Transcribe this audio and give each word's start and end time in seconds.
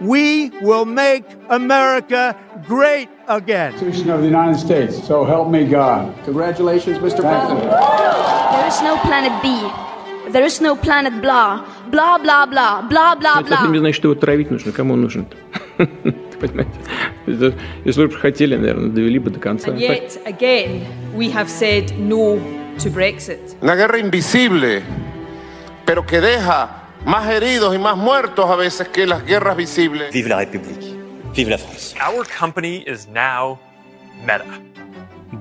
We 0.00 0.50
will 0.62 0.84
make 0.84 1.24
America 1.48 2.36
great 2.66 3.08
again. 3.28 3.72
Constitution 3.72 4.10
of 4.10 4.20
the 4.20 4.26
United 4.26 4.58
States. 4.58 4.94
So 5.06 5.24
help 5.24 5.48
me 5.50 5.64
God. 5.66 6.12
Congratulations, 6.24 6.98
Mr. 6.98 7.20
President. 7.22 7.60
There 8.54 8.66
is 8.68 8.80
no 8.82 8.96
planet 8.98 9.32
B. 9.42 9.48
There 10.32 10.44
is 10.44 10.60
no 10.60 10.76
planet 10.76 11.20
blah. 11.22 11.64
Blah, 11.90 12.18
blah, 12.18 12.46
blah. 12.46 12.82
Blah, 12.82 13.14
blah, 13.14 13.40
Это 13.40 13.48
совсем 13.48 13.72
не 13.72 13.78
blah. 13.78 13.80
значит, 13.80 13.96
что 13.96 14.08
его 14.10 14.20
травить 14.20 14.50
нужно. 14.50 14.72
Кому 14.72 14.94
он 14.94 15.00
нужен 15.02 15.26
Понимаете? 15.78 16.70
Это- 17.26 17.54
Если 17.84 18.06
бы 18.06 18.12
хотели, 18.12 18.56
наверное, 18.56 18.90
довели 18.90 19.18
бы 19.18 19.30
до 19.30 19.40
конца. 19.40 19.70
And 19.70 19.78
Так- 19.80 19.88
yet, 19.88 20.18
again, 20.26 20.84
we 21.14 21.30
have 21.32 21.48
said 21.48 21.96
no 21.98 22.38
to 22.78 22.90
Brexit. 22.90 23.56
Una 23.62 23.74
guerra 23.76 23.98
invisible, 23.98 24.82
pero 25.86 26.02
que 26.04 26.20
deja 26.20 26.68
más 27.05 27.29
heridos 27.29 27.75
y 27.75 27.79
más 27.79 27.97
muertos 27.97 28.49
a 28.49 28.55
veces 28.55 28.87
que 28.89 29.05
las 29.05 29.25
guerras 29.25 29.57
visibles. 29.57 30.13
Vive 30.13 30.29
la 30.29 30.37
République. 30.37 30.95
Vive 31.35 31.51
la 31.51 31.57
France. 31.57 31.95
Our 31.99 32.27
company 32.27 32.83
is 32.87 33.07
now 33.07 33.57
Meta. 34.25 34.45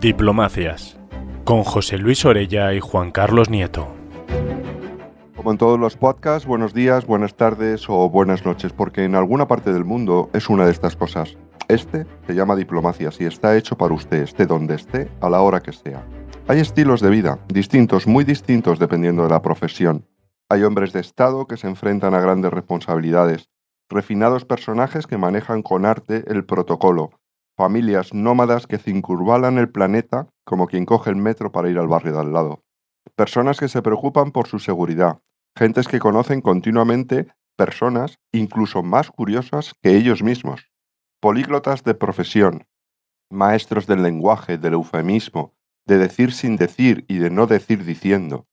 Diplomacias, 0.01 0.97
con 1.45 1.65
José 1.65 1.99
Luis 1.99 2.25
Orella 2.25 2.73
y 2.73 2.81
Juan 2.81 3.11
Carlos 3.11 3.51
Nieto. 3.51 3.89
Como 5.37 5.53
en 5.53 5.59
todos 5.59 5.81
los 5.81 5.97
podcasts, 5.97 6.47
buenos 6.47 6.75
días, 6.75 7.07
buenas 7.07 7.35
tardes 7.35 7.89
o 7.89 8.09
buenas 8.11 8.45
noches, 8.45 8.73
porque 8.73 9.05
en 9.05 9.15
alguna 9.15 9.49
parte 9.49 9.73
del 9.73 9.85
mundo 9.85 10.31
es 10.35 10.49
una 10.49 10.67
de 10.67 10.73
estas 10.73 10.97
cosas. 10.97 11.37
Este 11.69 12.07
se 12.27 12.35
llama 12.35 12.57
diplomacias 12.57 13.21
y 13.21 13.25
está 13.25 13.57
hecho 13.57 13.77
para 13.77 13.95
usted, 13.95 14.23
esté 14.23 14.45
donde 14.47 14.75
esté, 14.75 15.09
a 15.21 15.31
la 15.31 15.41
hora 15.41 15.61
que 15.61 15.73
sea. 15.73 16.05
Hay 16.47 16.61
estilos 16.61 17.01
de 17.01 17.11
vida, 17.11 17.39
distintos, 17.49 18.07
muy 18.07 18.25
distintos 18.25 18.79
dependiendo 18.79 19.23
de 19.23 19.31
la 19.31 19.41
profesión. 19.41 20.05
Hay 20.53 20.65
hombres 20.65 20.93
de 20.93 20.99
Estado 20.99 21.47
que 21.47 21.57
se 21.57 21.69
enfrentan 21.69 22.13
a 22.13 22.19
grandes 22.19 22.53
responsabilidades, 22.53 23.49
refinados 23.89 24.45
personajes 24.45 25.07
que 25.07 25.17
manejan 25.17 25.63
con 25.63 25.87
arte 25.87 26.25
el 26.27 26.45
protocolo, 26.45 27.11
familias 27.57 28.13
nómadas 28.13 28.67
que 28.67 28.79
cincurvalan 28.79 29.59
el 29.59 29.71
planeta 29.71 30.29
como 30.45 30.67
quien 30.67 30.87
coge 30.87 31.11
el 31.11 31.17
metro 31.17 31.53
para 31.53 31.71
ir 31.71 31.79
al 31.79 31.87
barrio 31.87 32.15
de 32.15 32.19
al 32.19 32.33
lado, 32.33 32.65
personas 33.15 33.61
que 33.61 33.69
se 33.69 33.81
preocupan 33.81 34.33
por 34.33 34.49
su 34.49 34.59
seguridad, 34.59 35.21
gentes 35.57 35.87
que 35.87 36.01
conocen 36.01 36.41
continuamente 36.41 37.29
personas 37.57 38.19
incluso 38.33 38.83
más 38.83 39.13
curiosas 39.13 39.75
que 39.81 39.97
ellos 39.97 40.21
mismos, 40.25 40.69
políglotas 41.21 41.85
de 41.85 41.95
profesión, 41.95 42.67
maestros 43.31 43.87
del 43.87 44.03
lenguaje, 44.03 44.59
del 44.59 44.73
eufemismo, 44.73 45.55
de 45.87 45.99
decir 45.99 46.33
sin 46.33 46.57
decir 46.57 47.05
y 47.07 47.19
de 47.19 47.31
no 47.31 47.47
decir 47.47 47.85
diciendo. 47.85 48.49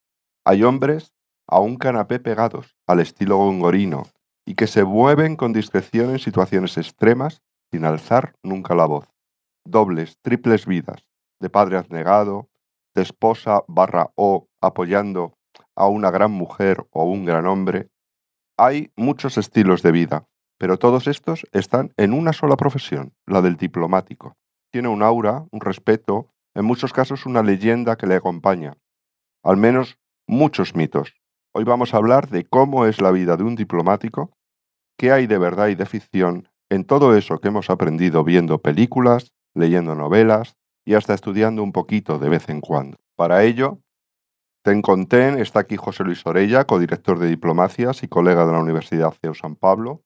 Hay 0.45 0.61
hombres 0.61 1.16
a 1.47 1.59
un 1.59 1.77
canapé 1.77 2.19
pegados, 2.19 2.75
al 2.85 2.99
estilo 2.99 3.37
gongorino, 3.37 4.03
y 4.45 4.55
que 4.55 4.67
se 4.67 4.83
mueven 4.83 5.35
con 5.35 5.53
discreción 5.53 6.11
en 6.11 6.19
situaciones 6.19 6.77
extremas 6.77 7.41
sin 7.71 7.85
alzar 7.85 8.35
nunca 8.43 8.75
la 8.75 8.85
voz. 8.85 9.09
Dobles, 9.65 10.17
triples 10.21 10.65
vidas, 10.65 11.07
de 11.39 11.49
padre 11.49 11.77
abnegado, 11.77 12.49
de 12.95 13.01
esposa 13.01 13.63
barra 13.67 14.11
o 14.15 14.47
apoyando 14.61 15.37
a 15.75 15.87
una 15.87 16.11
gran 16.11 16.31
mujer 16.31 16.85
o 16.91 17.03
un 17.03 17.25
gran 17.25 17.45
hombre. 17.45 17.89
Hay 18.57 18.91
muchos 18.95 19.37
estilos 19.37 19.83
de 19.83 19.91
vida, 19.91 20.27
pero 20.57 20.77
todos 20.77 21.07
estos 21.07 21.45
están 21.51 21.93
en 21.97 22.13
una 22.13 22.33
sola 22.33 22.57
profesión, 22.57 23.13
la 23.25 23.41
del 23.41 23.57
diplomático. 23.57 24.35
Tiene 24.71 24.87
un 24.87 25.03
aura, 25.03 25.45
un 25.51 25.61
respeto, 25.61 26.33
en 26.55 26.65
muchos 26.65 26.91
casos 26.93 27.25
una 27.25 27.43
leyenda 27.43 27.97
que 27.97 28.07
le 28.07 28.15
acompaña. 28.15 28.77
Al 29.43 29.57
menos 29.57 29.99
muchos 30.25 30.75
mitos. 30.75 31.13
Hoy 31.57 31.63
vamos 31.63 31.95
a 31.95 31.97
hablar 31.97 32.29
de 32.29 32.45
cómo 32.45 32.85
es 32.85 33.01
la 33.01 33.09
vida 33.09 33.35
de 33.35 33.43
un 33.43 33.55
diplomático, 33.55 34.31
qué 34.95 35.11
hay 35.11 35.25
de 35.25 35.39
verdad 35.39 35.69
y 35.69 35.73
de 35.73 35.87
ficción 35.87 36.49
en 36.69 36.85
todo 36.85 37.17
eso 37.17 37.39
que 37.39 37.47
hemos 37.47 37.71
aprendido 37.71 38.23
viendo 38.23 38.61
películas, 38.61 39.31
leyendo 39.55 39.95
novelas 39.95 40.55
y 40.85 40.93
hasta 40.93 41.15
estudiando 41.15 41.63
un 41.63 41.71
poquito 41.71 42.19
de 42.19 42.29
vez 42.29 42.47
en 42.49 42.61
cuando. 42.61 42.97
Para 43.15 43.43
ello, 43.43 43.79
ten 44.63 44.83
con 44.83 45.07
ten 45.07 45.39
está 45.39 45.61
aquí 45.61 45.77
José 45.77 46.03
Luis 46.03 46.23
Orella, 46.27 46.65
codirector 46.65 47.17
de 47.17 47.27
diplomacias 47.27 48.03
y 48.03 48.07
colega 48.07 48.45
de 48.45 48.51
la 48.51 48.59
Universidad 48.59 49.15
CEU 49.19 49.33
San 49.33 49.55
Pablo. 49.55 50.03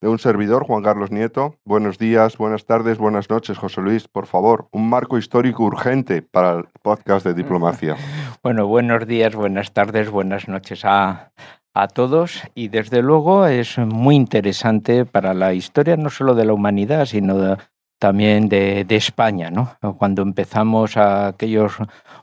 De 0.00 0.08
un 0.08 0.20
servidor, 0.20 0.64
Juan 0.64 0.84
Carlos 0.84 1.10
Nieto. 1.10 1.56
Buenos 1.64 1.98
días, 1.98 2.38
buenas 2.38 2.66
tardes, 2.66 2.98
buenas 2.98 3.28
noches, 3.30 3.58
José 3.58 3.80
Luis. 3.80 4.06
Por 4.06 4.26
favor, 4.26 4.68
un 4.70 4.88
marco 4.88 5.18
histórico 5.18 5.64
urgente 5.64 6.22
para 6.22 6.52
el 6.58 6.64
podcast 6.82 7.26
de 7.26 7.34
diplomacia. 7.34 7.96
Bueno, 8.40 8.68
buenos 8.68 9.04
días, 9.08 9.34
buenas 9.34 9.72
tardes, 9.72 10.10
buenas 10.10 10.46
noches 10.46 10.84
a, 10.84 11.32
a 11.74 11.88
todos 11.88 12.44
y 12.54 12.68
desde 12.68 13.02
luego 13.02 13.46
es 13.46 13.76
muy 13.78 14.14
interesante 14.14 15.04
para 15.04 15.34
la 15.34 15.54
historia 15.54 15.96
no 15.96 16.08
solo 16.08 16.36
de 16.36 16.44
la 16.44 16.52
humanidad, 16.52 17.04
sino 17.06 17.36
de- 17.36 17.56
también 17.98 18.48
de, 18.48 18.86
España, 18.90 19.50
¿no? 19.50 19.76
Cuando 19.98 20.22
empezamos 20.22 20.96
a 20.96 21.28
aquellos 21.28 21.76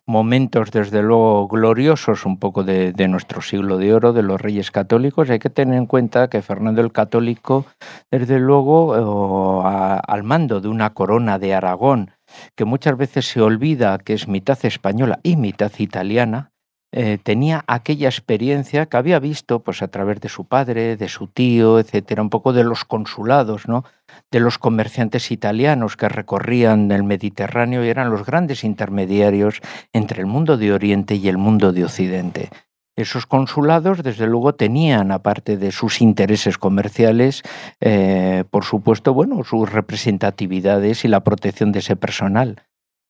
momentos, 0.06 0.72
desde 0.72 1.02
luego, 1.02 1.48
gloriosos 1.48 2.26
un 2.26 2.38
poco 2.40 2.64
de, 2.64 2.94
nuestro 3.08 3.42
siglo 3.42 3.78
de 3.78 3.94
oro, 3.94 4.14
de 4.14 4.24
los 4.24 4.42
reyes 4.42 4.72
católicos, 4.72 5.30
hay 5.30 5.40
que 5.40 5.50
tener 5.50 5.78
en 5.78 5.86
cuenta 5.86 6.30
que 6.30 6.42
Fernando 6.42 6.82
el 6.82 6.92
Católico, 6.92 7.66
desde 8.10 8.40
luego, 8.40 9.64
eh, 9.66 10.02
al 10.08 10.24
mando 10.24 10.62
de 10.62 10.68
una 10.68 10.94
corona 10.94 11.40
de 11.40 11.54
Aragón, 11.54 12.12
que 12.56 12.66
muchas 12.66 12.98
veces 12.98 13.26
se 13.28 13.42
olvida 13.42 13.98
que 14.00 14.14
es 14.14 14.28
mitad 14.28 14.58
española 14.64 15.20
y 15.24 15.36
mitad 15.36 15.72
italiana, 15.78 16.52
eh, 16.98 17.18
tenía 17.22 17.66
aquella 17.68 18.08
experiencia 18.08 18.86
que 18.86 18.96
había 18.96 19.20
visto 19.20 19.60
pues 19.60 19.82
a 19.82 19.90
través 19.90 20.22
de 20.22 20.30
su 20.30 20.46
padre, 20.46 20.96
de 20.96 21.10
su 21.10 21.28
tío, 21.28 21.78
etcétera, 21.78 22.22
un 22.22 22.30
poco 22.30 22.54
de 22.54 22.64
los 22.64 22.86
consulados, 22.86 23.68
¿no? 23.68 23.84
de 24.32 24.40
los 24.40 24.58
comerciantes 24.58 25.30
italianos 25.30 25.98
que 25.98 26.08
recorrían 26.08 26.90
el 26.94 27.04
Mediterráneo 27.04 27.84
y 27.84 27.90
eran 27.90 28.12
los 28.12 28.26
grandes 28.26 28.64
intermediarios 28.64 29.60
entre 29.92 30.22
el 30.22 30.26
mundo 30.26 30.56
de 30.56 30.72
Oriente 30.72 31.16
y 31.16 31.28
el 31.28 31.38
mundo 31.38 31.74
de 31.74 31.84
Occidente. 31.84 32.50
Esos 32.96 33.26
consulados, 33.26 34.02
desde 34.02 34.26
luego, 34.26 34.56
tenían, 34.56 35.12
aparte 35.12 35.58
de 35.58 35.74
sus 35.74 36.02
intereses 36.02 36.58
comerciales, 36.58 37.44
eh, 37.82 38.46
por 38.50 38.64
supuesto, 38.64 39.14
bueno, 39.14 39.44
sus 39.44 39.70
representatividades 39.70 41.04
y 41.04 41.10
la 41.10 41.26
protección 41.26 41.74
de 41.74 41.80
ese 41.80 41.98
personal. 41.98 42.64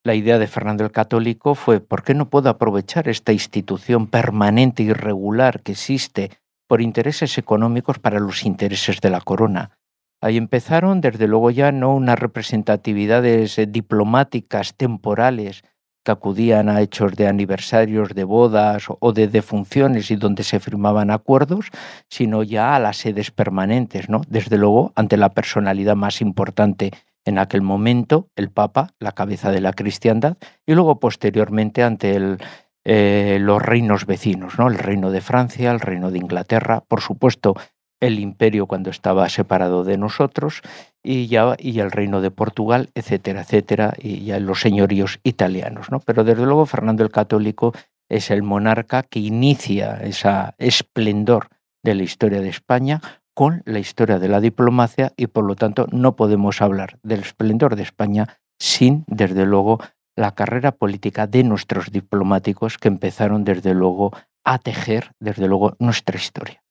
La 0.05 0.13
idea 0.13 0.37
de 0.37 0.45
Fernando 0.45 0.83
el 0.83 0.91
Católico 0.91 1.55
fue, 1.55 1.79
¿por 1.79 2.03
qué 2.03 2.13
no 2.13 2.29
puedo 2.29 2.51
aprovechar 2.51 3.07
esta 3.07 3.33
institución 3.33 4.05
permanente 4.05 4.83
y 4.83 4.93
regular 4.93 5.63
que 5.63 5.71
existe 5.71 6.29
por 6.67 6.79
intereses 6.79 7.39
económicos 7.39 7.97
para 7.97 8.19
los 8.19 8.45
intereses 8.45 9.01
de 9.01 9.09
la 9.09 9.19
corona? 9.19 9.79
Ahí 10.21 10.37
empezaron, 10.37 11.01
desde 11.01 11.27
luego 11.27 11.49
ya 11.49 11.71
no 11.71 11.95
unas 11.95 12.19
representatividades 12.19 13.57
eh, 13.57 13.65
diplomáticas 13.65 14.75
temporales 14.75 15.63
que 16.03 16.11
acudían 16.11 16.69
a 16.69 16.81
hechos 16.81 17.13
de 17.13 17.27
aniversarios 17.27 18.09
de 18.09 18.25
bodas 18.25 18.85
o 18.99 19.11
de 19.11 19.27
defunciones 19.27 20.11
y 20.11 20.17
donde 20.17 20.43
se 20.43 20.59
firmaban 20.59 21.09
acuerdos, 21.09 21.71
sino 22.11 22.43
ya 22.43 22.75
a 22.75 22.79
las 22.79 22.97
sedes 22.97 23.31
permanentes, 23.31 24.07
¿no? 24.07 24.21
Desde 24.27 24.59
luego, 24.59 24.93
ante 24.95 25.17
la 25.17 25.29
personalidad 25.29 25.95
más 25.95 26.21
importante 26.21 26.91
en 27.25 27.39
aquel 27.39 27.61
momento, 27.61 28.29
el 28.35 28.49
Papa, 28.49 28.91
la 28.99 29.11
cabeza 29.11 29.51
de 29.51 29.61
la 29.61 29.73
cristiandad, 29.73 30.37
y 30.65 30.73
luego 30.73 30.99
posteriormente 30.99 31.83
ante 31.83 32.37
eh, 32.85 33.37
los 33.41 33.61
reinos 33.61 34.05
vecinos, 34.05 34.59
¿no? 34.59 34.67
El 34.67 34.77
reino 34.77 35.11
de 35.11 35.21
Francia, 35.21 35.71
el 35.71 35.79
reino 35.79 36.11
de 36.11 36.19
Inglaterra, 36.19 36.83
por 36.87 37.01
supuesto, 37.01 37.55
el 37.99 38.19
imperio 38.19 38.67
cuando 38.67 38.89
estaba 38.89 39.27
separado 39.29 39.83
de 39.83 39.97
nosotros 39.97 40.61
y 41.01 41.27
ya 41.27 41.55
y 41.57 41.79
el 41.79 41.91
reino 41.91 42.21
de 42.21 42.29
Portugal, 42.29 42.89
etcétera, 42.93 43.41
etcétera, 43.41 43.93
y 43.97 44.25
ya 44.25 44.39
los 44.39 44.61
señoríos 44.61 45.19
italianos, 45.23 45.91
¿no? 45.91 45.99
Pero 45.99 46.23
desde 46.23 46.45
luego 46.45 46.65
Fernando 46.65 47.03
el 47.03 47.11
Católico 47.11 47.73
es 48.09 48.29
el 48.29 48.43
monarca 48.43 49.03
que 49.03 49.19
inicia 49.19 49.95
esa 50.03 50.55
esplendor 50.57 51.47
de 51.83 51.95
la 51.95 52.03
historia 52.03 52.41
de 52.41 52.49
España 52.49 53.01
con 53.35 53.61
la 53.65 53.79
historia 53.79 54.17
de 54.17 54.29
la 54.29 54.39
diplomacia 54.39 55.13
y 55.17 55.27
por 55.27 55.43
lo 55.43 55.55
tanto 55.55 55.85
no 55.91 56.15
podemos 56.15 56.61
hablar 56.61 56.97
del 57.03 57.19
esplendor 57.19 57.75
de 57.75 57.83
España 57.83 58.39
sin, 58.57 59.03
desde 59.07 59.45
luego, 59.45 59.79
la 60.15 60.33
carrera 60.33 60.71
política 60.71 61.27
de 61.27 61.43
nuestros 61.43 61.91
diplomáticos 61.91 62.77
que 62.77 62.87
empezaron, 62.87 63.43
desde 63.43 63.73
luego, 63.73 64.11
a 64.45 64.57
tejer, 64.57 65.11
desde 65.19 65.47
luego, 65.47 65.75
nuestra 65.77 66.17
historia. 66.17 66.63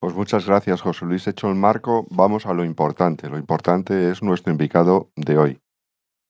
Pues 0.00 0.14
muchas 0.14 0.46
gracias, 0.46 0.80
José 0.80 1.04
Luis. 1.04 1.26
Hecho 1.28 1.48
el 1.48 1.54
marco, 1.54 2.06
vamos 2.10 2.46
a 2.46 2.52
lo 2.52 2.64
importante. 2.64 3.28
Lo 3.28 3.38
importante 3.38 4.10
es 4.10 4.22
nuestro 4.22 4.50
invitado 4.50 5.10
de 5.14 5.38
hoy. 5.38 5.60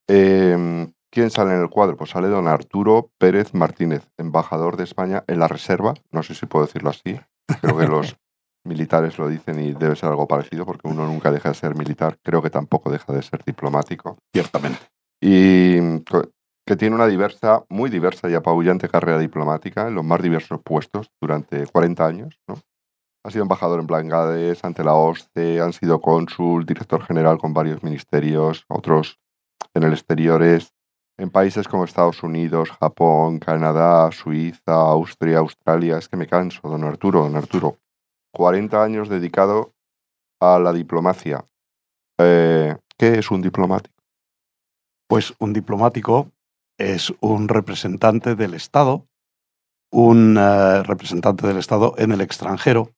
Eh, 0.08 0.86
¿Quién 1.10 1.30
sale 1.30 1.54
en 1.54 1.62
el 1.62 1.70
cuadro? 1.70 1.96
Pues 1.96 2.10
sale 2.10 2.28
don 2.28 2.46
Arturo 2.46 3.10
Pérez 3.18 3.54
Martínez, 3.54 4.06
embajador 4.18 4.76
de 4.76 4.84
España 4.84 5.24
en 5.26 5.38
la 5.38 5.48
Reserva. 5.48 5.94
No 6.10 6.22
sé 6.22 6.34
si 6.34 6.44
puedo 6.44 6.66
decirlo 6.66 6.90
así. 6.90 7.18
Creo 7.62 7.78
que 7.78 7.86
los 7.86 8.16
militares 8.66 9.18
lo 9.18 9.28
dicen 9.28 9.60
y 9.60 9.72
debe 9.72 9.96
ser 9.96 10.10
algo 10.10 10.26
parecido 10.26 10.66
porque 10.66 10.88
uno 10.88 11.06
nunca 11.06 11.30
deja 11.30 11.50
de 11.50 11.54
ser 11.54 11.74
militar. 11.74 12.18
Creo 12.22 12.42
que 12.42 12.50
tampoco 12.50 12.90
deja 12.90 13.12
de 13.12 13.22
ser 13.22 13.42
diplomático. 13.44 14.18
Ciertamente. 14.32 14.80
Y 15.20 15.78
que 16.66 16.76
tiene 16.76 16.96
una 16.96 17.06
diversa, 17.06 17.64
muy 17.68 17.88
diversa 17.90 18.28
y 18.28 18.34
apabullante 18.34 18.88
carrera 18.88 19.18
diplomática 19.18 19.86
en 19.86 19.94
los 19.94 20.04
más 20.04 20.20
diversos 20.20 20.60
puestos 20.62 21.10
durante 21.20 21.66
40 21.66 22.04
años, 22.04 22.40
¿no? 22.48 22.56
Ha 23.24 23.30
sido 23.30 23.42
embajador 23.42 23.80
en 23.80 23.88
Bangladesh, 23.88 24.60
ante 24.62 24.84
la 24.84 24.94
OSCE, 24.94 25.60
han 25.60 25.72
sido 25.72 26.00
cónsul, 26.00 26.64
director 26.64 27.02
general 27.02 27.38
con 27.38 27.52
varios 27.52 27.82
ministerios, 27.82 28.64
otros 28.68 29.18
en 29.74 29.82
el 29.82 29.92
exteriores, 29.92 30.72
en 31.18 31.30
países 31.30 31.66
como 31.66 31.84
Estados 31.84 32.22
Unidos, 32.22 32.70
Japón, 32.78 33.38
Canadá, 33.38 34.10
Suiza, 34.12 34.74
Austria, 34.74 35.38
Australia. 35.38 35.98
Es 35.98 36.08
que 36.08 36.16
me 36.16 36.26
canso, 36.26 36.68
don 36.68 36.84
Arturo, 36.84 37.22
don 37.22 37.36
Arturo. 37.36 37.78
40 38.36 38.82
años 38.82 39.08
dedicado 39.08 39.72
a 40.42 40.58
la 40.58 40.74
diplomacia. 40.74 41.46
Eh, 42.18 42.76
¿Qué 42.98 43.18
es 43.18 43.30
un 43.30 43.40
diplomático? 43.40 43.94
Pues 45.08 45.34
un 45.38 45.54
diplomático 45.54 46.30
es 46.78 47.14
un 47.20 47.48
representante 47.48 48.34
del 48.34 48.52
Estado, 48.52 49.06
un 49.90 50.36
eh, 50.38 50.82
representante 50.82 51.46
del 51.46 51.56
Estado 51.56 51.94
en 51.96 52.12
el 52.12 52.20
extranjero, 52.20 52.90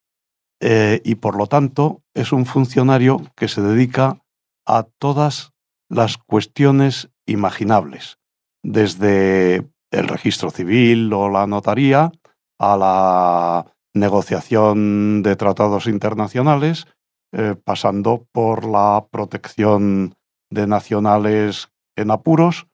eh, 0.60 1.00
y 1.04 1.14
por 1.14 1.36
lo 1.36 1.46
tanto 1.46 2.02
es 2.14 2.32
un 2.32 2.44
funcionario 2.44 3.22
que 3.36 3.46
se 3.46 3.62
dedica 3.62 4.20
a 4.66 4.88
todas 4.98 5.52
las 5.88 6.18
cuestiones 6.18 7.10
imaginables, 7.26 8.18
desde 8.64 9.68
el 9.92 10.08
registro 10.08 10.50
civil 10.50 11.12
o 11.12 11.28
la 11.28 11.46
notaría 11.46 12.10
a 12.58 12.76
la 12.76 13.77
negociación 13.98 15.22
de 15.22 15.36
tratados 15.36 15.86
internacionales, 15.86 16.86
eh, 17.32 17.54
pasando 17.62 18.26
por 18.32 18.64
la 18.64 19.06
protección 19.10 20.14
de 20.50 20.66
nacionales 20.66 21.70
en 21.96 22.10
apuros 22.10 22.66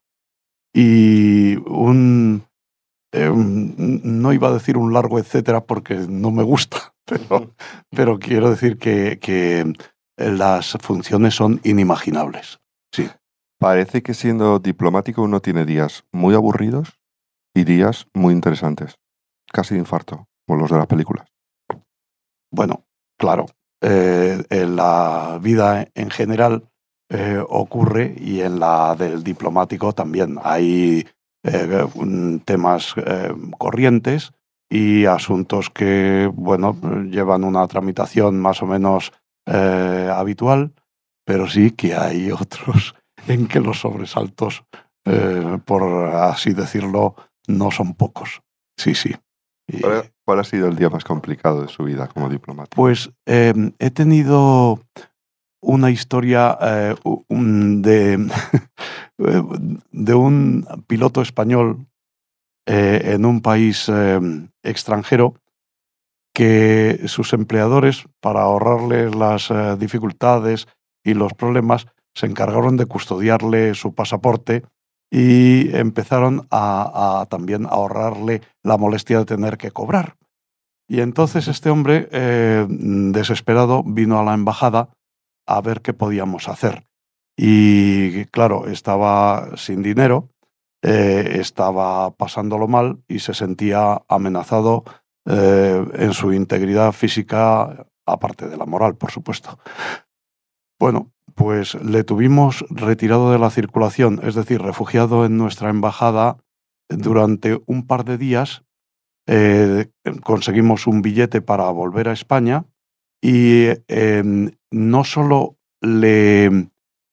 y 0.73 1.57
un, 1.67 2.45
eh, 3.11 3.29
no 3.33 4.33
iba 4.33 4.49
a 4.49 4.53
decir 4.53 4.77
un 4.77 4.93
largo 4.93 5.19
etcétera 5.19 5.65
porque 5.65 5.95
no 5.95 6.31
me 6.31 6.43
gusta, 6.43 6.93
pero, 7.05 7.53
pero 7.89 8.19
quiero 8.19 8.49
decir 8.49 8.77
que, 8.77 9.19
que 9.19 9.73
las 10.17 10.77
funciones 10.81 11.35
son 11.35 11.59
inimaginables. 11.63 12.59
Sí. 12.91 13.09
Parece 13.57 14.03
que 14.03 14.13
siendo 14.13 14.59
diplomático 14.59 15.21
uno 15.21 15.39
tiene 15.39 15.65
días 15.65 16.03
muy 16.11 16.35
aburridos 16.35 16.99
y 17.53 17.63
días 17.63 18.07
muy 18.13 18.33
interesantes. 18.33 18.95
Casi 19.51 19.75
de 19.75 19.79
infarto, 19.79 20.27
como 20.45 20.61
los 20.61 20.71
de 20.71 20.77
las 20.77 20.87
películas. 20.87 21.27
Bueno, 22.51 22.85
claro. 23.17 23.47
eh, 23.81 24.43
en 24.49 24.75
la 24.75 25.39
vida 25.41 25.87
en 25.93 26.09
general 26.09 26.63
eh, 27.09 27.43
ocurre 27.47 28.15
y 28.17 28.41
en 28.41 28.59
la 28.59 28.95
del 28.95 29.23
diplomático 29.23 29.93
también. 29.93 30.39
Hay 30.43 31.05
eh, 31.43 31.87
temas 32.45 32.95
corrientes 33.57 34.31
y 34.69 35.05
asuntos 35.05 35.69
que, 35.69 36.31
bueno, 36.33 36.75
llevan 37.03 37.43
una 37.43 37.67
tramitación 37.67 38.39
más 38.39 38.61
o 38.63 38.65
menos 38.65 39.11
habitual, 39.45 40.73
pero 41.23 41.47
sí 41.47 41.71
que 41.71 41.93
hay 41.93 42.31
otros 42.31 42.95
en 43.27 43.47
que 43.47 43.59
los 43.59 43.81
sobresaltos, 43.81 44.63
por 45.65 45.83
así 46.15 46.53
decirlo, 46.53 47.15
no 47.47 47.69
son 47.69 47.93
pocos. 47.93 48.41
Sí, 48.75 48.95
sí. 48.95 49.13
Y- 49.67 49.81
¿Cuál, 50.23 50.39
ha 50.39 50.43
sido 50.43 50.67
el 50.67 50.75
día 50.75 50.89
más 50.89 51.03
complicado 51.03 51.61
de 51.61 51.67
su 51.67 51.83
vida 51.83 52.07
como 52.07 52.29
diplomático? 52.29 52.75
pues 52.75 53.11
eh, 53.25 53.53
he 53.79 53.91
tenido 53.91 54.79
una 55.61 55.89
historia 55.91 56.57
eh, 56.61 56.95
u- 57.03 57.23
un- 57.29 57.81
de, 57.81 58.17
de 59.91 60.13
un 60.13 60.67
piloto 60.87 61.21
español 61.21 61.87
eh, 62.67 63.13
en 63.13 63.25
un 63.25 63.41
país 63.41 63.87
eh, 63.89 64.19
extranjero 64.63 65.35
que 66.33 67.01
sus 67.07 67.31
empleadores, 67.33 68.05
para 68.19 68.41
ahorrarle 68.41 69.09
las 69.09 69.49
eh, 69.51 69.77
dificultades 69.79 70.67
y 71.03 71.13
los 71.13 71.33
problemas, 71.33 71.87
se 72.13 72.25
encargaron 72.25 72.75
de 72.77 72.85
custodiarle 72.87 73.73
su 73.73 73.93
pasaporte 73.95 74.63
y 75.17 75.73
empezaron 75.73 76.45
a, 76.51 77.25
también 77.29 77.67
ahorrarle 77.67 78.41
la 78.63 78.75
molestia 78.75 79.19
de 79.19 79.25
tener 79.25 79.57
que 79.57 79.71
cobrar. 79.71 80.17
Y 80.89 80.99
entonces 80.99 81.47
este 81.47 81.69
hombre, 81.69 82.09
eh, 82.11 82.67
desesperado, 82.67 83.81
vino 83.83 84.19
a 84.19 84.25
la 84.25 84.33
embajada 84.33 84.89
a 85.47 85.61
ver 85.61 85.79
qué 85.79 85.93
podíamos 85.93 86.49
hacer. 86.49 86.85
Y 87.37 88.25
claro, 88.25 88.67
estaba 88.67 89.55
sin 89.55 89.81
dinero, 89.81 90.31
eh, 90.83 91.37
estaba 91.39 92.11
pasándolo 92.11 92.67
mal 92.67 93.01
y 93.07 93.19
se 93.19 93.33
sentía 93.33 94.01
amenazado 94.09 94.83
eh, 95.29 95.81
en 95.93 96.13
su 96.13 96.33
integridad 96.33 96.91
física, 96.91 97.87
aparte 98.05 98.49
de 98.49 98.57
la 98.57 98.65
moral, 98.65 98.97
por 98.97 99.11
supuesto. 99.11 99.59
Bueno, 100.77 101.13
pues 101.35 101.75
le 101.75 102.03
tuvimos 102.03 102.65
retirado 102.69 103.31
de 103.31 103.39
la 103.39 103.49
circulación, 103.49 104.21
es 104.23 104.35
decir, 104.35 104.61
refugiado 104.61 105.25
en 105.25 105.37
nuestra 105.37 105.69
embajada 105.69 106.37
durante 106.89 107.61
un 107.65 107.85
par 107.85 108.05
de 108.05 108.17
días. 108.17 108.63
Eh, 109.27 109.89
conseguimos 110.23 110.87
un 110.87 111.01
billete 111.01 111.41
para 111.41 111.69
volver 111.71 112.07
a 112.07 112.13
España 112.13 112.65
y 113.21 113.65
eh, 113.87 114.51
no 114.71 115.03
solo 115.03 115.57
le 115.81 116.69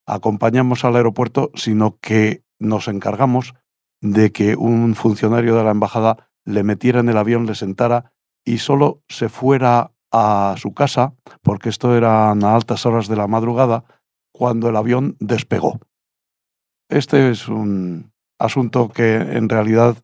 acompañamos 0.06 0.84
al 0.84 0.96
aeropuerto, 0.96 1.50
sino 1.54 1.98
que 2.00 2.44
nos 2.60 2.86
encargamos 2.86 3.54
de 4.00 4.30
que 4.30 4.54
un 4.56 4.94
funcionario 4.94 5.56
de 5.56 5.64
la 5.64 5.70
embajada 5.70 6.30
le 6.44 6.62
metiera 6.62 7.00
en 7.00 7.08
el 7.08 7.16
avión, 7.16 7.46
le 7.46 7.54
sentara 7.54 8.12
y 8.44 8.58
solo 8.58 9.02
se 9.08 9.28
fuera 9.28 9.92
a 10.12 10.54
su 10.58 10.74
casa, 10.74 11.14
porque 11.40 11.70
esto 11.70 11.96
eran 11.96 12.44
a 12.44 12.54
altas 12.54 12.84
horas 12.84 13.08
de 13.08 13.16
la 13.16 13.26
madrugada, 13.26 13.84
cuando 14.32 14.68
el 14.68 14.76
avión 14.76 15.16
despegó. 15.20 15.78
Este 16.88 17.30
es 17.30 17.48
un 17.48 18.12
asunto 18.38 18.88
que 18.88 19.14
en 19.16 19.48
realidad 19.48 19.96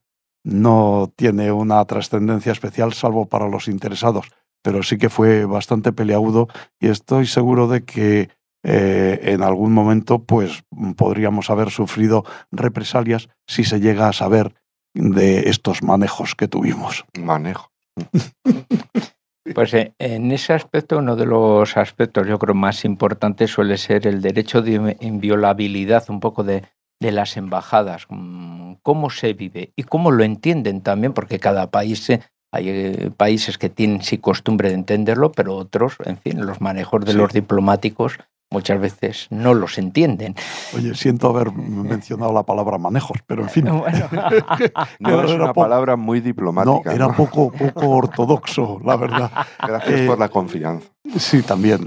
no 0.44 1.12
tiene 1.16 1.52
una 1.52 1.84
trascendencia 1.84 2.52
especial, 2.52 2.92
salvo 2.92 3.26
para 3.26 3.48
los 3.48 3.69
interesados, 3.69 4.30
pero 4.62 4.82
sí 4.82 4.96
que 4.96 5.10
fue 5.10 5.44
bastante 5.44 5.92
peleagudo 5.92 6.48
y 6.80 6.88
estoy 6.88 7.26
seguro 7.26 7.69
de 7.69 7.84
que 7.84 8.30
eh, 8.64 9.20
en 9.22 9.42
algún 9.42 9.72
momento 9.72 10.25
pues 10.25 10.62
podríamos 10.96 11.50
haber 11.50 11.70
sufrido 11.70 12.24
represalias 12.50 13.28
si 13.46 13.64
se 13.64 13.81
llega 13.81 14.08
a 14.08 14.12
saber 14.12 14.54
de 14.94 15.48
estos 15.48 15.82
manejos 15.82 16.34
que 16.34 16.48
tuvimos. 16.48 17.04
Manejo. 17.19 17.70
Pues 19.54 19.74
eh, 19.74 19.92
en 19.98 20.30
ese 20.32 20.52
aspecto, 20.52 20.98
uno 20.98 21.16
de 21.16 21.26
los 21.26 21.76
aspectos 21.76 22.26
yo 22.26 22.38
creo 22.38 22.54
más 22.54 22.84
importantes 22.84 23.50
suele 23.50 23.76
ser 23.76 24.06
el 24.06 24.20
derecho 24.20 24.62
de 24.62 24.96
inviolabilidad 25.00 26.05
un 26.08 26.20
poco 26.20 26.44
de, 26.44 26.62
de 27.00 27.12
las 27.12 27.36
embajadas, 27.36 28.06
mm, 28.08 28.74
cómo 28.82 29.10
se 29.10 29.32
vive 29.32 29.72
y 29.76 29.84
cómo 29.84 30.10
lo 30.10 30.24
entienden 30.24 30.81
también, 30.82 31.12
porque 31.12 31.38
cada 31.38 31.70
país, 31.70 32.08
eh, 32.10 32.20
hay 32.52 32.69
eh, 32.69 33.10
países 33.17 33.58
que 33.58 33.69
tienen 33.69 34.02
sí 34.02 34.19
costumbre 34.19 34.69
de 34.70 34.74
entenderlo, 34.74 35.32
pero 35.32 35.55
otros, 35.56 35.96
en 36.05 36.17
fin, 36.17 36.44
los 36.46 36.60
manejos 36.60 37.05
de 37.05 37.12
Sí. 37.12 37.19
los 37.19 37.32
diplomáticos 37.32 38.19
muchas 38.50 38.81
veces 38.81 39.26
no 39.31 39.55
los 39.55 39.78
entienden. 39.78 40.34
Oye, 40.74 40.94
siento 40.94 41.28
haber 41.28 41.52
mencionado 41.52 42.32
la 42.32 42.43
palabra 42.44 42.78
manejos, 42.78 43.19
pero 43.26 43.43
en 43.43 43.48
fin. 43.50 43.64
Bueno. 43.78 44.08
No 45.00 45.22
es 45.22 45.31
era 45.31 45.44
una 45.44 45.52
po- 45.52 45.62
palabra 45.62 45.96
muy 45.96 46.19
No, 46.20 46.24
diplomática. 46.24 46.93
era 46.94 47.06
¿no? 47.08 47.14
poco, 47.14 47.50
poco 47.52 47.88
ortodoxo, 47.90 48.81
la 48.84 48.96
verdad. 48.96 49.31
Gracias 49.67 50.00
Eh, 50.00 50.06
por 50.06 50.19
la 50.19 50.28
confianza. 50.28 50.88
Sí, 51.19 51.43
también. 51.43 51.86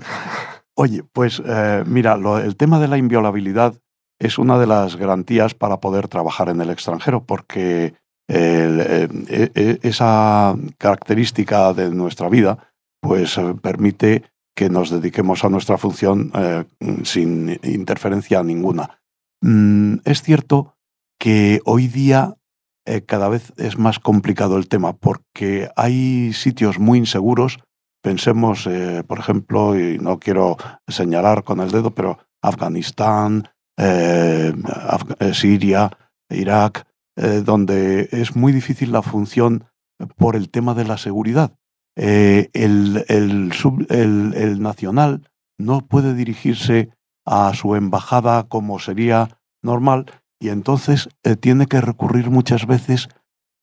Oye, 0.76 1.04
pues 1.12 1.42
eh, 1.46 1.84
mira, 1.86 2.16
lo- 2.18 2.38
el 2.40 2.56
tema 2.56 2.80
de 2.80 2.88
la 2.88 2.98
inviolabilidad 2.98 3.74
es 4.20 4.38
una 4.38 4.58
de 4.60 4.68
las 4.68 4.96
garantías 4.98 5.54
para 5.56 5.80
poder 5.80 6.08
trabajar 6.08 6.50
en 6.50 6.62
el 6.62 6.70
extranjero, 6.70 7.24
porque 7.26 7.96
el, 8.28 8.80
eh, 8.80 9.52
e- 9.56 9.80
esa 9.82 10.56
característica 10.78 11.74
de 11.74 11.90
nuestra 11.90 12.30
vida 12.30 12.58
pues 13.02 13.38
eh, 13.38 13.56
permite 13.62 14.24
que 14.56 14.70
nos 14.70 14.90
dediquemos 14.90 15.44
a 15.44 15.50
nuestra 15.50 15.78
función 15.78 16.32
eh, 16.36 16.66
sin 17.04 17.60
interferencia 17.64 18.44
ninguna. 18.44 19.00
Mm, 19.42 19.98
es 20.06 20.22
cierto 20.22 20.76
que 21.20 21.62
hoy 21.66 21.88
día 21.88 22.36
eh, 22.86 23.02
cada 23.02 23.30
vez 23.30 23.54
es 23.58 23.78
más 23.78 24.00
complicado 24.00 24.58
el 24.58 24.68
tema 24.68 24.94
porque 24.94 25.70
hay 25.76 26.34
sitios 26.34 26.80
muy 26.80 26.98
inseguros. 27.00 27.60
Pensemos, 28.04 28.66
eh, 28.68 29.04
por 29.08 29.20
ejemplo, 29.20 29.80
y 29.80 30.00
no 30.00 30.20
quiero 30.20 30.58
señalar 30.88 31.44
con 31.44 31.60
el 31.60 31.72
dedo, 31.72 31.92
pero 31.92 32.18
Afganistán, 32.42 33.48
Afga- 33.78 35.34
Siria, 35.34 35.92
Irak, 36.30 36.86
donde 37.16 38.10
es 38.12 38.36
muy 38.36 38.52
difícil 38.52 38.92
la 38.92 39.02
función 39.02 39.66
por 40.18 40.36
el 40.36 40.50
tema 40.50 40.74
de 40.74 40.86
la 40.86 40.98
seguridad. 40.98 41.54
Eh, 41.96 42.50
el, 42.54 43.52
sub- 43.54 43.86
el- 43.90 44.62
nacional 44.62 45.30
no 45.60 45.82
puede 45.82 46.14
dirigirse 46.14 46.90
a 47.26 47.54
su 47.54 47.76
embajada 47.76 48.44
como 48.48 48.80
sería 48.80 49.40
normal 49.62 50.06
y 50.40 50.50
entonces 50.50 51.10
eh, 51.24 51.36
tiene 51.36 51.68
que 51.68 51.82
recurrir 51.82 52.30
muchas 52.30 52.66
veces 52.66 53.10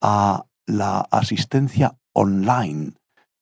a 0.02 0.44
la 0.66 1.00
asistencia 1.10 1.98
online, 2.12 2.92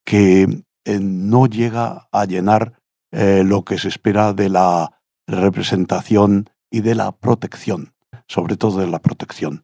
que 0.05 0.63
eh, 0.85 0.99
no 1.01 1.45
llega 1.45 2.07
a 2.11 2.25
llenar 2.25 2.73
lo 3.09 3.63
que 3.63 3.79
se 3.79 3.87
espera 3.87 4.33
de 4.33 4.49
la 4.49 4.99
representación 5.27 6.49
y 6.69 6.81
de 6.81 6.93
la 6.93 7.13
protección, 7.13 7.93
sobre 8.27 8.57
todo 8.57 8.81
de 8.81 8.87
la 8.87 8.99
protección. 8.99 9.63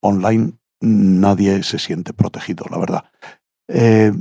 Online 0.00 0.52
nadie 0.82 1.62
se 1.62 1.78
siente 1.78 2.12
protegido, 2.12 2.66
la 2.70 2.78
verdad. 2.78 3.04
Eh, 3.68 4.12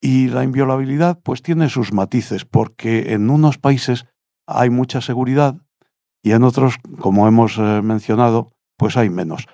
y 0.00 0.28
la 0.28 0.44
inviolabilidad 0.44 1.20
pues 1.22 1.42
tiene 1.42 1.68
sus 1.68 1.92
matices, 1.92 2.44
porque 2.44 3.12
en 3.12 3.30
unos 3.30 3.58
países 3.58 4.06
hay 4.46 4.70
mucha 4.70 5.00
seguridad 5.00 5.56
y 6.22 6.32
en 6.32 6.42
otros, 6.42 6.76
como 6.98 7.28
hemos 7.28 7.58
eh, 7.58 7.82
mencionado, 7.82 8.52
pues 8.76 8.96
hay 8.96 9.10
menos. 9.10 9.46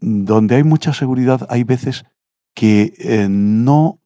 donde 0.00 0.54
hay 0.54 0.62
mucha 0.62 0.92
seguridad 0.92 1.46
hay 1.50 1.64
veces 1.64 2.04
que 2.54 3.26
no 3.28 4.00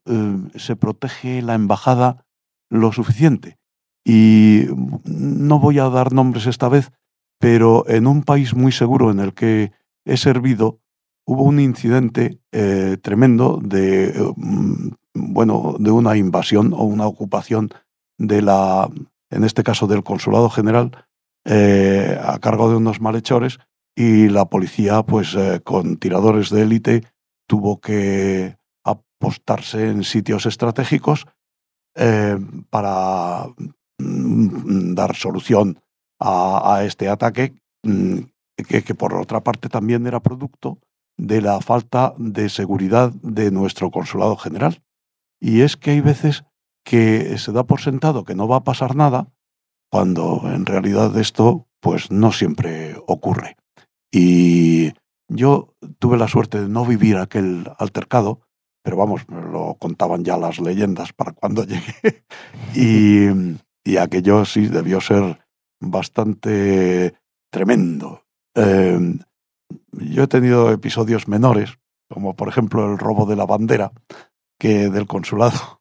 se 0.57 0.75
protege 0.75 1.43
la 1.43 1.55
embajada 1.55 2.25
lo 2.71 2.93
suficiente. 2.93 3.59
Y 4.05 4.67
no 5.05 5.59
voy 5.59 5.79
a 5.79 5.89
dar 5.91 6.13
nombres 6.13 6.47
esta 6.47 6.69
vez, 6.69 6.91
pero 7.39 7.89
en 7.89 8.07
un 8.07 8.23
país 8.23 8.55
muy 8.55 8.73
seguro 8.73 9.11
en 9.11 9.21
el 9.21 9.35
que 9.35 9.73
he 10.05 10.17
servido, 10.17 10.81
hubo 11.27 11.45
un 11.45 11.61
incidente 11.61 12.41
eh, 12.53 12.97
tremendo 13.01 13.61
de, 13.63 14.13
mm, 14.37 14.89
bueno, 15.15 15.77
de 15.79 15.91
una 15.91 16.17
invasión 16.17 16.73
o 16.73 16.83
una 16.83 17.07
ocupación 17.07 17.71
de 18.19 18.43
la, 18.43 18.89
en 19.31 19.45
este 19.45 19.63
caso 19.63 19.87
del 19.87 20.03
consulado 20.03 20.51
general, 20.51 21.07
eh, 21.45 22.19
a 22.23 22.39
cargo 22.39 22.69
de 22.69 22.77
unos 22.77 23.01
malhechores 23.01 23.59
y 23.97 24.29
la 24.29 24.47
policía, 24.47 25.03
pues 25.03 25.35
eh, 25.35 25.61
con 25.63 25.97
tiradores 25.97 26.51
de 26.51 26.63
élite, 26.63 27.05
tuvo 27.47 27.81
que 27.81 28.57
apostarse 28.85 29.89
en 29.89 30.05
sitios 30.05 30.47
estratégicos 30.47 31.27
para 32.71 33.47
mm, 33.99 34.95
dar 34.95 35.15
solución 35.17 35.79
a, 36.21 36.83
este 36.85 37.09
ataque, 37.09 37.55
mm, 37.83 38.19
que, 38.57 38.95
por 38.95 39.15
otra 39.15 39.41
parte 39.41 39.69
también 39.69 40.07
era 40.07 40.21
producto 40.21 40.79
de 41.21 41.43
la 41.43 41.61
falta 41.61 42.15
de 42.17 42.49
seguridad 42.49 43.13
de 43.23 43.51
nuestro 43.51 43.91
consulado 43.91 44.37
general. 44.37 44.83
Y 45.39 45.61
es 45.61 45.77
que 45.77 45.91
hay 45.91 46.01
veces 46.01 46.45
que 46.83 47.37
se 47.37 47.53
da 47.53 47.65
por 47.65 47.81
sentado 47.81 48.25
que 48.25 48.35
no 48.35 48.49
va 48.49 48.57
a 48.57 48.65
pasar 48.65 48.97
nada, 48.97 49.29
cuando 49.91 50.43
en 50.47 50.65
realidad 50.65 51.17
esto 51.19 51.67
pues 51.81 52.11
no 52.11 52.33
siempre 52.33 52.97
ocurre. 53.07 53.57
Y 54.11 54.93
yo 55.29 55.75
tuve 55.99 56.17
la 56.17 56.29
suerte 56.29 56.63
de 56.63 56.69
no 56.69 56.87
vivir 56.87 57.17
aquel 57.19 57.71
altercado, 57.79 58.41
pero 58.83 58.97
vamos, 58.97 59.29
me 59.29 59.43
lo 59.43 59.77
contaban 59.79 60.25
ya 60.25 60.39
las 60.39 60.59
leyendas 60.59 61.13
para 61.13 61.33
cuando 61.33 61.65
llegué. 61.67 62.25
Y, 62.75 63.59
y 63.85 63.97
aquello 63.99 64.47
sí 64.47 64.69
debió 64.69 65.01
ser 65.03 65.39
bastante 65.81 67.15
tremendo. 67.51 68.25
Em, 68.55 69.19
yo 70.01 70.25
he 70.25 70.27
tenido 70.27 70.71
episodios 70.73 71.29
menores, 71.29 71.79
como 72.09 72.35
por 72.35 72.49
ejemplo 72.49 72.91
el 72.91 72.99
robo 72.99 73.27
de 73.27 73.37
la 73.37 73.47
bandera 73.47 73.93
que 74.59 74.89
del 74.89 75.07
consulado. 75.07 75.81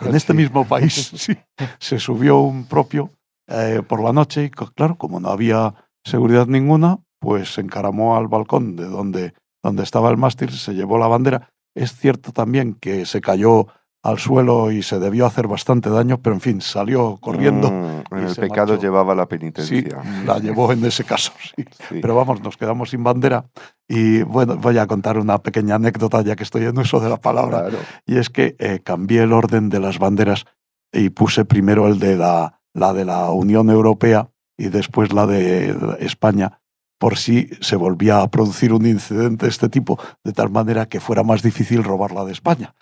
En 0.00 0.14
este 0.14 0.32
mismo 0.32 0.66
país 0.66 1.12
se 1.78 1.98
subió 1.98 2.38
un 2.38 2.66
propio 2.66 3.10
eh, 3.46 3.82
por 3.86 4.02
la 4.02 4.12
noche 4.12 4.44
y 4.44 4.50
claro, 4.50 4.96
como 4.96 5.20
no 5.20 5.28
había 5.28 5.74
seguridad 6.04 6.46
ninguna, 6.46 6.98
pues 7.20 7.54
se 7.54 7.60
encaramó 7.60 8.16
al 8.16 8.26
balcón 8.26 8.74
de 8.74 8.86
donde, 8.86 9.34
donde 9.62 9.82
estaba 9.82 10.10
el 10.10 10.16
mástil, 10.16 10.50
se 10.50 10.74
llevó 10.74 10.98
la 10.98 11.08
bandera. 11.08 11.50
Es 11.74 11.94
cierto 11.94 12.32
también 12.32 12.74
que 12.74 13.04
se 13.04 13.20
cayó 13.20 13.66
al 14.02 14.18
suelo 14.18 14.70
y 14.70 14.82
se 14.82 14.98
debió 14.98 15.26
hacer 15.26 15.48
bastante 15.48 15.90
daño, 15.90 16.18
pero 16.18 16.34
en 16.34 16.40
fin, 16.40 16.60
salió 16.60 17.16
corriendo. 17.20 17.70
Mm, 17.70 18.14
en 18.14 18.26
el 18.26 18.36
pecado 18.36 18.78
llevaba 18.78 19.14
la 19.14 19.26
penitencia. 19.26 19.82
Sí, 19.82 20.24
la 20.24 20.38
llevó 20.38 20.72
en 20.72 20.84
ese 20.84 21.04
caso, 21.04 21.32
sí. 21.56 21.64
Pero 22.00 22.14
vamos, 22.14 22.40
nos 22.40 22.56
quedamos 22.56 22.90
sin 22.90 23.02
bandera. 23.02 23.46
Y 23.88 24.22
bueno, 24.22 24.56
voy 24.56 24.78
a 24.78 24.86
contar 24.86 25.18
una 25.18 25.38
pequeña 25.38 25.74
anécdota, 25.76 26.22
ya 26.22 26.36
que 26.36 26.44
estoy 26.44 26.64
en 26.64 26.78
uso 26.78 27.00
de 27.00 27.08
la 27.08 27.16
palabra. 27.16 27.68
Y 28.04 28.18
es 28.18 28.30
que 28.30 28.56
eh, 28.58 28.80
cambié 28.82 29.22
el 29.22 29.32
orden 29.32 29.68
de 29.68 29.80
las 29.80 29.98
banderas 29.98 30.44
y 30.92 31.10
puse 31.10 31.44
primero 31.44 31.88
el 31.88 31.98
de 31.98 32.16
la, 32.16 32.60
la 32.74 32.92
de 32.92 33.04
la 33.04 33.30
Unión 33.30 33.70
Europea 33.70 34.30
y 34.56 34.68
después 34.68 35.12
la 35.12 35.26
de 35.26 35.96
España 36.00 36.60
por 36.98 37.16
si 37.16 37.48
se 37.60 37.76
volvía 37.76 38.22
a 38.22 38.30
producir 38.30 38.72
un 38.72 38.86
incidente 38.86 39.46
de 39.46 39.50
este 39.50 39.68
tipo, 39.68 39.98
de 40.24 40.32
tal 40.32 40.50
manera 40.50 40.86
que 40.86 41.00
fuera 41.00 41.22
más 41.22 41.42
difícil 41.42 41.84
robarla 41.84 42.24
de 42.24 42.32
España. 42.32 42.74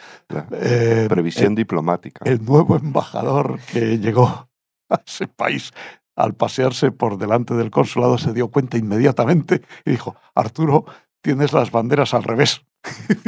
Eh, 0.52 1.06
Previsión 1.08 1.54
diplomática. 1.54 2.24
El 2.24 2.44
nuevo 2.44 2.76
embajador 2.76 3.58
que 3.72 3.98
llegó 3.98 4.48
a 4.88 5.00
ese 5.06 5.26
país 5.26 5.72
al 6.16 6.34
pasearse 6.34 6.92
por 6.92 7.18
delante 7.18 7.54
del 7.54 7.70
consulado 7.70 8.18
se 8.18 8.32
dio 8.32 8.48
cuenta 8.48 8.78
inmediatamente 8.78 9.62
y 9.84 9.92
dijo, 9.92 10.14
Arturo, 10.34 10.84
tienes 11.24 11.52
las 11.54 11.72
banderas 11.72 12.12
al 12.12 12.22
revés. 12.22 12.64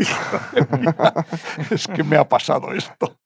es 1.71 1.87
que 1.89 2.05
me 2.05 2.19
ha 2.19 2.29
pasado 2.29 2.73
esto. 2.73 3.17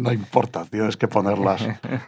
no 0.00 0.12
importa, 0.12 0.66
tienes 0.66 0.98
que 0.98 1.08
ponerlas 1.08 1.62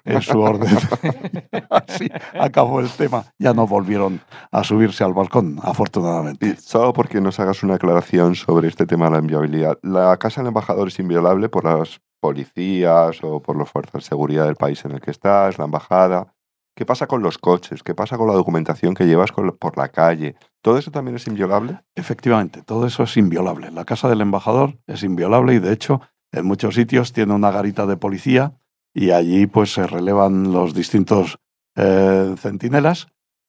en 0.05 0.21
su 0.21 0.39
orden. 0.39 0.77
Así 1.71 2.11
acabó 2.39 2.81
el 2.81 2.91
tema. 2.91 3.25
Ya 3.39 3.55
no 3.55 3.67
volvieron 3.67 4.21
a 4.53 4.63
subirse 4.65 5.03
al 5.03 5.15
balcón, 5.15 5.59
afortunadamente. 5.63 6.57
solo 6.57 6.93
porque 6.93 7.23
nos 7.23 7.41
hagas 7.41 7.63
una 7.63 7.77
aclaración 7.77 8.35
sobre 8.35 8.69
este 8.69 8.85
tema 8.85 9.07
de 9.07 9.13
la 9.13 9.19
inviolabilidad. 9.21 9.79
La 9.83 10.15
casa 10.19 10.43
del 10.43 10.49
embajador 10.49 10.89
es 10.89 10.99
inviolable 10.99 11.49
por 11.49 11.65
las 11.65 12.03
policías 12.21 13.19
o 13.23 13.41
por 13.41 13.57
las 13.57 13.71
fuerzas 13.71 14.03
de 14.03 14.09
seguridad 14.09 14.45
del 14.45 14.57
país 14.57 14.85
en 14.85 14.91
el 14.91 15.01
que 15.01 15.11
estás, 15.11 15.59
la 15.59 15.65
embajada. 15.65 16.34
¿Qué 16.77 16.85
pasa 16.85 17.07
con 17.07 17.23
los 17.23 17.39
coches? 17.39 17.83
¿Qué 17.85 17.95
pasa 17.95 18.19
con 18.19 18.27
la 18.27 18.35
documentación 18.35 18.95
que 18.95 19.07
llevas 19.07 19.31
por 19.33 19.77
la 19.77 19.89
calle? 19.91 20.35
¿Todo 20.61 20.79
eso 20.79 20.91
también 20.91 21.17
es 21.17 21.27
inviolable? 21.29 21.81
Efectivamente, 21.95 22.63
todo 22.63 22.87
eso 22.87 23.05
es 23.05 23.17
inviolable. 23.17 23.71
La 23.71 23.85
casa 23.85 24.09
del 24.09 24.21
embajador 24.21 24.79
es 24.87 25.05
inviolable 25.05 25.55
y 25.55 25.59
de 25.61 25.73
hecho 25.73 26.01
en 26.33 26.47
muchos 26.47 26.75
sitios 26.75 27.13
tiene 27.13 27.33
una 27.33 27.53
garita 27.53 27.87
de 27.87 27.97
policía 27.97 28.59
y 28.93 29.11
allí 29.11 29.47
pues 29.47 29.73
se 29.73 29.87
relevan 29.87 30.53
los 30.53 30.75
distintos 30.75 31.39
eh, 31.77 32.35
centinelas 32.39 33.07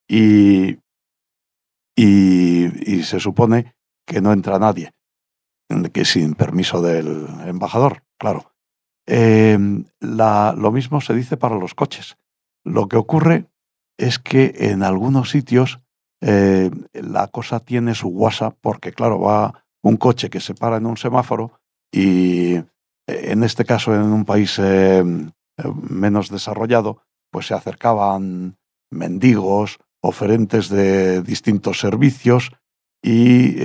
y, 0.08 0.78
y, 1.96 3.02
se 3.02 3.18
supone 3.18 3.74
que 4.06 4.20
no 4.20 4.32
entra 4.32 4.58
nadie, 4.58 4.92
que 5.92 6.04
sin 6.04 6.34
permiso 6.34 6.80
del 6.80 7.26
embajador, 7.44 8.04
claro. 8.18 8.52
Em, 9.06 9.84
lo 10.00 10.72
mismo 10.72 11.00
se 11.00 11.14
dice 11.14 11.36
para 11.36 11.56
los 11.56 11.74
coches. 11.74 12.16
Lo 12.66 12.88
que 12.88 12.96
ocurre 12.96 13.46
es 13.96 14.18
que 14.18 14.52
en 14.56 14.82
algunos 14.82 15.30
sitios 15.30 15.80
eh, 16.20 16.68
la 16.92 17.28
cosa 17.28 17.60
tiene 17.60 17.94
su 17.94 18.08
WhatsApp 18.08 18.56
porque, 18.60 18.92
claro, 18.92 19.20
va 19.20 19.64
un 19.82 19.96
coche 19.96 20.30
que 20.30 20.40
se 20.40 20.54
para 20.54 20.78
en 20.78 20.86
un 20.86 20.96
semáforo 20.96 21.60
y 21.92 22.54
eh, 22.56 22.64
en 23.06 23.44
este 23.44 23.64
caso 23.64 23.94
en 23.94 24.02
un 24.02 24.24
país 24.24 24.58
eh, 24.58 25.04
menos 25.88 26.28
desarrollado, 26.28 27.02
pues 27.30 27.46
se 27.46 27.54
acercaban 27.54 28.58
mendigos, 28.90 29.78
oferentes 30.02 30.68
de 30.68 31.22
distintos 31.22 31.78
servicios 31.78 32.50
y 33.00 33.56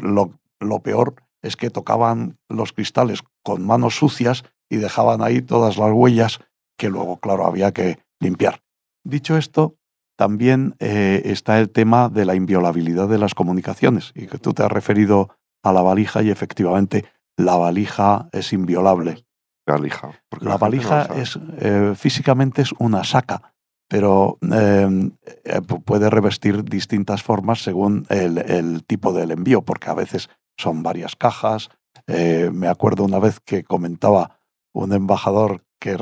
lo, 0.00 0.38
lo 0.60 0.80
peor 0.80 1.16
es 1.42 1.56
que 1.56 1.70
tocaban 1.70 2.38
los 2.48 2.72
cristales 2.72 3.20
con 3.42 3.66
manos 3.66 3.96
sucias 3.96 4.44
y 4.70 4.76
dejaban 4.76 5.22
ahí 5.22 5.42
todas 5.42 5.76
las 5.76 5.90
huellas 5.92 6.38
que 6.78 6.88
luego, 6.88 7.18
claro, 7.18 7.46
había 7.46 7.72
que 7.72 8.03
limpiar. 8.24 8.62
Dicho 9.04 9.36
esto, 9.36 9.76
también 10.16 10.76
eh, 10.78 11.22
está 11.24 11.58
el 11.58 11.70
tema 11.70 12.08
de 12.08 12.24
la 12.24 12.34
inviolabilidad 12.34 13.08
de 13.08 13.18
las 13.18 13.34
comunicaciones 13.34 14.12
y 14.14 14.26
que 14.26 14.38
tú 14.38 14.52
te 14.52 14.62
has 14.62 14.72
referido 14.72 15.30
a 15.62 15.72
la 15.72 15.82
valija 15.82 16.22
y 16.22 16.30
efectivamente 16.30 17.04
la 17.36 17.56
valija 17.56 18.28
es 18.32 18.52
inviolable. 18.52 19.24
Valija. 19.66 20.10
La, 20.40 20.58
valija 20.58 21.04
es 21.16 21.38
eh, 21.58 21.94
físicamente 21.96 22.62
es 22.62 22.72
una 22.78 23.02
saca, 23.02 23.54
pero 23.88 24.38
em, 24.42 25.12
eh, 25.44 25.62
puede 25.62 26.10
revestir 26.10 26.64
distintas 26.64 27.22
formas 27.22 27.62
según 27.62 28.06
el, 28.10 28.38
el, 28.38 28.84
tipo 28.84 29.14
del 29.14 29.30
envío, 29.30 29.62
porque 29.62 29.88
a 29.88 29.94
veces 29.94 30.28
son 30.58 30.82
varias 30.82 31.16
cajas. 31.16 31.70
me 32.06 32.68
acuerdo 32.68 33.04
una 33.04 33.18
vez 33.18 33.40
que 33.40 33.64
comentaba 33.64 34.38
un 34.74 34.92
embajador 34.92 35.63
que 35.84 35.98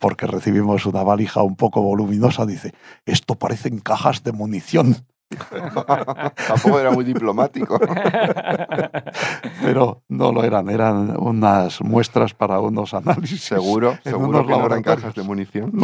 porque 0.00 0.26
recibimos 0.26 0.84
una 0.84 1.04
valija 1.04 1.42
un 1.42 1.54
poco 1.54 1.80
voluminosa, 1.80 2.44
dice, 2.44 2.74
esto 3.06 3.36
parecen 3.36 3.78
cajas 3.78 4.24
de 4.24 4.32
munición. 4.32 4.96
Tampoco 6.48 6.80
era 6.80 6.90
muy 6.90 7.04
diplomático. 7.04 7.78
Pero 9.62 10.02
no 10.08 10.32
lo 10.32 10.42
eran, 10.42 10.68
eran 10.68 11.16
unas 11.20 11.80
muestras 11.82 12.34
para 12.34 12.58
unos 12.58 12.94
análisis. 12.94 13.42
Seguro, 13.42 13.96
seguro 14.02 14.44
que 14.44 14.52
no 14.54 14.66
eran 14.66 14.82
cajas 14.82 15.14
de 15.14 15.22
munición. 15.22 15.72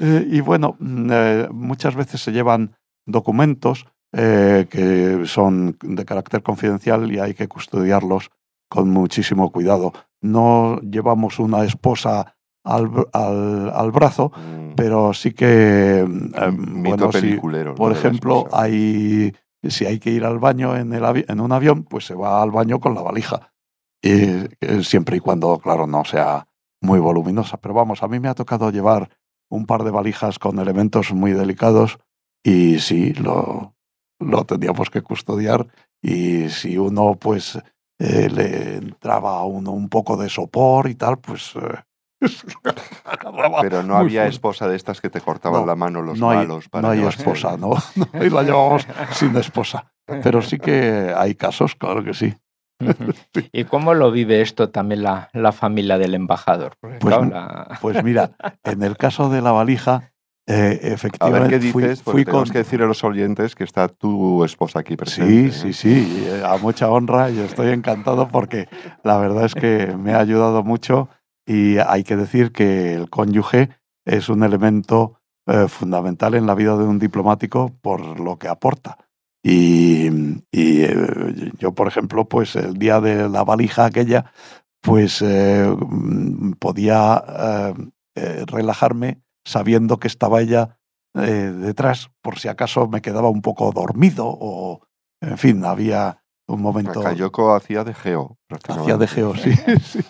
Eh, 0.00 0.26
y 0.28 0.40
bueno, 0.40 0.76
mm, 0.80 1.10
eh, 1.12 1.48
muchas 1.52 1.94
veces 1.94 2.20
se 2.20 2.32
llevan 2.32 2.74
documentos 3.06 3.86
eh, 4.12 4.66
que 4.68 5.24
son 5.26 5.76
de 5.80 6.04
carácter 6.04 6.42
confidencial 6.42 7.12
y 7.12 7.20
hay 7.20 7.34
que 7.34 7.46
custodiarlos 7.46 8.30
con 8.68 8.90
muchísimo 8.90 9.50
cuidado. 9.50 9.92
No 10.20 10.80
llevamos 10.80 11.38
una 11.38 11.64
esposa 11.64 12.36
al, 12.64 12.90
al, 13.12 13.70
al 13.70 13.90
brazo, 13.92 14.32
Mm, 14.36 14.74
pero 14.74 15.12
sí 15.12 15.32
que, 15.32 16.00
eh, 16.00 16.06
bueno, 16.56 16.96
si, 17.20 17.36
por 17.74 17.92
ejemplo, 17.92 18.48
hay, 18.52 19.34
si 19.62 19.84
hay 19.86 19.98
que 19.98 20.10
ir 20.10 20.24
al 20.24 20.38
baño 20.38 20.74
en, 20.76 20.92
el 20.92 21.02
avi- 21.04 21.24
en 21.28 21.40
un 21.40 21.52
avión, 21.52 21.84
pues 21.84 22.06
se 22.06 22.14
va 22.14 22.42
al 22.42 22.50
baño 22.50 22.80
con 22.80 22.94
la 22.94 23.02
valija. 23.02 23.52
Y, 24.02 24.10
eh, 24.60 24.82
siempre 24.82 25.16
y 25.18 25.20
cuando, 25.20 25.58
claro, 25.58 25.86
no 25.86 26.04
sea 26.04 26.46
muy 26.82 26.98
voluminosa. 26.98 27.58
Pero 27.58 27.74
vamos, 27.74 28.02
a 28.02 28.08
mí 28.08 28.18
me 28.18 28.28
ha 28.28 28.34
tocado 28.34 28.70
llevar 28.70 29.10
un 29.50 29.66
par 29.66 29.84
de 29.84 29.90
valijas 29.90 30.38
con 30.38 30.58
elementos 30.58 31.12
muy 31.12 31.32
delicados 31.32 31.98
y 32.42 32.78
sí, 32.80 33.12
lo, 33.14 33.74
lo 34.18 34.44
teníamos 34.44 34.90
que 34.90 35.02
custodiar. 35.02 35.66
Y 36.02 36.48
si 36.50 36.76
uno, 36.76 37.14
pues, 37.18 37.58
eh, 37.98 38.28
le 38.30 38.76
entraba 38.76 39.38
a 39.38 39.44
uno 39.44 39.70
un 39.72 39.88
poco 39.88 40.16
de 40.16 40.28
sopor 40.28 40.88
y 40.88 40.94
tal, 40.94 41.18
pues... 41.18 41.54
eh, 41.56 41.82
acababa 43.04 43.60
Pero 43.60 43.82
no 43.82 43.96
había 43.96 44.22
fuerte. 44.22 44.34
esposa 44.34 44.68
de 44.68 44.76
estas 44.76 45.00
que 45.00 45.10
te 45.10 45.20
cortaban 45.20 45.60
No, 45.60 45.66
la 45.66 45.76
mano 45.76 46.02
los 46.02 46.18
no 46.18 46.30
hay, 46.30 46.38
malos. 46.38 46.68
para 46.68 46.82
no 46.82 46.88
hay 46.90 47.02
esposa, 47.04 47.56
¿no? 47.56 47.70
no, 47.96 48.24
Y 48.24 48.30
la 48.30 48.42
llevamos 48.42 48.86
sin 49.12 49.36
esposa. 49.36 49.92
Pero 50.06 50.42
sí 50.42 50.58
que 50.58 51.12
hay 51.16 51.34
casos, 51.34 51.74
claro 51.76 52.02
que 52.04 52.14
sí. 52.14 52.34
¿Y 53.52 53.64
cómo 53.64 53.94
lo 53.94 54.10
vive 54.10 54.40
esto 54.40 54.70
también 54.70 55.02
la, 55.02 55.30
la 55.32 55.52
familia 55.52 55.96
del 55.98 56.14
embajador? 56.14 56.76
Pues, 56.80 56.98
claro, 56.98 57.26
la- 57.26 57.78
pues 57.80 58.02
mira, 58.02 58.32
en 58.64 58.82
el 58.82 58.96
caso 58.96 59.28
de 59.30 59.40
la 59.42 59.52
valija, 59.52 60.12
eh, 60.46 60.80
A 60.82 60.86
efectivamente 60.88 61.48
ver 61.48 61.60
qué 61.60 61.72
fui- 61.72 61.82
dices, 61.82 62.02
fui, 62.02 62.24
tenemos 62.24 62.44
con... 62.48 62.52
que 62.52 62.58
decirle 62.58 62.84
a 62.84 62.88
los 62.88 63.02
oyentes 63.04 63.54
que 63.54 63.64
está 63.64 63.88
tu 63.88 64.44
esposa 64.44 64.80
aquí 64.80 64.96
presente. 64.96 65.52
Sí, 65.52 65.68
¿eh? 65.68 65.72
sí, 65.72 65.72
sí, 65.72 66.26
eh, 66.28 66.42
a 66.44 66.56
mucha 66.58 66.90
honra 66.90 67.30
y 67.30 67.38
estoy 67.40 67.68
encantado 67.70 68.28
porque 68.28 68.68
la 69.02 69.16
verdad 69.18 69.46
es 69.46 69.54
que 69.54 69.96
me 69.96 70.12
ha 70.12 70.18
ayudado 70.20 70.62
mucho 70.62 71.08
y 71.46 71.78
hay 71.78 72.04
que 72.04 72.16
decir 72.16 72.52
que 72.52 72.94
el 72.94 73.08
cónyuge 73.10 73.70
es 74.06 74.28
un 74.28 74.42
elemento 74.42 75.20
eh, 75.46 75.66
fundamental 75.68 76.34
en 76.34 76.46
la 76.46 76.54
vida 76.54 76.76
de 76.76 76.84
un 76.84 76.98
diplomático 76.98 77.72
por 77.80 78.20
lo 78.20 78.38
que 78.38 78.48
aporta. 78.48 78.98
Y, 79.42 80.08
y, 80.50 80.82
eh, 80.82 81.52
yo, 81.58 81.72
por 81.72 81.86
ejemplo, 81.86 82.26
pues 82.26 82.56
el 82.56 82.74
día 82.74 83.00
de 83.00 83.28
la 83.28 83.44
valija 83.44 83.84
aquella, 83.84 84.32
pues 84.80 85.20
eh, 85.22 85.66
mm, 85.66 86.52
podía 86.52 87.22
relajarme 88.46 89.20
sabiendo 89.44 89.98
que 89.98 90.08
estaba 90.08 90.40
ella 90.40 90.78
eh, 91.14 91.52
detrás, 91.56 92.10
por 92.22 92.38
si 92.38 92.48
acaso 92.48 92.88
me 92.88 93.02
quedaba 93.02 93.28
un 93.28 93.42
poco 93.42 93.70
dormido 93.72 94.24
o, 94.26 94.80
en 95.20 95.38
fin, 95.38 95.64
había 95.64 96.22
un 96.46 96.60
momento... 96.60 97.00
Cayoko 97.00 97.54
hacía 97.54 97.84
de 97.84 97.94
geo. 97.94 98.38
Hacía 98.68 98.96
de 98.96 99.06
geo, 99.06 99.34
sí. 99.36 99.54
sí. 99.82 100.00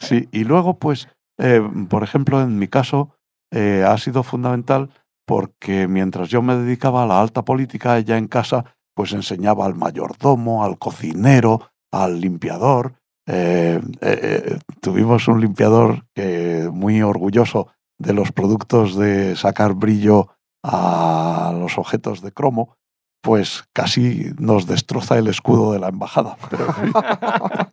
Sí, 0.00 0.28
y 0.32 0.44
luego, 0.44 0.78
pues, 0.78 1.08
eh, 1.38 1.62
por 1.88 2.02
ejemplo, 2.02 2.40
en 2.40 2.58
mi 2.58 2.68
caso, 2.68 3.16
eh, 3.50 3.84
ha 3.86 3.96
sido 3.98 4.22
fundamental 4.22 4.90
porque 5.26 5.88
mientras 5.88 6.28
yo 6.28 6.42
me 6.42 6.56
dedicaba 6.56 7.02
a 7.02 7.06
la 7.06 7.20
alta 7.20 7.44
política, 7.44 7.98
ella 7.98 8.18
en 8.18 8.28
casa, 8.28 8.64
pues 8.94 9.12
enseñaba 9.12 9.64
al 9.64 9.74
mayordomo, 9.74 10.64
al 10.64 10.78
cocinero, 10.78 11.70
al 11.90 12.20
limpiador. 12.20 12.94
Eh, 13.26 13.80
eh, 14.00 14.18
eh, 14.22 14.58
tuvimos 14.80 15.28
un 15.28 15.40
limpiador 15.40 16.04
que 16.14 16.68
muy 16.72 17.02
orgulloso 17.02 17.68
de 17.98 18.12
los 18.12 18.32
productos 18.32 18.96
de 18.96 19.36
sacar 19.36 19.74
brillo 19.74 20.28
a 20.62 21.54
los 21.58 21.78
objetos 21.78 22.20
de 22.22 22.32
cromo, 22.32 22.76
pues 23.22 23.64
casi 23.72 24.30
nos 24.38 24.66
destroza 24.66 25.16
el 25.18 25.28
escudo 25.28 25.72
de 25.72 25.78
la 25.78 25.88
embajada. 25.88 26.36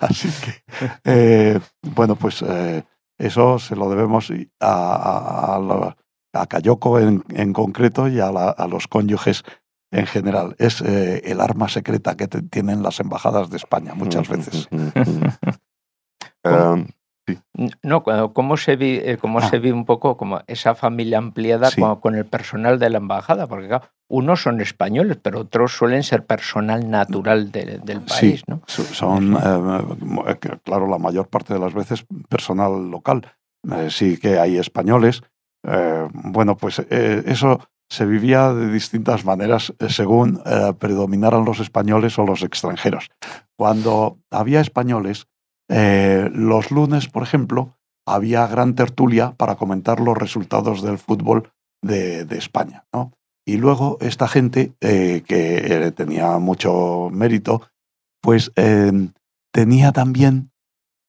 Así 0.00 0.28
que, 0.44 0.62
eh, 1.04 1.60
bueno, 1.82 2.16
pues 2.16 2.42
eh, 2.42 2.84
eso 3.18 3.58
se 3.58 3.76
lo 3.76 3.88
debemos 3.90 4.30
a, 4.60 4.68
a, 4.68 5.56
a, 5.56 5.58
la- 5.58 5.96
a 6.34 6.46
Cayoko 6.46 6.98
en, 7.00 7.24
en 7.30 7.52
concreto 7.52 8.08
y 8.08 8.20
a, 8.20 8.30
la- 8.30 8.50
a 8.50 8.66
los 8.68 8.86
cónyuges 8.88 9.42
en 9.98 10.06
general. 10.06 10.54
Es 10.58 10.80
eh, 10.82 11.22
el 11.24 11.40
arma 11.40 11.68
secreta 11.68 12.16
que 12.16 12.28
te- 12.28 12.42
tienen 12.42 12.82
las 12.82 13.00
embajadas 13.00 13.50
de 13.50 13.56
España 13.56 13.94
muchas 13.94 14.28
veces. 14.28 14.68
Um, 16.44 16.86
No, 17.82 18.04
¿cómo 18.32 18.56
se 18.56 18.76
vive, 18.76 19.10
eh, 19.10 19.16
cómo 19.18 19.40
se 19.40 19.58
vive 19.58 19.72
un 19.76 19.84
poco 19.84 20.16
como 20.16 20.42
esa 20.46 20.76
familia 20.76 21.18
ampliada 21.18 21.66
Ah. 21.66 21.70
Sí. 21.72 21.80
con, 21.80 21.96
con 21.96 22.14
el 22.14 22.24
personal 22.24 22.78
de 22.78 22.88
la 22.88 22.98
embajada? 22.98 23.48
Porque 23.48 23.66
claro, 23.66 23.88
unos 24.08 24.42
son 24.42 24.60
españoles, 24.60 25.18
pero 25.20 25.40
otros 25.40 25.72
suelen 25.72 26.04
ser 26.04 26.24
personal 26.24 26.88
natural 26.88 27.50
de- 27.50 27.78
del 27.82 28.02
país, 28.02 28.40
Sí, 28.40 28.42
¿no? 28.46 28.62
so- 28.68 28.84
son, 28.84 29.34
eh, 29.34 30.36
claro, 30.62 30.86
la 30.86 30.98
mayor 30.98 31.26
parte 31.26 31.52
de 31.54 31.58
las 31.58 31.74
veces 31.74 32.06
personal 32.28 32.88
local. 32.92 33.26
Eh, 33.72 33.88
sí 33.90 34.18
que 34.18 34.38
hay 34.38 34.58
españoles. 34.58 35.22
Eh, 35.66 36.08
bueno, 36.12 36.56
pues 36.56 36.78
eh, 36.90 37.24
eso 37.26 37.58
se 37.88 38.04
vivía 38.04 38.52
de 38.52 38.70
distintas 38.70 39.24
maneras 39.24 39.72
eh, 39.78 39.88
según 39.88 40.42
eh, 40.44 40.72
predominaran 40.78 41.44
los 41.44 41.60
españoles 41.60 42.18
o 42.18 42.26
los 42.26 42.42
extranjeros. 42.42 43.10
Cuando 43.56 44.18
había 44.30 44.60
españoles, 44.60 45.28
eh, 45.68 46.28
los 46.32 46.70
lunes, 46.70 47.08
por 47.08 47.22
ejemplo, 47.22 47.76
había 48.06 48.46
gran 48.46 48.74
tertulia 48.74 49.32
para 49.36 49.56
comentar 49.56 50.00
los 50.00 50.16
resultados 50.16 50.82
del 50.82 50.98
fútbol 50.98 51.52
de, 51.82 52.26
España. 52.30 52.86
¿no? 52.92 53.12
Y 53.44 53.56
luego 53.56 53.98
esta 54.00 54.28
gente, 54.28 54.74
que 54.80 55.92
tenía 55.96 56.38
mucho 56.38 57.10
mérito, 57.12 57.62
pues 58.20 58.52
tenía 59.52 59.92
también 59.92 60.52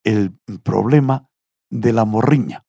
el 0.03 0.31
problema 0.63 1.29
de 1.69 1.93
la 1.93 2.05
morriña. 2.05 2.65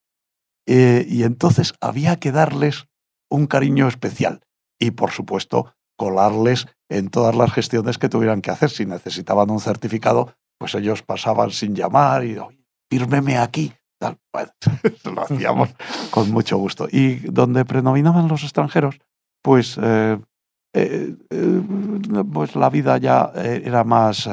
Y 0.67 1.23
entonces 1.23 1.73
había 1.81 2.17
que 2.17 2.33
darles 2.33 2.89
un 3.31 3.47
cariño 3.47 3.89
especial 3.89 4.41
y, 4.79 4.93
por 4.93 5.11
supuesto, 5.11 5.75
colarles 5.97 6.67
en 6.89 7.11
todas 7.11 7.35
las 7.35 7.53
gestiones 7.53 7.99
que 7.99 8.09
tuvieran 8.09 8.41
que 8.41 8.51
hacer. 8.51 8.71
Si 8.71 8.87
necesitaban 8.87 9.51
un 9.51 9.61
certificado, 9.61 10.35
pues 10.59 10.75
ellos 10.75 11.03
pasaban 11.03 11.51
sin 11.51 11.75
llamar 11.75 12.25
y, 12.25 12.39
"Oye, 12.39 12.65
fírmeme 12.91 13.39
aquí. 13.39 13.73
Tal. 14.01 14.17
Bueno, 14.33 14.51
lo 15.15 15.23
hacíamos 15.23 15.71
con 16.11 16.31
mucho 16.31 16.57
gusto. 16.57 16.89
Y 16.91 17.17
donde 17.17 17.65
predominaban 17.65 18.29
los 18.29 18.45
extranjeros, 18.45 19.01
pues, 19.43 19.79
eh, 19.83 20.19
eh, 20.75 21.15
eh, 21.31 21.63
pues 22.33 22.55
la 22.55 22.71
vida 22.71 22.99
ya 22.99 23.33
era 23.35 23.85
más 23.85 24.29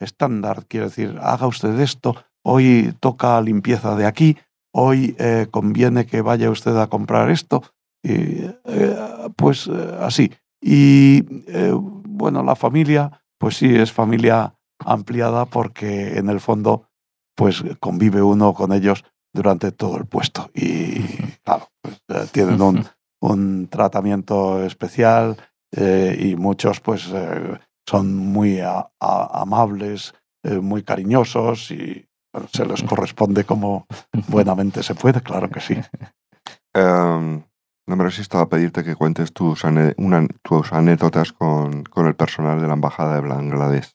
estándar. 0.00 0.66
Quiero 0.66 0.86
decir, 0.86 1.18
haga 1.20 1.46
usted 1.46 1.78
esto, 1.80 2.16
hoy 2.42 2.94
toca 3.00 3.40
limpieza 3.40 3.94
de 3.94 4.06
aquí, 4.06 4.36
hoy 4.72 5.16
conviene 5.50 6.06
que 6.06 6.22
vaya 6.22 6.50
usted 6.50 6.76
a 6.76 6.86
comprar 6.86 7.30
esto. 7.30 7.62
Y, 8.02 8.44
eh, 8.64 8.96
pues 9.36 9.66
eh, 9.66 9.96
así. 10.00 10.32
Y 10.60 11.24
eh, 11.48 11.72
bueno, 11.74 12.42
la 12.42 12.56
familia, 12.56 13.22
pues 13.38 13.56
sí, 13.56 13.74
es 13.74 13.92
familia 13.92 14.54
ampliada 14.84 15.44
porque 15.46 16.18
en 16.18 16.28
el 16.30 16.40
fondo, 16.40 16.88
pues 17.36 17.62
convive 17.80 18.22
uno 18.22 18.54
con 18.54 18.72
ellos 18.72 19.04
durante 19.32 19.72
todo 19.72 19.96
el 19.98 20.06
puesto. 20.06 20.50
Y 20.54 21.00
claro, 21.44 21.68
pues, 21.82 22.00
eh, 22.08 22.26
tienen 22.32 22.60
un, 22.60 22.84
un 23.20 23.68
tratamiento 23.68 24.64
especial 24.64 25.36
eh, 25.76 26.16
y 26.20 26.36
muchos 26.36 26.80
pues 26.80 27.08
eh, 27.12 27.58
son 27.88 28.16
muy 28.16 28.60
a- 28.60 28.88
a- 29.00 29.40
amables, 29.42 30.14
eh, 30.44 30.58
muy 30.60 30.82
cariñosos 30.82 31.70
y 31.70 32.06
bueno, 32.32 32.48
se 32.52 32.64
les 32.66 32.82
corresponde 32.82 33.44
como 33.44 33.86
buenamente 34.28 34.82
se 34.82 34.94
puede, 34.94 35.20
claro 35.22 35.50
que 35.50 35.60
sí. 35.60 35.76
Um, 36.74 37.42
no 37.88 37.96
me 37.96 38.04
resisto 38.04 38.38
a 38.38 38.48
pedirte 38.48 38.84
que 38.84 38.94
cuentes 38.94 39.32
tus, 39.32 39.64
ane- 39.64 39.94
una- 39.96 40.26
tus 40.42 40.72
anécdotas 40.72 41.32
con, 41.32 41.82
con 41.84 42.06
el 42.06 42.14
personal 42.14 42.60
de 42.60 42.68
la 42.68 42.74
Embajada 42.74 43.14
de 43.20 43.26
Bangladesh, 43.28 43.90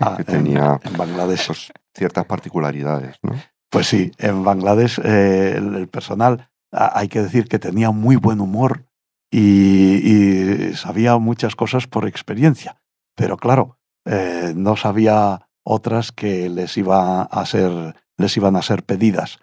Ah, 0.00 0.14
que 0.16 0.22
en- 0.22 0.44
tenía 0.44 0.78
en 0.84 0.96
Bangladesh. 0.96 1.46
pues, 1.46 1.72
ciertas 1.94 2.24
particularidades, 2.26 3.16
¿no? 3.22 3.32
Pues 3.70 3.86
sí, 3.88 4.12
en 4.18 4.44
Bangladesh 4.44 5.00
eh, 5.02 5.54
el, 5.56 5.74
el 5.76 5.88
personal 5.88 6.50
a- 6.72 6.98
hay 6.98 7.08
que 7.08 7.22
decir 7.22 7.48
que 7.48 7.58
tenía 7.58 7.90
muy 7.92 8.16
buen 8.16 8.40
humor 8.40 8.84
y, 9.30 10.70
y 10.70 10.74
sabía 10.74 11.16
muchas 11.18 11.56
cosas 11.56 11.86
por 11.86 12.06
experiencia, 12.06 12.80
pero 13.14 13.36
claro, 13.36 13.78
eh, 14.04 14.52
no 14.56 14.76
sabía 14.76 15.48
otras 15.64 16.12
que 16.12 16.48
les, 16.48 16.76
iba 16.76 17.22
a 17.22 17.46
ser, 17.46 17.96
les 18.18 18.36
iban 18.36 18.54
a 18.56 18.62
ser 18.62 18.84
pedidas. 18.84 19.38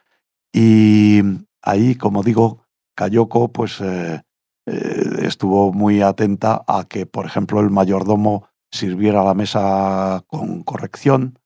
Y 0.53 1.21
ahí, 1.61 1.95
como 1.95 2.23
digo, 2.23 2.62
Cayoko 2.95 3.51
pues, 3.51 3.81
eh, 3.81 4.21
eh, 4.65 5.03
estuvo 5.21 5.73
muy 5.73 6.01
atenta 6.01 6.63
a 6.67 6.85
que, 6.87 7.05
por 7.05 7.25
ejemplo, 7.25 7.59
el 7.59 7.69
mayordomo 7.69 8.47
sirviera 8.71 9.23
la 9.23 9.33
mesa 9.33 10.23
con 10.27 10.63
corrección, 10.63 11.39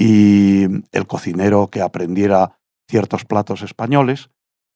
y 0.00 0.64
el 0.92 1.06
cocinero 1.08 1.68
que 1.68 1.82
aprendiera 1.82 2.60
ciertos 2.88 3.24
platos 3.24 3.62
españoles. 3.62 4.30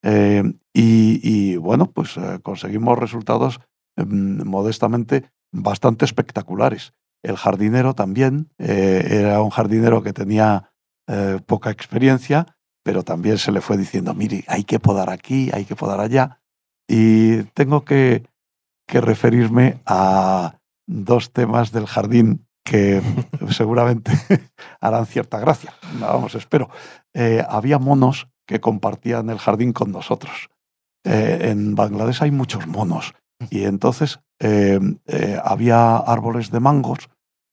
eh, 0.04 0.42
y, 0.74 1.56
bueno, 1.56 1.92
pues 1.92 2.18
conseguimos 2.42 2.98
resultados 2.98 3.60
mm, 3.96 4.42
modestamente 4.44 5.30
bastante 5.52 6.04
espectaculares. 6.04 6.92
el 7.22 7.36
jardinero 7.36 7.94
también 7.94 8.50
era 8.58 9.40
un 9.42 9.50
jardinero 9.50 10.02
que 10.02 10.12
tenía 10.12 10.72
poca 11.46 11.70
experiencia, 11.70 12.56
pero 12.82 13.02
también 13.02 13.38
se 13.38 13.52
le 13.52 13.60
fue 13.60 13.76
diciendo, 13.76 14.14
mire, 14.14 14.44
hay 14.48 14.64
que 14.64 14.80
podar 14.80 15.10
aquí, 15.10 15.50
hay 15.52 15.64
que 15.64 15.76
podar 15.76 16.00
allá. 16.00 16.40
Y 16.88 17.42
tengo 17.54 17.84
que, 17.84 18.26
que 18.86 19.00
referirme 19.00 19.80
a 19.86 20.58
dos 20.86 21.32
temas 21.32 21.72
del 21.72 21.86
jardín 21.86 22.46
que 22.64 23.02
seguramente 23.50 24.12
harán 24.80 25.06
cierta 25.06 25.38
gracia. 25.38 25.74
Vamos, 26.00 26.34
espero. 26.34 26.70
Eh, 27.14 27.44
había 27.48 27.78
monos 27.78 28.28
que 28.46 28.60
compartían 28.60 29.30
el 29.30 29.38
jardín 29.38 29.72
con 29.72 29.92
nosotros. 29.92 30.50
Eh, 31.04 31.50
en 31.50 31.74
Bangladesh 31.74 32.22
hay 32.22 32.30
muchos 32.30 32.66
monos 32.68 33.14
y 33.50 33.64
entonces 33.64 34.20
eh, 34.38 34.78
había 35.42 35.96
árboles 35.96 36.52
de 36.52 36.60
mangos 36.60 37.10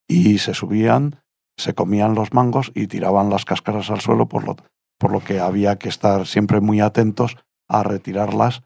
y 0.08 0.38
se 0.38 0.54
subían, 0.54 1.24
se 1.58 1.74
comían 1.74 2.14
los 2.14 2.32
mangos 2.32 2.72
y 2.76 2.86
tiraban 2.86 3.32
las 3.32 3.46
cáscaras 3.46 3.90
al 3.90 4.02
suelo, 4.02 4.28
por 4.28 4.44
lo, 4.44 4.56
por 5.00 5.12
lo 5.12 5.22
que 5.22 5.40
había 5.40 5.78
que 5.78 5.90
estar 5.90 6.28
siempre 6.28 6.62
muy 6.62 6.82
atentos 6.82 7.38
a 7.68 7.84
retirarlas, 7.84 8.62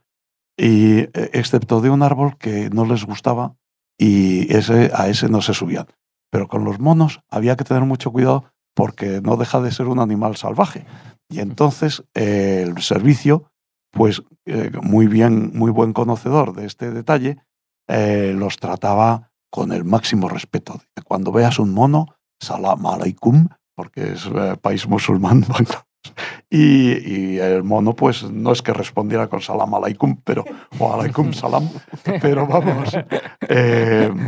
y, 0.57 0.99
excepto 1.37 1.81
de 1.81 1.89
un 1.89 2.03
árbol 2.03 2.37
que 2.37 2.69
no 2.69 2.85
les 2.85 3.05
gustaba 3.05 3.55
y 3.97 4.53
ese, 4.53 4.91
a 4.93 5.07
ese 5.07 5.29
no 5.29 5.41
se 5.41 5.53
subían. 5.53 5.87
Pero 6.31 6.47
con 6.47 6.63
los 6.63 6.79
monos 6.79 7.21
había 7.29 7.55
que 7.55 7.63
tener 7.63 7.83
mucho 7.83 8.11
cuidado 8.11 8.45
porque 8.75 9.21
no 9.21 9.37
deja 9.37 9.61
de 9.61 9.71
ser 9.71 9.87
un 9.87 9.99
animal 9.99 10.35
salvaje. 10.35 10.85
Y 11.29 11.39
entonces 11.39 12.03
eh, 12.15 12.65
el 12.67 12.81
servicio, 12.81 13.51
pues 13.91 14.23
eh, 14.45 14.71
muy 14.81 15.07
bien, 15.07 15.51
muy 15.53 15.71
buen 15.71 15.93
conocedor 15.93 16.53
de 16.53 16.65
este 16.65 16.91
detalle, 16.91 17.37
eh, 17.87 18.33
los 18.35 18.57
trataba 18.57 19.31
con 19.51 19.71
el 19.71 19.83
máximo 19.83 20.29
respeto. 20.29 20.81
Cuando 21.05 21.31
veas 21.31 21.59
un 21.59 21.73
mono, 21.73 22.15
salam 22.41 22.85
alaikum, 22.85 23.49
porque 23.75 24.13
es 24.13 24.27
país 24.61 24.87
musulmán, 24.87 25.45
y, 26.49 27.37
el 27.37 27.63
mono, 27.63 27.95
pues 27.95 28.23
no 28.23 28.51
es 28.51 28.61
que 28.61 28.73
respondiera 28.73 29.27
con 29.27 29.41
salam 29.41 29.73
alaikum, 29.73 30.17
pero, 30.23 30.45
alaikum 30.79 31.33
salam, 31.33 31.69
pero 32.21 32.45
vamos, 32.47 32.93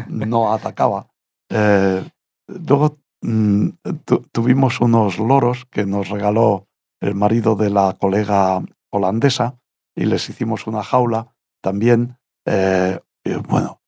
no 0.09 0.53
atacaba. 0.53 1.07
luego 1.49 2.97
Mm, 3.27 3.69
tuvimos 4.31 4.81
unos 4.81 5.17
loros 5.17 5.65
que 5.71 5.87
nos 5.87 6.09
regaló 6.09 6.67
el 7.01 7.15
marido 7.15 7.55
de 7.55 7.71
la 7.71 7.95
colega 7.99 8.63
holandesa 8.91 9.57
y 9.95 10.05
les 10.05 10.29
hicimos 10.29 10.67
una 10.67 10.83
jaula 10.83 11.35
también. 11.59 12.17
Eh, 12.45 12.99
bueno, 13.47 13.81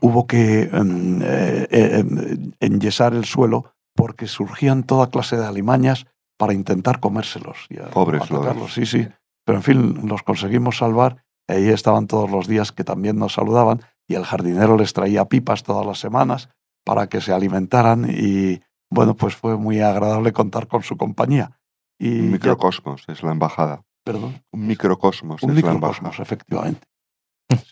hubo 0.00 0.26
que 0.26 0.70
mm, 0.72 1.22
eh, 1.22 1.68
eh, 1.70 2.38
enyesar 2.60 3.12
el 3.12 3.26
suelo 3.26 3.74
porque 3.94 4.26
surgían 4.26 4.84
toda 4.84 5.10
clase 5.10 5.36
de 5.36 5.44
alimañas 5.44 6.06
para 6.38 6.54
intentar 6.54 7.00
comérselos. 7.00 7.66
Y 7.68 7.76
Pobres 7.92 8.30
loros. 8.30 8.72
Sí, 8.72 8.86
sí. 8.86 9.06
Pero 9.44 9.58
en 9.58 9.62
fin, 9.62 10.08
los 10.08 10.22
conseguimos 10.22 10.78
salvar. 10.78 11.24
Ahí 11.48 11.68
estaban 11.68 12.06
todos 12.06 12.30
los 12.30 12.46
días 12.46 12.72
que 12.72 12.84
también 12.84 13.18
nos 13.18 13.34
saludaban 13.34 13.82
y 14.06 14.14
el 14.14 14.24
jardinero 14.24 14.76
les 14.76 14.92
traía 14.92 15.26
pipas 15.26 15.62
todas 15.62 15.84
las 15.84 15.98
semanas 15.98 16.48
para 16.84 17.08
que 17.08 17.20
se 17.20 17.32
alimentaran 17.32 18.06
y, 18.08 18.60
bueno, 18.90 19.14
pues 19.14 19.34
fue 19.34 19.56
muy 19.56 19.80
agradable 19.80 20.32
contar 20.32 20.68
con 20.68 20.82
su 20.82 20.96
compañía. 20.96 21.58
Y 21.98 22.20
un 22.20 22.32
microcosmos 22.32 23.04
es 23.08 23.22
la 23.22 23.32
embajada. 23.32 23.82
Perdón. 24.04 24.42
Un 24.52 24.66
microcosmos 24.66 25.42
un 25.42 25.50
es 25.50 25.56
microcosmos, 25.56 25.82
la 25.82 25.98
embajada. 25.98 26.22
efectivamente. 26.22 26.86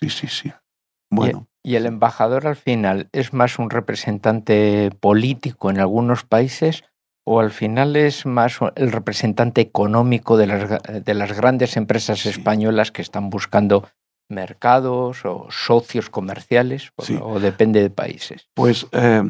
Sí, 0.01 0.11
sí, 0.11 0.27
sí. 0.27 0.53
Bueno. 1.11 1.47
¿Y, 1.63 1.73
¿Y 1.73 1.77
el 1.77 1.87
embajador 1.87 2.47
al 2.47 2.57
final 2.57 3.09
es 3.13 3.33
más 3.33 3.59
un 3.59 3.71
representante 3.71 4.91
político 5.01 5.71
en 5.71 5.79
algunos 5.79 6.25
países 6.25 6.85
o 7.29 7.41
al 7.41 7.51
final 7.51 7.97
es 7.97 8.25
más 8.25 8.59
el 8.77 8.93
representante 8.93 9.61
económico 9.61 10.37
de 10.37 10.47
las, 10.47 11.05
de 11.05 11.15
las 11.15 11.33
grandes 11.33 11.77
empresas 11.77 12.25
españolas 12.25 12.93
que 12.93 13.03
están 13.03 13.31
buscando 13.31 13.89
mercados 14.29 15.25
o 15.25 15.47
socios 15.51 16.09
comerciales 16.09 16.93
o 17.21 17.41
depende 17.41 17.83
de 17.83 17.91
países? 17.91 18.49
Pues 18.55 18.87
eh, 18.93 19.23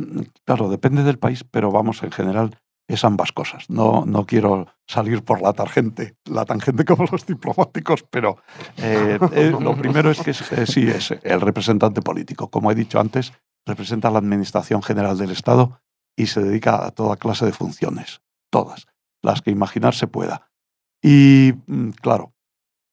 claro, 0.45 0.69
depende 0.69 1.05
del 1.05 1.19
país, 1.19 1.45
pero 1.45 1.71
vamos, 1.71 2.03
en 2.03 2.13
general 2.13 2.59
es 2.87 3.03
ambas 3.03 3.33
cosas. 3.33 3.69
No, 3.71 4.05
no 4.07 4.27
quiero 4.27 4.69
salir 4.87 5.25
por 5.25 5.41
la 5.41 5.55
tangente, 5.55 6.17
la 6.27 6.45
tangente 6.45 6.85
como 6.85 7.07
los 7.11 7.25
diplomáticos, 7.25 8.05
pero 8.11 8.37
eh, 8.77 9.19
eh, 9.33 9.55
lo 9.59 9.75
primero 9.75 10.11
es 10.11 10.21
que 10.21 10.35
sí 10.35 10.87
es 10.87 11.15
el 11.23 11.41
representante 11.41 12.03
político. 12.03 12.51
Como 12.51 12.71
he 12.71 12.75
dicho 12.75 13.01
antes, 13.01 13.33
representa 13.67 14.11
la 14.11 14.19
Administración 14.19 14.83
General 14.83 15.17
del 15.17 15.31
Estado 15.31 15.81
y 16.17 16.27
se 16.27 16.43
dedica 16.43 16.87
a 16.87 16.91
toda 16.91 17.17
clase 17.17 17.45
de 17.45 17.53
funciones, 17.53 18.23
todas, 18.51 18.87
las 19.23 19.43
que 19.43 19.51
imaginar 19.51 19.95
se 19.95 20.07
pueda. 20.07 20.51
Y 21.03 21.53
mm, 21.67 21.91
claro, 21.91 22.33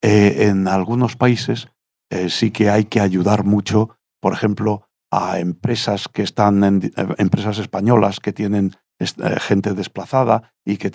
en 0.01 0.67
algunos 0.67 1.15
países 1.15 1.69
eh, 2.13 2.29
sí 2.29 2.51
que 2.51 2.69
hay 2.69 2.85
que 2.85 2.99
ayudar 2.99 3.43
mucho, 3.43 3.97
por 4.21 4.33
ejemplo, 4.33 4.87
a 5.11 5.39
empresas 5.39 6.07
que 6.07 6.21
están 6.21 6.63
en, 6.63 6.83
eh, 6.83 6.91
empresas 7.17 7.57
españolas 7.57 8.19
que 8.19 8.33
tienen 8.33 8.73
eh, 8.99 9.39
gente 9.39 9.73
desplazada 9.73 10.53
y 10.63 10.77
que 10.77 10.87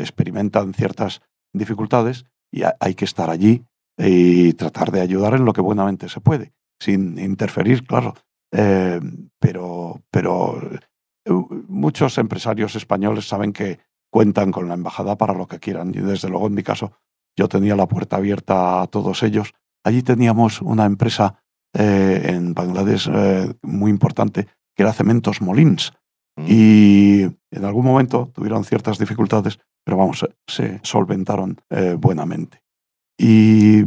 experimentan 0.00 0.74
ciertas 0.74 1.20
dificultades 1.52 2.24
y 2.50 2.62
hay 2.80 2.94
que 2.94 3.04
estar 3.04 3.30
allí 3.30 3.64
y 3.98 4.54
tratar 4.54 4.90
de 4.90 5.00
ayudar 5.00 5.34
en 5.34 5.44
lo 5.44 5.52
que 5.52 5.60
buenamente 5.60 6.08
se 6.08 6.20
puede, 6.20 6.52
sin 6.80 7.18
interferir, 7.18 7.86
claro. 7.86 8.14
pero 8.50 9.55
muchos 11.96 12.18
empresarios 12.18 12.76
españoles 12.76 13.26
saben 13.26 13.52
que 13.52 13.78
cuentan 14.10 14.52
con 14.52 14.68
la 14.68 14.74
embajada 14.74 15.16
para 15.16 15.34
lo 15.34 15.46
que 15.46 15.58
quieran 15.58 15.90
y 15.94 16.00
desde 16.00 16.28
luego 16.28 16.46
en 16.46 16.54
mi 16.54 16.62
caso 16.62 16.92
yo 17.36 17.48
tenía 17.48 17.74
la 17.74 17.86
puerta 17.86 18.16
abierta 18.16 18.82
a 18.82 18.86
todos 18.86 19.22
ellos 19.22 19.54
Allí 19.86 20.02
teníamos 20.02 20.62
una 20.62 20.84
empresa 20.84 21.44
eh, 21.72 22.20
en 22.24 22.54
Bangladesh 22.54 23.08
eh, 23.08 23.54
muy 23.62 23.92
importante 23.92 24.48
que 24.74 24.82
era 24.82 24.92
Cementos 24.92 25.40
Molins. 25.40 25.92
Mm. 26.34 26.44
Y 26.48 27.22
en 27.52 27.64
algún 27.64 27.84
momento 27.84 28.32
tuvieron 28.34 28.64
ciertas 28.64 28.98
dificultades, 28.98 29.60
pero 29.84 29.96
vamos, 29.96 30.26
se 30.44 30.80
solventaron 30.82 31.60
eh, 31.70 31.94
buenamente. 31.96 32.64
Y 33.16 33.84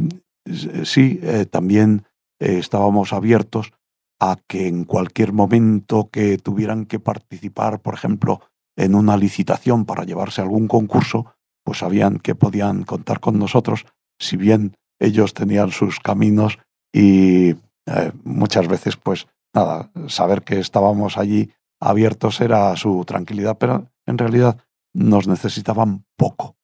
sí, 0.84 1.20
también 1.52 2.08
estábamos 2.40 3.12
abiertos 3.12 3.74
a 4.20 4.38
que 4.48 4.68
en 4.68 4.84
cualquier 4.84 5.34
momento 5.34 6.10
que 6.12 6.38
tuvieran 6.38 6.86
que 6.86 7.00
participar, 7.00 7.82
por 7.82 7.94
ejemplo, 7.94 8.42
en 8.76 8.96
una 8.96 9.18
licitación 9.18 9.86
para 9.86 10.04
llevarse 10.04 10.42
algún 10.42 10.68
concurso, 10.68 11.34
pues 11.64 11.80
sabían 11.80 12.20
que 12.20 12.36
podían 12.36 12.84
contar 12.84 13.20
con 13.20 13.40
nosotros, 13.40 13.86
si 14.20 14.38
bien 14.38 14.76
ellos 15.00 15.34
tenían 15.34 15.72
sus 15.72 16.00
caminos 16.00 16.60
y 16.94 17.52
eh, 17.86 18.12
muchas 18.24 18.68
veces, 18.68 18.98
pues 18.98 19.28
nada, 19.54 19.92
saber 20.08 20.44
que 20.44 20.60
estábamos 20.60 21.18
allí 21.18 21.52
abiertos 21.80 22.42
era 22.42 22.76
su 22.76 23.04
tranquilidad, 23.06 23.58
pero 23.58 23.88
en 24.06 24.18
realidad 24.18 24.58
nos 24.94 25.28
necesitaban 25.28 26.06
poco, 26.18 26.58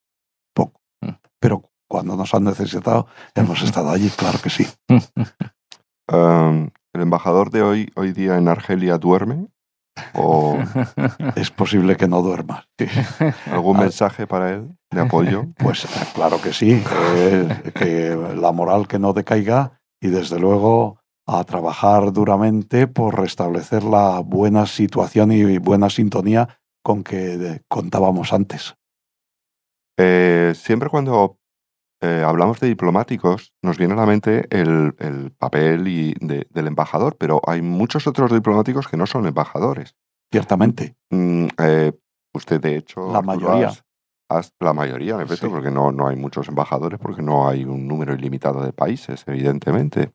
poco. 0.53 0.81
Mm. 1.01 1.11
Pero 1.39 1.63
cuando 1.87 2.15
nos 2.15 2.33
han 2.33 2.43
necesitado, 2.43 3.07
hemos 3.33 3.61
estado 3.63 3.89
allí, 3.89 4.09
claro 4.09 4.39
que 4.41 4.49
sí. 4.49 4.67
Em, 6.07 6.69
¿El 6.95 7.01
embajador 7.01 7.49
de 7.51 7.61
hoy, 7.61 7.91
hoy 7.97 8.13
día 8.13 8.37
en 8.37 8.47
Argelia 8.47 8.97
duerme? 8.97 9.49
¿O 10.13 10.57
es 11.35 11.51
posible 11.51 11.97
que 11.97 12.07
no 12.07 12.21
duerma? 12.21 12.69
¿Algún 13.51 13.79
mensaje 13.79 14.25
para 14.27 14.53
él 14.53 14.77
de 14.91 15.01
apoyo? 15.01 15.47
Pues 15.57 15.85
claro 16.13 16.41
que 16.41 16.53
sí, 16.53 16.81
que, 17.73 18.17
la 18.37 18.53
moral 18.53 18.87
que 18.87 18.97
no 18.97 19.11
decaiga 19.11 19.81
y 19.99 20.07
desde 20.07 20.39
luego 20.39 21.01
a 21.27 21.43
trabajar 21.43 22.13
duramente 22.13 22.87
por 22.87 23.19
restablecer 23.19 23.83
la 23.83 24.21
buena 24.21 24.65
situación 24.65 25.33
y 25.33 25.57
buena 25.57 25.89
sintonía 25.89 26.61
con 26.81 27.03
que 27.03 27.61
contábamos 27.67 28.31
antes. 28.31 28.73
Eh, 29.97 30.53
siempre 30.55 30.87
cuando 30.87 31.39
eh, 32.01 32.23
hablamos 32.25 32.59
de 32.59 32.67
diplomáticos, 32.67 33.53
nos 33.61 33.77
viene 33.77 33.93
a 33.93 33.97
la 33.97 34.05
mente 34.05 34.47
el, 34.49 34.93
papel 35.37 35.87
y 35.87 36.13
del 36.19 36.67
embajador, 36.67 37.15
pero 37.17 37.41
hay 37.47 37.61
muchos 37.61 38.07
otros 38.07 38.31
diplomáticos 38.31 38.87
que 38.87 38.97
no 38.97 39.05
son 39.05 39.25
embajadores. 39.25 39.95
Ciertamente. 40.31 40.95
Mm, 41.09 41.47
eh, 41.57 41.93
usted, 42.33 42.59
de 42.59 42.77
hecho, 42.77 43.11
la 43.11 43.21
mayoría. 43.21 43.71
la 44.59 44.73
mayoría, 44.73 45.15
en 45.15 45.21
efecto, 45.21 45.49
porque 45.49 45.71
no, 45.71 45.91
no 45.91 46.07
hay 46.07 46.15
muchos 46.15 46.47
embajadores, 46.47 46.99
porque 46.99 47.21
no 47.21 47.47
hay 47.47 47.63
un 47.63 47.87
número 47.87 48.13
ilimitado 48.13 48.61
de 48.63 48.73
países, 48.73 49.23
evidentemente. 49.27 50.11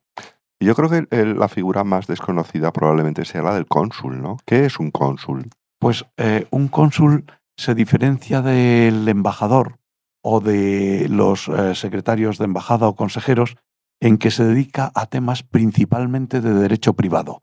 Y 0.61 0.67
yo 0.67 0.75
creo 0.75 0.91
que 0.91 1.07
la 1.11 1.49
figura 1.49 1.85
más 1.85 2.07
desconocida 2.07 2.71
probablemente 2.71 3.25
sea 3.25 3.43
la 3.43 3.55
del 3.55 3.67
cónsul, 3.67 4.21
¿no? 4.21 4.37
¿Qué 4.45 4.67
es 4.67 4.79
un 4.79 4.91
cónsul? 4.91 5.49
Pues 5.79 6.05
eh, 6.19 6.47
un 6.51 6.69
cónsul 6.69 7.25
se 7.57 7.75
diferencia 7.75 8.43
del 8.43 9.09
embajador 9.09 9.80
o 10.23 10.41
de 10.41 11.09
los 11.09 11.49
eh, 11.49 11.75
secretarios 11.75 12.39
de 12.39 12.45
embajada 12.45 12.89
o 12.89 12.95
consejeros 12.95 13.57
en 14.01 14.19
que 14.19 14.31
se 14.31 14.45
dedica 14.45 14.91
a 14.95 15.07
temas 15.07 15.43
principalmente 15.43 16.41
de 16.41 16.55
derecho 16.55 16.95
privado. 16.95 17.43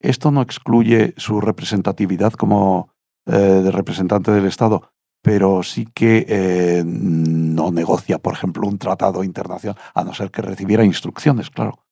esto 0.00 0.30
no 0.30 0.42
excluye 0.42 1.14
su 1.16 1.40
representatividad 1.40 2.32
como 2.32 2.90
eh, 3.26 3.36
de 3.36 3.70
representante 3.70 4.32
del 4.32 4.46
Estado, 4.46 4.90
pero 5.22 5.62
sí 5.62 5.86
que 5.86 6.26
eh, 6.28 6.82
no 6.84 7.70
negocia, 7.70 8.18
por 8.18 8.34
ejemplo, 8.34 8.66
un 8.66 8.78
tratado 8.78 9.22
internacional, 9.22 9.80
a 9.94 10.02
no 10.02 10.12
ser 10.12 10.32
que 10.32 10.42
recibiera 10.42 10.84
instrucciones, 10.84 11.50
claro. 11.50 11.84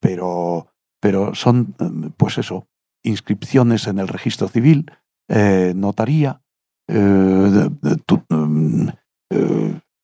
Pero, 0.00 0.66
pero 1.00 1.34
son, 1.34 1.74
pues 2.16 2.38
eso, 2.38 2.66
inscripciones 3.02 3.86
en 3.86 3.98
el 3.98 4.08
registro 4.08 4.48
civil, 4.48 4.90
notaría, 5.74 6.42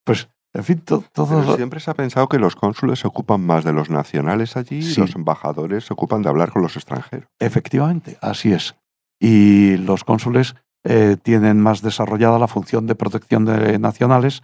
pues 0.05 0.29
en 0.55 0.65
fin, 0.65 0.81
todo... 0.81 1.57
Siempre 1.57 1.81
se 1.81 1.91
ha 1.91 1.95
pensado 1.95 2.29
que 2.29 2.39
los 2.39 2.57
cónsules 2.57 2.99
se 2.99 3.09
ocupan 3.09 3.41
más 3.41 3.65
de 3.65 3.73
los 3.73 3.89
nacionales 3.89 4.57
allí 4.57 4.81
y 4.81 4.95
los 4.97 5.15
embajadores 5.15 5.87
se 5.87 5.95
ocupan 5.95 6.23
de 6.23 6.29
hablar 6.29 6.53
con 6.53 6.63
los 6.63 6.77
extranjeros. 6.77 7.27
Efectivamente, 7.39 8.19
así 8.21 8.53
es. 8.53 8.75
Y 9.19 9.79
los 9.79 10.05
cónsules 10.05 10.55
eh, 10.85 11.17
tienen 11.23 11.61
más 11.61 11.81
desarrollada 11.81 12.39
la 12.39 12.49
función 12.49 12.87
de 12.87 12.95
protección 12.95 13.47
de 13.47 13.79
nacionales 13.79 14.43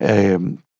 eh, 0.00 0.38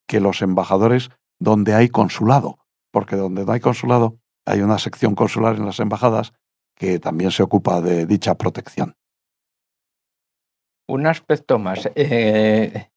que 0.09 0.21
los 0.21 0.43
embajadores 0.43 1.11
donde 1.39 1.75
hay 1.75 1.89
consulado, 1.89 2.59
porque 2.91 3.17
donde 3.17 3.45
no 3.45 3.53
hay 3.53 3.61
consulado 3.61 4.19
hay 4.47 4.61
una 4.61 4.79
sección 4.79 5.15
consular 5.15 5.57
en 5.57 5.67
las 5.67 5.79
embajadas 5.79 6.33
que 6.75 6.99
también 6.99 7.31
se 7.31 7.43
ocupa 7.43 7.81
de 7.81 8.07
dicha 8.07 8.35
protección. 8.35 8.97
Un 10.89 11.07
aspecto 11.07 11.59
más. 11.59 11.89
Eh, 11.95 12.91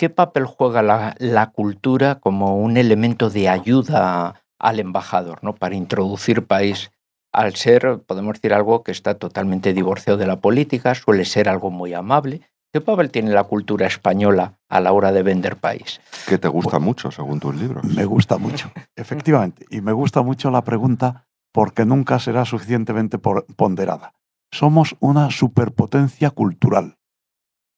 ¿Qué 0.00 0.08
papel 0.08 0.46
juega 0.46 0.80
la, 0.80 1.50
cultura 1.52 2.20
como 2.20 2.56
un 2.56 2.78
elemento 2.78 3.28
de 3.28 3.50
ayuda 3.50 4.42
al 4.58 4.80
embajador 4.80 5.44
¿no? 5.44 5.54
para 5.54 5.74
introducir 5.74 6.46
país? 6.46 6.90
Al 7.34 7.54
ser, 7.54 8.00
podemos 8.06 8.32
decir, 8.32 8.54
algo 8.54 8.82
que 8.82 8.92
está 8.92 9.16
totalmente 9.16 9.74
divorciado 9.74 10.16
de 10.16 10.26
la 10.26 10.40
política, 10.40 10.94
suele 10.94 11.26
ser 11.26 11.50
algo 11.50 11.70
muy 11.70 11.92
amable. 11.92 12.40
¿Qué 12.72 12.80
papel 12.80 13.10
tiene 13.10 13.32
la 13.32 13.44
cultura 13.44 13.86
española 13.86 14.54
a 14.70 14.80
la 14.80 14.92
hora 14.92 15.12
de 15.12 15.22
vender 15.22 15.56
país? 15.56 16.00
Que 16.26 16.38
te 16.38 16.48
gusta 16.48 16.78
mucho, 16.78 17.10
según 17.10 17.38
tus 17.38 17.54
libros. 17.56 17.84
Me 17.84 18.06
gusta 18.06 18.38
mucho, 18.38 18.72
efectivamente. 18.96 19.66
Y 19.68 19.82
me 19.82 19.92
gusta 19.92 20.22
mucho 20.22 20.50
la 20.50 20.64
pregunta 20.64 21.26
porque 21.52 21.84
nunca 21.84 22.18
será 22.18 22.46
suficientemente 22.46 23.18
ponderada. 23.18 24.14
Somos 24.50 24.96
una 25.00 25.30
superpotencia 25.30 26.30
cultural. 26.30 26.96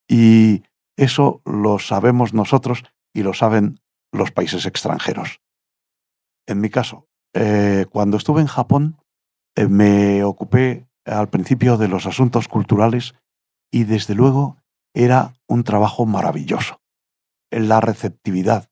Y 0.09 0.63
eso 0.97 1.43
lo 1.45 1.79
sabemos 1.79 2.35
nosotros 2.35 2.85
y 3.15 3.23
lo 3.23 3.35
saben 3.35 3.81
los 4.13 4.31
países 4.31 4.67
extranjeros. 4.67 5.41
En 6.47 6.61
mi 6.61 6.71
caso, 6.71 7.09
eh, 7.35 7.87
cuando 7.91 8.17
estuve 8.17 8.41
en 8.41 8.47
Japón, 8.47 8.99
eh, 9.57 9.69
me 9.69 10.25
ocupé 10.25 10.89
al 11.05 11.29
principio 11.29 11.77
de 11.77 11.89
los 11.89 12.07
asuntos 12.07 12.49
culturales 12.49 13.15
y 13.71 13.85
desde 13.85 14.15
luego 14.15 14.59
era 14.95 15.35
un 15.49 15.65
trabajo 15.65 16.07
maravilloso. 16.07 16.81
La 17.51 17.81
receptividad, 17.81 18.71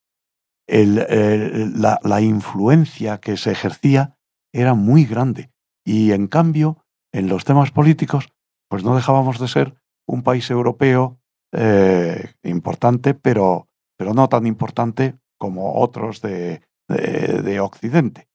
la, 0.66 1.98
la 2.02 2.20
influencia 2.20 3.18
que 3.18 3.36
se 3.36 3.50
ejercía 3.50 4.16
era 4.52 4.74
muy 4.74 5.04
grande 5.04 5.50
y 5.84 6.12
en 6.12 6.28
cambio 6.28 6.84
en 7.12 7.28
los 7.28 7.44
temas 7.44 7.70
políticos 7.70 8.28
pues 8.68 8.84
no 8.84 8.94
dejábamos 8.94 9.38
de 9.40 9.48
ser 9.48 9.74
un 10.06 10.22
país 10.22 10.50
europeo 10.50 11.19
eh, 11.52 12.32
importante, 12.42 13.14
pero, 13.14 13.68
pero 13.96 14.14
no 14.14 14.28
tan 14.28 14.46
importante 14.46 15.18
como 15.38 15.80
otros 15.80 16.20
de, 16.20 16.62
de, 16.88 17.60
Occidente. 17.60 18.28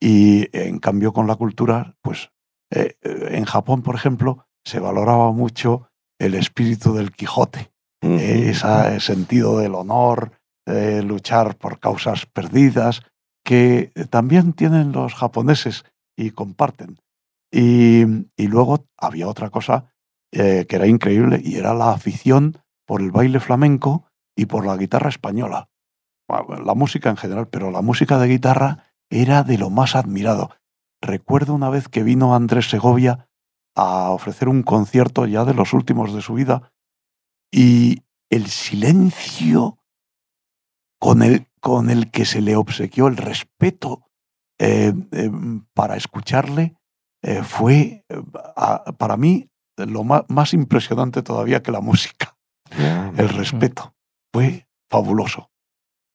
Y 0.00 0.48
en 0.56 0.78
cambio 0.78 1.12
con 1.12 1.26
la 1.26 1.36
cultura, 1.36 1.96
pues 2.02 2.30
eh, 2.70 2.96
en 3.02 3.44
Japón, 3.44 3.82
por 3.82 3.94
ejemplo, 3.94 4.46
se 4.64 4.78
valoraba 4.78 5.32
mucho 5.32 5.88
el 6.18 6.34
espíritu 6.34 6.94
del 6.94 7.12
Quijote, 7.12 7.72
eh, 8.02 8.50
ese 8.50 9.00
sentido 9.00 9.58
del 9.58 9.74
honor, 9.74 10.32
luchar 10.66 11.56
por 11.56 11.80
causas 11.80 12.26
perdidas, 12.26 13.02
que 13.44 13.90
también 14.10 14.52
tienen 14.52 14.92
los 14.92 15.14
japoneses 15.14 15.84
y 16.16 16.30
comparten. 16.30 17.00
Y, 17.50 18.04
y 18.36 18.46
luego 18.46 18.86
había 18.96 19.26
otra 19.26 19.50
cosa 19.50 19.89
eh, 20.32 20.64
que 20.68 20.76
era 20.76 20.86
increíble 20.86 21.40
y 21.42 21.56
era 21.56 21.74
la 21.74 21.90
afición 21.90 22.62
por 22.86 23.00
el 23.00 23.10
baile 23.10 23.40
flamenco 23.40 24.06
y 24.36 24.46
por 24.46 24.64
la 24.64 24.76
guitarra 24.76 25.08
española. 25.08 25.68
La 26.64 26.74
música 26.74 27.10
en 27.10 27.16
general, 27.16 27.48
pero 27.48 27.72
la 27.72 27.82
música 27.82 28.16
de 28.18 28.28
guitarra 28.28 28.94
era 29.10 29.42
de 29.42 29.58
lo 29.58 29.70
más 29.70 29.96
admirado. 29.96 30.50
Recuerdo 31.02 31.52
una 31.52 31.68
vez 31.68 31.88
que 31.88 32.04
vino 32.04 32.36
Andrés 32.36 32.70
Segovia 32.70 33.28
a 33.74 34.10
ofrecer 34.10 34.48
un 34.48 34.62
concierto 34.62 35.26
ya 35.26 35.44
de 35.44 35.54
los 35.54 35.72
últimos 35.72 36.14
de 36.14 36.20
su 36.20 36.34
vida 36.34 36.70
y 37.50 38.04
el 38.30 38.46
silencio 38.46 39.78
con 41.00 41.22
el, 41.24 41.48
con 41.60 41.90
el 41.90 42.12
que 42.12 42.24
se 42.24 42.40
le 42.40 42.54
obsequió, 42.54 43.08
el 43.08 43.16
respeto 43.16 44.06
eh, 44.60 44.92
eh, 45.10 45.30
para 45.74 45.96
escucharle, 45.96 46.76
fue 47.42 48.06
para 48.96 49.18
mí 49.18 49.49
lo 49.86 50.04
más, 50.04 50.54
impresionante 50.54 51.22
todavía 51.22 51.62
que 51.62 51.72
la 51.72 51.80
música. 51.80 52.36
el 53.16 53.28
respeto. 53.28 53.94
Fue 54.32 54.66
fabuloso, 54.88 55.50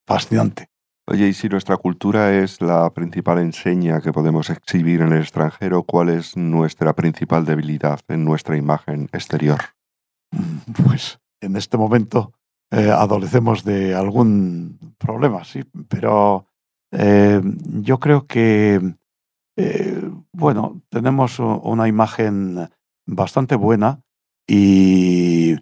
fascinante. 0.07 0.69
Oye, 1.07 1.27
y 1.27 1.33
si 1.33 1.49
nuestra 1.49 1.77
cultura 1.77 2.33
es 2.33 2.61
la 2.61 2.89
principal 2.89 3.37
enseña 3.37 4.01
que 4.01 4.11
podemos 4.11 4.49
exhibir 4.49 5.01
en 5.01 5.13
el 5.13 5.21
extranjero, 5.21 5.83
¿cuál 5.83 6.09
es 6.09 6.35
nuestra 6.35 6.93
principal 6.93 7.45
debilidad 7.45 7.99
en 8.07 8.25
nuestra 8.25 8.57
imagen 8.57 9.09
exterior? 9.13 9.59
Pues 10.83 11.19
en 11.41 11.55
este 11.57 11.77
momento 11.77 12.33
eh, 12.71 12.89
adolecemos 12.89 13.63
de 13.63 13.93
algún 13.93 14.95
problema, 14.97 15.43
sí, 15.43 15.63
pero 15.87 16.47
eh, 16.91 17.39
yo 17.43 17.99
creo 17.99 18.25
que, 18.25 18.81
eh, 19.57 20.11
bueno, 20.33 20.81
tenemos 20.89 21.37
una 21.39 21.87
imagen 21.87 22.67
bastante 23.05 23.55
buena 23.55 24.01
y, 24.47 25.55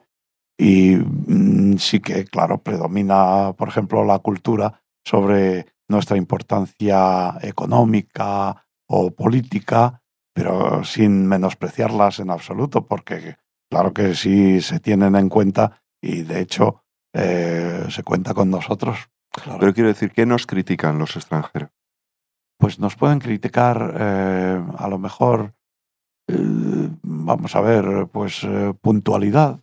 y 0.57 0.95
mm, 0.95 1.77
sí 1.77 1.99
que, 1.99 2.25
claro, 2.25 2.61
predomina, 2.61 3.53
por 3.53 3.67
ejemplo, 3.69 4.03
la 4.03 4.19
cultura 4.19 4.81
sobre 5.05 5.67
nuestra 5.87 6.17
importancia 6.17 7.37
económica 7.41 8.65
o 8.87 9.11
política, 9.11 10.01
pero 10.33 10.83
sin 10.83 11.27
menospreciarlas 11.27 12.19
en 12.19 12.31
absoluto, 12.31 12.85
porque 12.85 13.37
claro 13.69 13.93
que 13.93 14.15
sí 14.15 14.61
se 14.61 14.79
tienen 14.79 15.15
en 15.15 15.29
cuenta 15.29 15.83
y 16.01 16.23
de 16.23 16.41
hecho 16.41 16.83
eh, 17.13 17.85
se 17.89 18.03
cuenta 18.03 18.33
con 18.33 18.49
nosotros. 18.49 19.09
Pero 19.59 19.73
quiero 19.73 19.89
decir, 19.89 20.11
¿qué 20.11 20.25
nos 20.25 20.45
critican 20.45 20.99
los 20.99 21.15
extranjeros? 21.15 21.71
Pues 22.59 22.79
nos 22.79 22.95
pueden 22.95 23.19
criticar 23.19 23.95
eh, 23.97 24.63
a 24.77 24.87
lo 24.87 24.99
mejor 24.99 25.55
eh, 26.27 26.89
vamos 27.01 27.55
a 27.55 27.61
ver, 27.61 28.07
pues 28.11 28.43
eh, 28.43 28.73
puntualidad, 28.81 29.59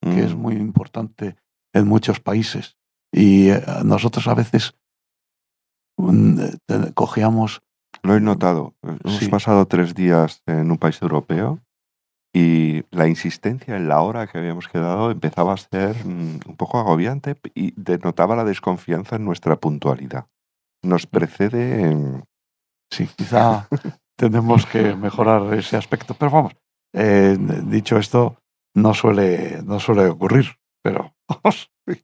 que 0.00 0.24
es 0.24 0.34
mm. 0.34 0.38
muy 0.38 0.54
importante 0.54 1.36
en 1.72 1.86
muchos 1.86 2.20
países. 2.20 2.76
Y 3.12 3.50
eh, 3.50 3.62
nosotros 3.84 4.26
a 4.28 4.34
veces 4.34 4.74
cogíamos... 6.94 7.62
Lo 8.02 8.16
he 8.16 8.20
notado. 8.20 8.74
Hemos 8.82 9.28
pasado 9.28 9.66
tres 9.66 9.94
días 9.94 10.42
en 10.46 10.70
un 10.70 10.78
país 10.78 11.00
europeo 11.02 11.60
y 12.34 12.82
la 12.90 13.06
insistencia 13.06 13.76
en 13.76 13.88
la 13.88 14.00
hora 14.00 14.26
que 14.26 14.38
habíamos 14.38 14.66
quedado 14.66 15.10
empezaba 15.10 15.52
a 15.52 15.58
ser 15.58 16.04
mm, 16.04 16.40
un 16.46 16.56
poco 16.56 16.78
agobiante 16.78 17.36
y 17.54 17.74
denotaba 17.76 18.34
la 18.34 18.44
desconfianza 18.44 19.16
en 19.16 19.24
nuestra 19.24 19.56
puntualidad. 19.56 20.26
Nos 20.82 21.06
precede 21.06 21.82
en... 21.82 22.24
Sí, 22.90 23.08
quizá 23.16 23.68
tenemos 24.22 24.66
que 24.66 24.94
mejorar 24.94 25.52
ese 25.54 25.76
aspecto. 25.76 26.14
Pero 26.14 26.30
vamos, 26.30 26.52
eh, 26.94 27.36
dicho 27.64 27.98
esto, 27.98 28.36
no 28.76 28.94
suele, 28.94 29.60
no 29.64 29.80
suele 29.80 30.06
ocurrir, 30.06 30.46
pero 30.80 31.16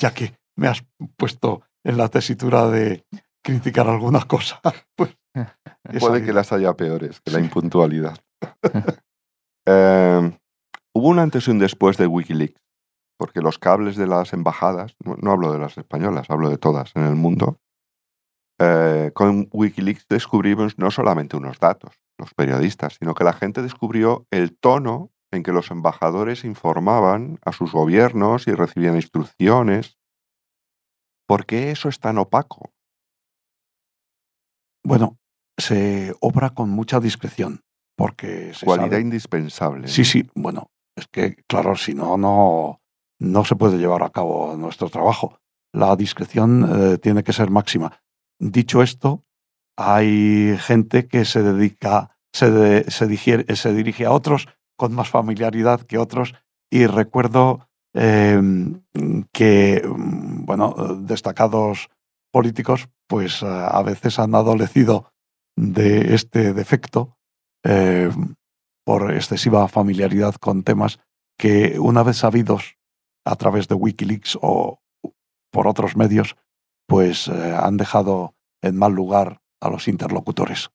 ya 0.00 0.14
que 0.14 0.36
me 0.56 0.68
has 0.68 0.84
puesto 1.16 1.62
en 1.84 1.96
la 1.96 2.08
tesitura 2.08 2.68
de 2.68 3.04
criticar 3.42 3.88
alguna 3.88 4.22
cosa, 4.22 4.60
pues... 4.96 5.16
Puede 5.98 6.24
que 6.24 6.32
las 6.32 6.52
haya 6.52 6.74
peores 6.74 7.20
que 7.20 7.32
la 7.32 7.40
impuntualidad. 7.40 8.18
Em, 9.66 10.36
hubo 10.94 11.08
un 11.08 11.18
antes 11.18 11.48
y 11.48 11.50
un 11.50 11.58
después 11.58 11.96
de 11.96 12.06
Wikileaks, 12.06 12.60
porque 13.18 13.40
los 13.40 13.58
cables 13.58 13.96
de 13.96 14.06
las 14.06 14.34
embajadas, 14.34 14.94
no 15.02 15.30
hablo 15.30 15.52
de 15.52 15.58
las 15.58 15.78
españolas, 15.78 16.28
hablo 16.28 16.50
de 16.50 16.58
todas 16.58 16.92
en 16.94 17.04
el 17.04 17.14
mundo, 17.14 17.56
eh, 18.58 19.10
con 19.14 19.48
Wikileaks 19.52 20.06
descubrimos 20.08 20.78
no 20.78 20.90
solamente 20.90 21.36
unos 21.36 21.58
datos, 21.58 21.94
los 22.18 22.32
periodistas, 22.34 22.96
sino 22.98 23.14
que 23.14 23.24
la 23.24 23.32
gente 23.32 23.62
descubrió 23.62 24.26
el 24.30 24.56
tono 24.56 25.10
en 25.32 25.42
que 25.42 25.52
los 25.52 25.70
embajadores 25.70 26.44
informaban 26.44 27.38
a 27.44 27.52
sus 27.52 27.72
gobiernos 27.72 28.46
y 28.46 28.52
recibían 28.52 28.94
instrucciones. 28.96 29.98
¿Por 31.26 31.44
qué 31.46 31.70
eso 31.72 31.88
es 31.88 31.98
tan 31.98 32.18
opaco? 32.18 32.70
Bueno, 34.84 35.18
se 35.58 36.14
obra 36.20 36.50
con 36.50 36.68
mucha 36.70 37.00
discreción. 37.00 37.60
porque 37.96 38.52
se 38.54 38.66
Cualidad 38.66 38.90
sabe- 38.90 39.00
indispensable. 39.02 39.86
Sí, 39.88 40.04
sí, 40.04 40.28
bueno, 40.34 40.68
es 40.96 41.06
que 41.06 41.36
claro, 41.48 41.76
si 41.76 41.94
no, 41.94 42.16
no, 42.16 42.80
no 43.20 43.44
se 43.44 43.54
puede 43.54 43.78
llevar 43.78 44.02
a 44.02 44.10
cabo 44.10 44.56
nuestro 44.56 44.88
trabajo. 44.90 45.38
La 45.72 45.94
discreción 45.94 46.68
eh, 46.94 46.98
tiene 46.98 47.22
que 47.22 47.32
ser 47.32 47.50
máxima. 47.50 48.00
Dicho 48.40 48.82
esto, 48.82 49.24
hay 49.76 50.56
gente 50.58 51.06
que 51.08 51.24
se 51.24 51.42
dedica, 51.42 52.16
se, 52.32 52.50
de- 52.50 52.90
se, 52.90 53.56
se 53.56 53.74
dirige 53.74 54.06
a 54.06 54.12
otros 54.12 54.48
con 54.76 54.94
más 54.94 55.08
familiaridad 55.08 55.80
que 55.82 55.98
otros 55.98 56.34
y 56.70 56.86
recuerdo 56.86 57.68
eh, 57.94 58.40
que, 59.32 59.82
mm, 59.86 60.44
bueno, 60.44 60.74
destacados 61.00 61.90
políticos, 62.32 62.88
pues 63.08 63.42
eh, 63.42 63.46
a 63.46 63.82
veces 63.82 64.18
han 64.18 64.34
adolecido 64.34 65.12
de 65.56 66.14
este 66.14 66.52
defecto 66.52 67.16
eh, 67.64 68.10
por 68.84 69.12
excesiva 69.14 69.68
familiaridad 69.68 70.34
con 70.34 70.64
temas 70.64 70.98
que 71.38 71.78
una 71.78 72.02
vez 72.02 72.18
sabidos 72.18 72.76
a 73.24 73.36
través 73.36 73.68
de 73.68 73.74
Wikileaks 73.76 74.38
o 74.42 74.80
por 75.52 75.68
otros 75.68 75.96
medios, 75.96 76.36
pues 76.86 77.28
eh, 77.28 77.56
han 77.58 77.76
dejado 77.76 78.34
en 78.62 78.76
mal 78.76 78.92
lugar 78.92 79.40
a 79.60 79.68
los 79.70 79.88
interlocutores. 79.88 80.70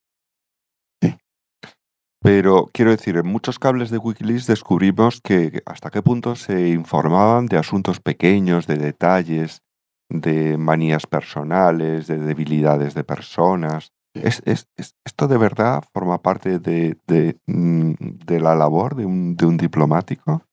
Pero 2.22 2.68
quiero 2.74 2.92
decir, 2.92 3.16
en 3.16 3.28
muchos 3.28 3.60
cables 3.60 3.92
de 3.92 3.98
Wikileaks 3.98 4.46
descubrimos 4.46 5.22
que 5.22 5.62
hasta 5.66 5.90
qué 5.90 6.02
punto 6.02 6.36
se 6.36 6.68
informaban 6.70 7.46
de 7.46 7.58
asuntos 7.58 8.02
pequeños, 8.02 8.68
de 8.68 8.76
detalles, 8.76 9.62
de 10.10 10.58
manías 10.58 11.08
personales, 11.08 12.08
de 12.08 12.18
debilidades 12.20 12.94
de 12.94 13.06
personas. 13.06 13.94
¿Es, 14.14 14.42
es- 14.46 14.68
es- 14.76 14.96
esto 15.06 15.28
de 15.30 15.38
verdad 15.38 15.82
forma 15.94 16.22
parte 16.22 16.60
de, 16.60 16.98
de, 17.08 17.38
mm, 17.48 17.94
de 18.26 18.40
la 18.42 18.54
labor 18.56 18.96
de 18.96 19.06
un, 19.06 19.38
de 19.38 19.46
un 19.46 19.56
diplomático? 19.56 20.44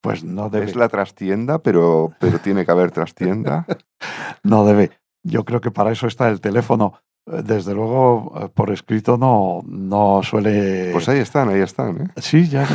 Pues 0.00 0.22
no 0.22 0.48
debe. 0.48 0.66
Es 0.66 0.76
la 0.76 0.88
trastienda, 0.88 1.58
pero, 1.58 2.12
pero 2.20 2.38
tiene 2.38 2.64
que 2.64 2.70
haber 2.70 2.92
trastienda. 2.92 3.66
No 4.42 4.64
debe. 4.64 4.90
Yo 5.22 5.44
creo 5.44 5.60
que 5.60 5.70
para 5.70 5.92
eso 5.92 6.06
está 6.06 6.28
el 6.28 6.40
teléfono. 6.40 6.94
Eh, 7.26 7.42
Desde 7.44 7.72
luego, 7.74 8.32
eh, 8.38 8.48
por 8.52 8.70
escrito 8.70 9.16
no, 9.16 9.62
no 9.66 10.22
suele... 10.22 10.90
Pues 10.92 11.08
ahí 11.08 11.20
están, 11.20 11.48
ahí 11.48 11.60
están. 11.60 12.02
¿eh? 12.02 12.08
Sí, 12.20 12.48
ya, 12.48 12.66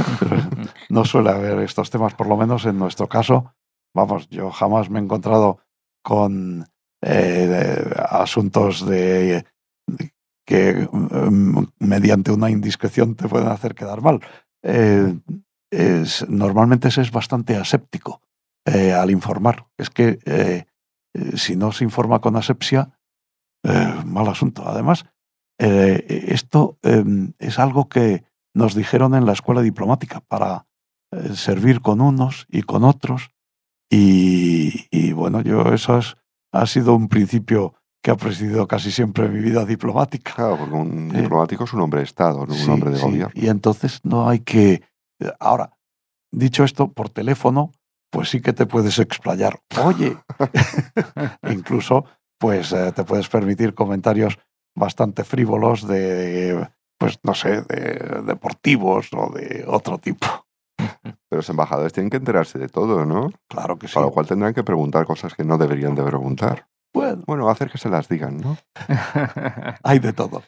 no 0.90 1.06
suele 1.06 1.30
haber 1.30 1.60
estos 1.60 1.90
temas, 1.90 2.14
por 2.16 2.28
lo 2.28 2.38
menos 2.38 2.66
en 2.66 2.78
nuestro 2.80 3.08
caso. 3.08 3.54
Vamos, 3.96 4.28
yo 4.30 4.50
jamás 4.52 4.90
me 4.90 5.00
he 5.00 5.04
encontrado 5.04 5.60
con 6.04 6.66
eh, 7.04 7.92
asuntos 8.10 8.86
de 8.86 9.46
que 10.46 10.88
mm, 10.92 11.64
mediante 11.80 12.32
una 12.32 12.50
indiscreción 12.50 13.16
te 13.16 13.28
pueden 13.28 13.48
hacer 13.50 13.76
quedar 13.76 14.02
mal. 14.02 14.20
Eh, 14.64 15.16
es- 15.72 16.28
normalmente 16.28 16.90
se 16.92 17.02
es 17.02 17.12
bastante 17.12 17.56
aséptico 17.56 18.22
eh, 18.66 18.94
al 18.94 19.12
informar. 19.12 19.68
Es 19.78 19.90
que 19.90 20.20
eh, 20.26 20.66
eh, 21.14 21.38
si 21.38 21.56
no 21.56 21.72
se 21.72 21.84
informa 21.84 22.20
con 22.20 22.36
asepsia, 22.36 23.00
eh, 23.64 24.04
mal 24.06 24.28
asunto. 24.28 24.64
Además, 24.68 25.06
eh, 25.60 26.26
esto 26.30 26.78
eh, 26.84 27.04
es 27.40 27.60
algo 27.60 27.90
que 27.90 28.24
nos 28.54 28.74
dijeron 28.76 29.14
en 29.16 29.26
la 29.26 29.34
escuela 29.34 29.62
diplomática 29.62 30.22
para 30.22 30.66
servir 31.34 31.82
con 31.82 32.02
unos 32.02 32.46
y 32.50 32.62
con 32.62 32.84
otros. 32.84 33.32
Y, 33.92 34.88
y 34.92 35.12
bueno, 35.12 35.42
yo 35.42 35.74
eso 35.74 35.98
es, 35.98 36.16
ha 36.54 36.68
sido 36.68 36.94
un 36.94 37.10
principio 37.10 37.74
que 38.04 38.12
ha 38.12 38.16
presidido 38.16 38.68
casi 38.68 38.92
siempre 38.92 39.28
mi 39.28 39.40
vida 39.40 39.66
diplomática. 39.66 40.34
Claro, 40.36 40.58
porque 40.58 40.76
un 40.76 41.10
diplomático 41.10 41.64
es 41.64 41.74
un 41.74 41.82
hombre 41.82 42.02
de 42.02 42.06
Estado, 42.06 42.46
no 42.46 42.54
un 42.54 42.60
Sí, 42.60 42.70
hombre 42.70 42.92
de 42.92 42.98
sí, 42.98 43.02
gobierno. 43.04 43.32
Y 43.34 43.48
entonces 43.48 44.00
no 44.04 44.30
hay 44.30 44.40
que... 44.42 44.84
Ahora, 45.40 45.76
dicho 46.32 46.64
esto, 46.64 46.92
por 46.92 47.10
teléfono, 47.10 47.72
pues 48.10 48.30
sí 48.30 48.42
que 48.42 48.54
te 48.54 48.66
puedes 48.66 49.00
explayar. 49.00 49.60
Oye, 49.84 50.18
incluso, 51.50 52.06
pues 52.38 52.72
eh, 52.72 52.92
te 52.94 53.04
puedes 53.04 53.30
permitir 53.30 53.74
comentarios 53.74 54.40
bastante 54.76 55.24
frívolos 55.24 55.88
de, 55.88 56.68
pues 56.98 57.20
no 57.24 57.34
sé, 57.34 57.62
de 57.64 58.22
deportivos 58.26 59.10
o 59.14 59.32
de 59.32 59.66
otro 59.68 59.98
tipo. 59.98 60.28
Pero 60.78 61.16
los 61.32 61.50
embajadores 61.50 61.94
tienen 61.94 62.10
que 62.10 62.18
enterarse 62.18 62.58
de 62.58 62.70
todo, 62.70 63.06
¿no? 63.06 63.32
Claro 63.48 63.78
que 63.78 63.88
sí. 63.88 63.94
Para 63.94 64.08
lo 64.08 64.12
cual 64.12 64.28
tendrán 64.28 64.54
que 64.54 64.64
preguntar 64.64 65.06
cosas 65.06 65.34
que 65.34 65.44
no 65.44 65.58
deberían 65.58 65.96
de 65.96 66.04
preguntar. 66.04 66.68
Bueno, 66.92 67.24
Bueno, 67.28 67.50
hacer 67.50 67.70
que 67.70 67.78
se 67.78 67.90
las 67.90 68.08
digan, 68.10 68.38
¿no? 68.38 68.58
hay 69.84 70.00
de 70.00 70.12
todo. 70.12 70.42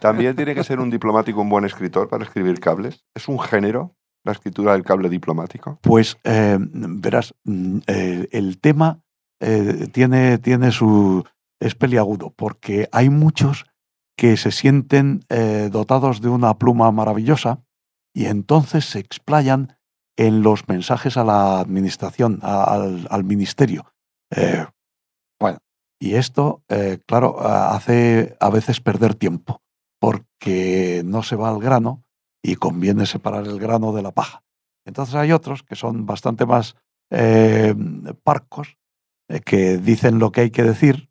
También 0.00 0.34
tiene 0.34 0.54
que 0.54 0.64
ser 0.64 0.80
un 0.80 0.90
diplomático 0.90 1.40
un 1.40 1.48
buen 1.48 1.64
escritor 1.64 2.08
para 2.08 2.24
escribir 2.24 2.58
cables. 2.58 3.04
¿Es 3.14 3.28
un 3.28 3.38
género 3.38 3.94
la 4.24 4.32
escritura 4.32 4.72
del 4.72 4.82
cable 4.82 5.08
diplomático? 5.08 5.78
Pues 5.82 6.16
eh, 6.24 6.58
verás, 6.58 7.34
mm, 7.44 7.78
eh, 7.86 8.28
el 8.32 8.58
tema 8.58 9.00
eh, 9.40 9.88
tiene, 9.92 10.38
tiene 10.38 10.72
su 10.72 11.24
es 11.60 11.74
peliagudo, 11.74 12.30
porque 12.30 12.88
hay 12.90 13.10
muchos 13.10 13.66
que 14.16 14.36
se 14.36 14.52
sienten 14.52 15.24
dotados 15.70 16.20
de 16.20 16.28
una 16.28 16.56
pluma 16.58 16.90
maravillosa 16.92 17.64
y 18.12 18.26
entonces 18.26 18.84
se 18.84 19.00
explayan 19.00 19.76
en 20.16 20.42
los 20.42 20.68
mensajes 20.68 21.16
a 21.16 21.24
la 21.24 21.58
administración, 21.58 22.38
al, 22.42 23.08
al 23.10 23.24
ministerio. 23.24 23.92
Bueno, 25.40 25.58
y 25.98 26.14
esto, 26.14 26.62
claro, 27.06 27.40
hace 27.40 28.36
a 28.40 28.50
veces 28.50 28.80
perder 28.80 29.14
tiempo, 29.14 29.62
porque 29.98 31.02
no 31.04 31.22
se 31.24 31.34
va 31.34 31.48
al 31.48 31.58
grano 31.58 32.03
y 32.44 32.56
conviene 32.56 33.06
separar 33.06 33.46
el 33.46 33.58
grano 33.58 33.92
de 33.94 34.02
la 34.02 34.10
paja. 34.10 34.44
Entonces 34.84 35.14
hay 35.14 35.32
otros 35.32 35.62
que 35.62 35.76
son 35.76 36.04
bastante 36.04 36.44
más 36.44 36.76
eh, 37.10 37.74
parcos, 38.22 38.76
eh, 39.30 39.40
que 39.40 39.78
dicen 39.78 40.18
lo 40.18 40.30
que 40.30 40.42
hay 40.42 40.50
que 40.50 40.62
decir 40.62 41.10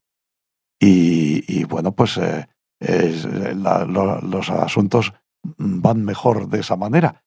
y, 0.80 1.64
bueno, 1.64 1.94
pues 1.94 2.18
eh, 2.18 2.46
los 3.56 4.50
asuntos 4.50 5.14
van 5.58 6.04
mejor 6.04 6.50
de 6.50 6.60
esa 6.60 6.76
manera. 6.76 7.24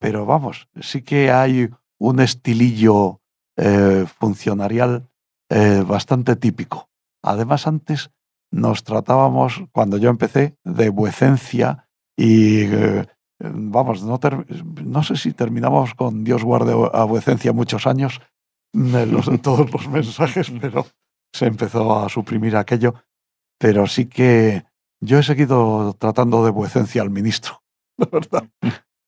Pero 0.00 0.24
vamos, 0.24 0.68
sí 0.80 1.02
que 1.02 1.30
hay 1.30 1.68
un 1.98 2.20
estilillo 2.20 3.20
funcionarial 4.18 5.08
bastante 5.86 6.36
típico. 6.36 6.88
Además, 7.22 7.66
antes 7.66 8.10
nos 8.52 8.84
tratábamos, 8.84 9.64
cuando 9.72 9.96
yo 9.96 10.10
empecé, 10.10 10.56
de 10.62 10.90
vuecencia 10.90 11.88
y, 12.16 12.66
vamos, 13.38 14.02
no, 14.02 14.18
ter- 14.18 14.46
no 14.84 15.02
sé 15.02 15.16
si 15.16 15.32
terminamos 15.32 15.94
con 15.94 16.24
Dios 16.24 16.42
guarde 16.44 16.74
a 16.92 17.04
vuecencia 17.04 17.52
muchos 17.52 17.86
años 17.86 18.20
en 18.74 19.12
los- 19.12 19.28
en 19.28 19.38
todos 19.38 19.70
los 19.72 19.88
mensajes, 19.88 20.50
pero 20.60 20.86
se 21.34 21.46
empezó 21.46 21.98
a 22.04 22.08
suprimir 22.08 22.56
aquello. 22.56 22.94
Pero 23.58 23.86
sí 23.86 24.06
que 24.06 24.64
yo 25.00 25.18
he 25.18 25.22
seguido 25.22 25.94
tratando 25.98 26.44
de 26.44 26.50
vuecencia 26.50 27.02
al 27.02 27.10
ministro, 27.10 27.62
la 27.98 28.06
verdad. 28.10 28.48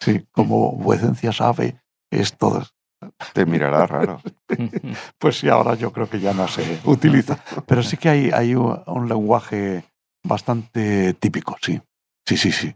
Sí, 0.01 0.27
como 0.33 0.73
vuecencia 0.73 1.33
sabe, 1.33 1.81
es 2.11 2.37
todo. 2.37 2.65
Te 3.33 3.47
mirará 3.47 3.87
raro. 3.87 4.21
Pues 5.19 5.39
sí, 5.39 5.49
ahora 5.49 5.75
yo 5.75 5.93
creo 5.93 6.09
que 6.09 6.21
ya 6.21 6.33
no 6.33 6.49
se 6.49 6.81
utiliza. 6.85 7.39
Pero 7.67 7.83
sí 7.83 7.97
que 7.97 8.09
hay, 8.09 8.31
hay 8.31 8.55
un, 8.55 8.81
un 8.87 9.09
lenguaje 9.09 9.85
bastante 10.25 11.13
típico, 11.15 11.57
sí. 11.61 11.81
Sí, 12.27 12.37
sí, 12.37 12.53
sí. 12.53 12.75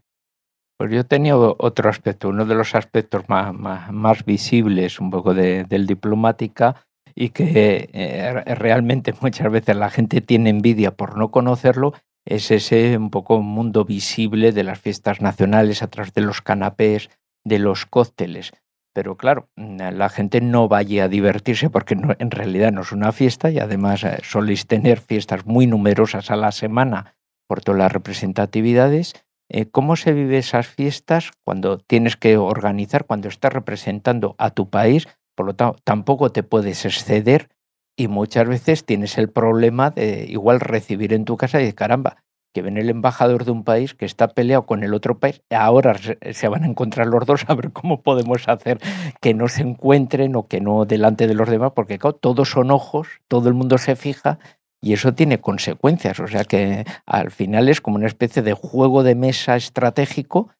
Pues 0.82 0.90
yo 0.90 1.06
tenía 1.06 1.36
otro 1.36 1.88
aspecto, 1.90 2.28
uno 2.30 2.44
de 2.44 2.56
los 2.56 2.74
aspectos 2.74 3.28
más, 3.28 3.54
más, 3.54 3.92
más 3.92 4.24
visibles 4.24 4.98
un 4.98 5.10
poco 5.12 5.32
de, 5.32 5.62
del 5.62 5.86
diplomática 5.86 6.74
y 7.14 7.28
que 7.28 7.88
eh, 7.92 8.32
re- 8.32 8.54
realmente 8.56 9.14
muchas 9.20 9.48
veces 9.52 9.76
la 9.76 9.90
gente 9.90 10.20
tiene 10.20 10.50
envidia 10.50 10.90
por 10.90 11.16
no 11.16 11.30
conocerlo, 11.30 11.92
es 12.26 12.50
ese 12.50 12.96
un 12.96 13.10
poco 13.10 13.40
mundo 13.42 13.84
visible 13.84 14.50
de 14.50 14.64
las 14.64 14.80
fiestas 14.80 15.20
nacionales 15.20 15.84
a 15.84 15.86
través 15.86 16.14
de 16.14 16.22
los 16.22 16.42
canapés, 16.42 17.10
de 17.44 17.60
los 17.60 17.86
cócteles. 17.86 18.50
Pero 18.92 19.16
claro, 19.16 19.50
mm, 19.54 19.76
la 19.92 20.08
gente 20.08 20.40
no 20.40 20.66
vaya 20.66 21.04
a 21.04 21.08
divertirse 21.08 21.70
porque 21.70 21.94
no- 21.94 22.16
en 22.18 22.32
realidad 22.32 22.72
no 22.72 22.80
es 22.80 22.90
una 22.90 23.12
fiesta 23.12 23.52
y 23.52 23.60
además 23.60 24.02
eh, 24.02 24.18
soléis 24.24 24.66
tener 24.66 24.98
fiestas 24.98 25.46
muy 25.46 25.68
numerosas 25.68 26.32
a 26.32 26.34
la 26.36 26.50
semana 26.50 27.14
por 27.46 27.60
todas 27.60 27.78
las 27.78 27.92
representatividades. 27.92 29.14
Eh, 29.54 29.66
¿Cómo 29.70 29.96
se 29.96 30.14
vive 30.14 30.38
esas 30.38 30.66
fiestas 30.66 31.30
cuando 31.44 31.76
tienes 31.76 32.16
que 32.16 32.38
organizar, 32.38 33.04
cuando 33.04 33.28
estás 33.28 33.52
representando 33.52 34.34
a 34.38 34.48
tu 34.48 34.70
país? 34.70 35.06
Por 35.34 35.44
lo 35.44 35.54
tanto, 35.54 35.78
tampoco 35.84 36.32
te 36.32 36.42
puedes 36.42 36.86
exceder 36.86 37.50
y 37.94 38.08
muchas 38.08 38.48
veces 38.48 38.86
tienes 38.86 39.18
el 39.18 39.28
problema 39.28 39.90
de 39.90 40.24
igual 40.24 40.58
recibir 40.58 41.12
en 41.12 41.26
tu 41.26 41.36
casa 41.36 41.60
y 41.60 41.66
de 41.66 41.74
caramba, 41.74 42.16
que 42.54 42.62
ven 42.62 42.78
el 42.78 42.88
embajador 42.88 43.44
de 43.44 43.50
un 43.50 43.62
país 43.62 43.92
que 43.94 44.06
está 44.06 44.28
peleado 44.28 44.64
con 44.64 44.84
el 44.84 44.94
otro 44.94 45.18
país, 45.18 45.42
ahora 45.50 45.96
se 46.32 46.48
van 46.48 46.64
a 46.64 46.68
encontrar 46.68 47.06
los 47.08 47.26
dos 47.26 47.44
a 47.46 47.54
ver 47.54 47.72
cómo 47.72 48.00
podemos 48.02 48.48
hacer 48.48 48.78
que 49.20 49.34
no 49.34 49.48
se 49.48 49.62
encuentren 49.62 50.34
o 50.34 50.48
que 50.48 50.62
no 50.62 50.86
delante 50.86 51.26
de 51.26 51.34
los 51.34 51.50
demás, 51.50 51.72
porque 51.74 51.98
todos 51.98 52.48
son 52.48 52.70
ojos, 52.70 53.08
todo 53.28 53.50
el 53.50 53.54
mundo 53.54 53.76
se 53.76 53.96
fija 53.96 54.38
y 54.82 54.92
eso 54.92 55.14
tiene 55.14 55.40
consecuencias. 55.40 56.18
O 56.20 56.26
sea 56.28 56.44
que 56.44 56.84
al 57.06 57.30
final 57.30 57.68
es 57.68 57.80
como 57.80 57.96
una 57.96 58.06
especie 58.08 58.42
de 58.42 58.52
juego 58.52 59.02
de 59.02 59.14
mesa 59.14 59.56
estratégico 59.56 60.50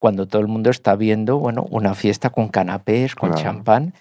cuando 0.00 0.26
todo 0.26 0.40
el 0.40 0.48
mundo 0.48 0.70
está 0.70 0.96
viendo, 0.96 1.38
bueno, 1.38 1.66
una 1.70 1.94
fiesta 1.94 2.30
con 2.30 2.48
canapés, 2.48 3.14
con 3.14 3.30
Claro. 3.30 3.42
champán. 3.42 3.94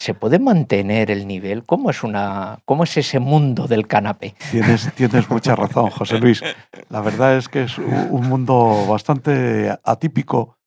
¿Se 0.00 0.12
puede 0.12 0.38
mantener 0.38 1.10
el 1.10 1.26
nivel? 1.26 1.64
¿Cómo 1.64 1.88
es, 1.88 2.02
una, 2.02 2.58
¿Cómo 2.64 2.84
es 2.84 2.96
ese 2.96 3.20
mundo 3.20 3.66
del 3.66 3.86
canapé? 3.86 4.34
Tienes, 4.50 4.92
tienes 4.94 5.30
mucha 5.30 5.54
razón, 5.54 5.88
José 5.90 6.18
Luis. 6.18 6.42
La 6.90 7.00
verdad 7.00 7.36
es 7.36 7.48
que 7.48 7.62
es 7.62 7.78
un 7.78 8.28
mundo 8.28 8.86
bastante 8.88 9.74
atípico 9.84 10.58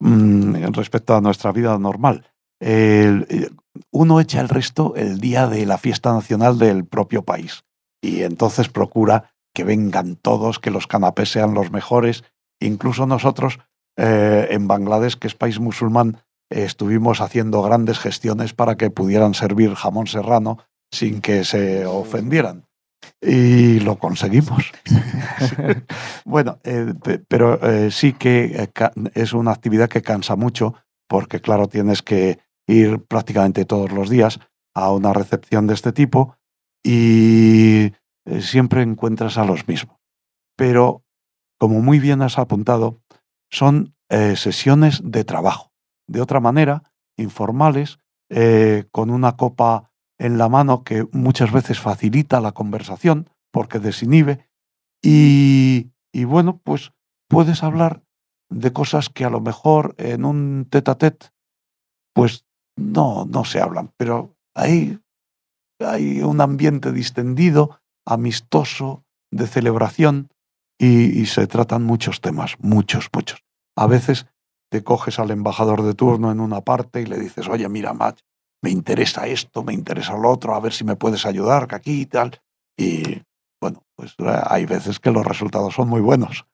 mm, 0.00 0.66
respecto 0.72 1.16
a 1.16 1.20
nuestra 1.20 1.50
vida 1.50 1.76
normal. 1.78 2.26
El- 2.60 3.26
eh, 3.30 3.48
uno 3.90 4.20
echa 4.20 4.40
el 4.40 4.48
resto 4.48 4.94
el 4.96 5.18
día 5.18 5.46
de 5.48 5.66
la 5.66 5.78
fiesta 5.78 6.12
nacional 6.12 6.58
del 6.58 6.84
propio 6.84 7.22
país 7.22 7.64
y 8.04 8.22
entonces 8.22 8.68
procura 8.68 9.32
que 9.54 9.64
vengan 9.64 10.16
todos, 10.16 10.58
que 10.58 10.70
los 10.70 10.86
canapés 10.86 11.30
sean 11.30 11.54
los 11.54 11.70
mejores. 11.70 12.24
Incluso 12.60 13.06
nosotros 13.06 13.58
eh, 13.96 14.48
en 14.50 14.66
Bangladesh, 14.68 15.16
que 15.16 15.28
es 15.28 15.34
país 15.34 15.60
musulmán, 15.60 16.18
estuvimos 16.50 17.20
haciendo 17.20 17.62
grandes 17.62 17.98
gestiones 17.98 18.52
para 18.52 18.76
que 18.76 18.90
pudieran 18.90 19.34
servir 19.34 19.74
jamón 19.74 20.06
serrano 20.06 20.58
sin 20.92 21.20
que 21.20 21.44
se 21.44 21.86
ofendieran. 21.86 22.66
Y 23.20 23.80
lo 23.80 23.98
conseguimos. 23.98 24.72
bueno, 26.24 26.58
eh, 26.64 26.92
pe- 27.02 27.18
pero 27.26 27.58
eh, 27.62 27.90
sí 27.90 28.12
que 28.12 28.68
es 29.14 29.32
una 29.32 29.52
actividad 29.52 29.88
que 29.88 30.02
cansa 30.02 30.36
mucho 30.36 30.74
porque, 31.08 31.40
claro, 31.40 31.68
tienes 31.68 32.02
que 32.02 32.38
ir 32.66 33.02
prácticamente 33.04 33.64
todos 33.64 33.92
los 33.92 34.08
días 34.10 34.40
a 34.74 34.90
una 34.92 35.12
recepción 35.12 35.66
de 35.66 35.74
este 35.74 35.92
tipo 35.92 36.36
y 36.84 37.92
eh, 38.26 38.40
siempre 38.40 38.82
encuentras 38.82 39.38
a 39.38 39.44
los 39.44 39.66
mismos. 39.66 39.96
Pero, 40.56 41.02
como 41.58 41.80
muy 41.80 41.98
bien 41.98 42.22
has 42.22 42.38
apuntado, 42.38 43.00
son 43.50 43.96
eh, 44.10 44.36
sesiones 44.36 45.00
de 45.02 45.24
trabajo. 45.24 45.72
De 46.06 46.20
otra 46.20 46.38
manera, 46.40 46.82
informales, 47.16 47.98
eh, 48.30 48.84
con 48.92 49.10
una 49.10 49.36
copa 49.36 49.90
en 50.18 50.38
la 50.38 50.48
mano 50.48 50.84
que 50.84 51.06
muchas 51.12 51.52
veces 51.52 51.80
facilita 51.80 52.40
la 52.40 52.52
conversación 52.52 53.28
porque 53.50 53.78
desinhibe 53.78 54.48
y, 55.02 55.90
bueno, 56.24 56.60
pues 56.64 56.92
puedes 57.28 57.62
hablar 57.62 58.02
de 58.48 58.72
cosas 58.72 59.10
que 59.10 59.24
a 59.24 59.30
lo 59.30 59.40
mejor 59.40 59.94
en 59.98 60.24
un 60.24 60.66
tete 60.70 60.90
a 60.90 60.94
tete 60.94 61.26
pues 62.14 62.46
no, 62.76 63.26
no 63.26 63.44
se 63.44 63.60
hablan, 63.60 63.92
pero 63.96 64.36
ahí 64.54 64.98
hay 65.84 66.20
un 66.22 66.40
ambiente 66.40 66.92
distendido, 66.92 67.80
amistoso, 68.06 69.04
de 69.30 69.46
celebración 69.46 70.30
y, 70.78 71.20
y 71.20 71.26
se 71.26 71.46
tratan 71.46 71.84
muchos 71.84 72.20
temas, 72.20 72.56
muchos, 72.60 73.08
muchos. 73.12 73.42
A 73.76 73.86
veces 73.86 74.26
te 74.70 74.82
coges 74.82 75.18
al 75.18 75.30
embajador 75.30 75.82
de 75.82 75.94
turno 75.94 76.30
en 76.32 76.40
una 76.40 76.60
parte 76.60 77.00
y 77.00 77.06
le 77.06 77.18
dices, 77.18 77.48
oye, 77.48 77.68
mira, 77.68 77.92
Matt, 77.92 78.20
me 78.62 78.70
interesa 78.70 79.26
esto, 79.26 79.62
me 79.62 79.74
interesa 79.74 80.16
lo 80.16 80.30
otro, 80.30 80.54
a 80.54 80.60
ver 80.60 80.72
si 80.72 80.84
me 80.84 80.96
puedes 80.96 81.26
ayudar, 81.26 81.68
que 81.68 81.74
aquí 81.76 82.00
y 82.00 82.06
tal. 82.06 82.40
Y 82.76 83.22
bueno, 83.60 83.84
pues 83.94 84.14
eh, 84.18 84.42
hay 84.46 84.66
veces 84.66 84.98
que 84.98 85.10
los 85.10 85.24
resultados 85.24 85.74
son 85.74 85.88
muy 85.88 86.00
buenos, 86.00 86.46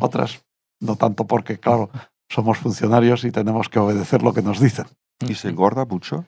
otras 0.00 0.46
no 0.80 0.96
tanto 0.96 1.26
porque, 1.26 1.58
claro, 1.58 1.90
somos 2.30 2.58
funcionarios 2.58 3.24
y 3.24 3.30
tenemos 3.30 3.68
que 3.68 3.78
obedecer 3.78 4.22
lo 4.22 4.32
que 4.32 4.42
nos 4.42 4.60
dicen. 4.60 4.86
¿Y 5.26 5.34
se 5.34 5.48
engorda 5.48 5.84
mucho? 5.84 6.26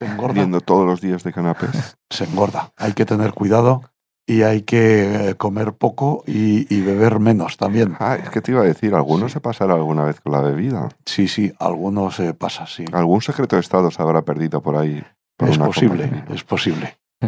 Se 0.00 0.06
engorda. 0.10 0.34
Viendo 0.34 0.60
todos 0.60 0.86
los 0.86 1.00
días 1.00 1.22
de 1.24 1.32
canapés. 1.32 1.96
Se 2.10 2.24
engorda. 2.24 2.70
Hay 2.76 2.92
que 2.92 3.04
tener 3.04 3.32
cuidado 3.32 3.82
y 4.28 4.42
hay 4.42 4.62
que 4.62 5.30
eh, 5.30 5.34
comer 5.36 5.74
poco 5.74 6.24
y, 6.26 6.72
y 6.74 6.80
beber 6.82 7.20
menos 7.20 7.56
también. 7.56 7.96
Ah, 8.00 8.16
es 8.16 8.28
que 8.30 8.40
te 8.40 8.50
iba 8.52 8.60
a 8.62 8.64
decir, 8.64 8.94
¿alguno 8.94 9.28
se 9.28 9.40
pasará 9.40 9.74
alguna 9.74 10.04
vez 10.04 10.20
con 10.20 10.32
la 10.32 10.40
bebida? 10.40 10.88
Sí, 11.04 11.28
sí, 11.28 11.52
algunos 11.60 12.16
se 12.16 12.34
pasa, 12.34 12.66
sí. 12.66 12.84
¿Algún 12.92 13.22
secreto 13.22 13.54
de 13.56 13.60
Estado 13.60 13.90
se 13.90 14.02
habrá 14.02 14.22
perdido 14.22 14.60
por 14.60 14.76
ahí? 14.76 15.02
por 15.36 15.48
Es 15.48 15.58
posible, 15.58 16.04
de 16.04 16.10
vino? 16.10 16.34
es 16.34 16.42
posible. 16.44 16.96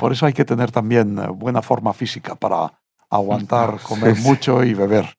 Por 0.00 0.12
eso 0.12 0.26
hay 0.26 0.32
que 0.32 0.44
tener 0.44 0.70
también 0.72 1.18
eh, 1.18 1.28
buena 1.28 1.62
forma 1.62 1.92
física 1.92 2.34
para 2.34 2.72
aguantar 3.10 3.78
comer 3.82 4.16
Sí, 4.16 4.22
sí. 4.22 4.28
mucho 4.28 4.64
y 4.64 4.74
beber. 4.74 5.16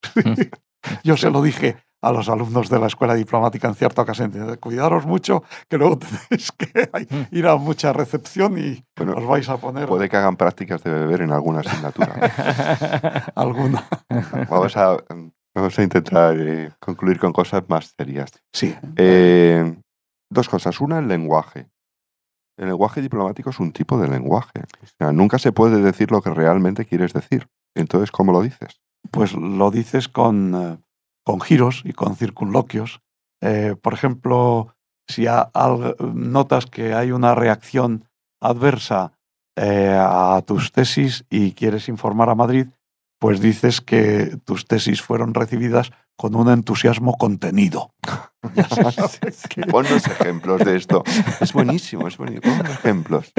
Yo 1.04 1.18
se 1.18 1.30
lo 1.30 1.42
dije 1.42 1.78
a 2.06 2.12
los 2.12 2.30
alumnos 2.30 2.70
de 2.70 2.80
la 2.80 2.86
escuela 2.86 3.16
diplomática 3.16 3.68
en 3.68 3.74
cierta 3.74 4.04
ocasión. 4.04 4.32
Cuidaros 4.60 5.08
mucho, 5.08 5.44
que 5.68 5.78
luego 5.78 5.98
tenéis 6.30 6.52
que 6.52 6.90
ir 7.32 7.48
a 7.48 7.56
mucha 7.56 7.94
recepción 7.94 8.60
y 8.60 8.86
Bueno, 8.96 9.14
os 9.18 9.26
vais 9.26 9.50
a 9.50 9.58
poner 9.58 9.88
Puede 9.88 10.08
que 10.08 10.16
hagan 10.16 10.36
prácticas 10.36 10.84
de 10.84 10.92
beber 10.92 11.22
en 11.22 11.32
alguna 11.32 11.62
asignatura. 11.62 12.14
alguna. 13.36 13.84
vamos, 14.50 14.78
a, 14.78 14.98
vamos 15.56 15.80
a 15.80 15.84
intentar 15.84 16.36
eh, 16.40 16.72
concluir 16.80 17.20
con 17.20 17.34
cosas 17.34 17.64
más 17.68 17.96
serias. 17.98 18.32
Sí, 18.54 18.76
Eh, 18.98 19.76
dos 20.30 20.48
cosas. 20.48 20.80
Una, 20.82 21.00
el 21.00 21.08
lenguaje. 21.08 21.70
El 22.58 22.68
lenguaje 22.68 23.02
diplomático 23.02 23.50
es 23.50 23.60
un 23.60 23.72
tipo 23.72 23.98
de 23.98 24.08
lenguaje. 24.08 24.60
O 24.60 24.88
sea, 25.00 25.12
nunca 25.12 25.40
se 25.40 25.52
puede 25.52 25.82
decir 25.82 26.12
lo 26.12 26.22
que 26.22 26.30
realmente 26.30 26.86
quieres 26.86 27.14
decir. 27.14 27.48
Entonces, 27.76 28.12
¿cómo 28.12 28.32
lo 28.32 28.44
dices? 28.44 28.80
pues 29.12 29.34
lo 29.34 29.72
dices 29.72 30.08
con, 30.08 30.56
eh, 30.56 30.78
con 31.26 31.42
giros 31.42 31.82
y 31.84 31.92
con 31.94 32.16
circunloquios. 32.16 33.02
Eh, 33.42 33.76
por 33.82 33.94
ejemplo, 33.94 34.76
si 35.08 35.28
a- 35.28 35.42
al- 35.54 35.96
notas 36.00 36.66
que 36.68 36.94
hay 36.94 37.12
una 37.12 37.36
reacción 37.36 38.06
adversa 38.42 39.12
eh, 39.58 39.98
a 40.00 40.42
tus 40.46 40.72
tesis 40.72 41.26
y 41.30 41.54
quieres 41.54 41.88
informar 41.90 42.30
a 42.30 42.36
Madrid, 42.36 42.68
pues 43.20 43.40
dices 43.40 43.80
que 43.82 44.38
tus 44.46 44.66
tesis 44.66 45.02
fueron 45.02 45.34
recibidas 45.34 45.92
con 46.18 46.36
un 46.36 46.50
entusiasmo 46.50 47.18
contenido. 47.18 47.92
Que- 49.50 49.62
Ponnos 49.64 50.06
ejemplos 50.08 50.60
de 50.64 50.76
esto. 50.76 51.04
Es 51.42 51.54
buenísimo, 51.54 52.08
es 52.08 52.18
buenísimo. 52.18 52.56
Ponnos 52.58 52.72
ejemplos. 52.74 53.34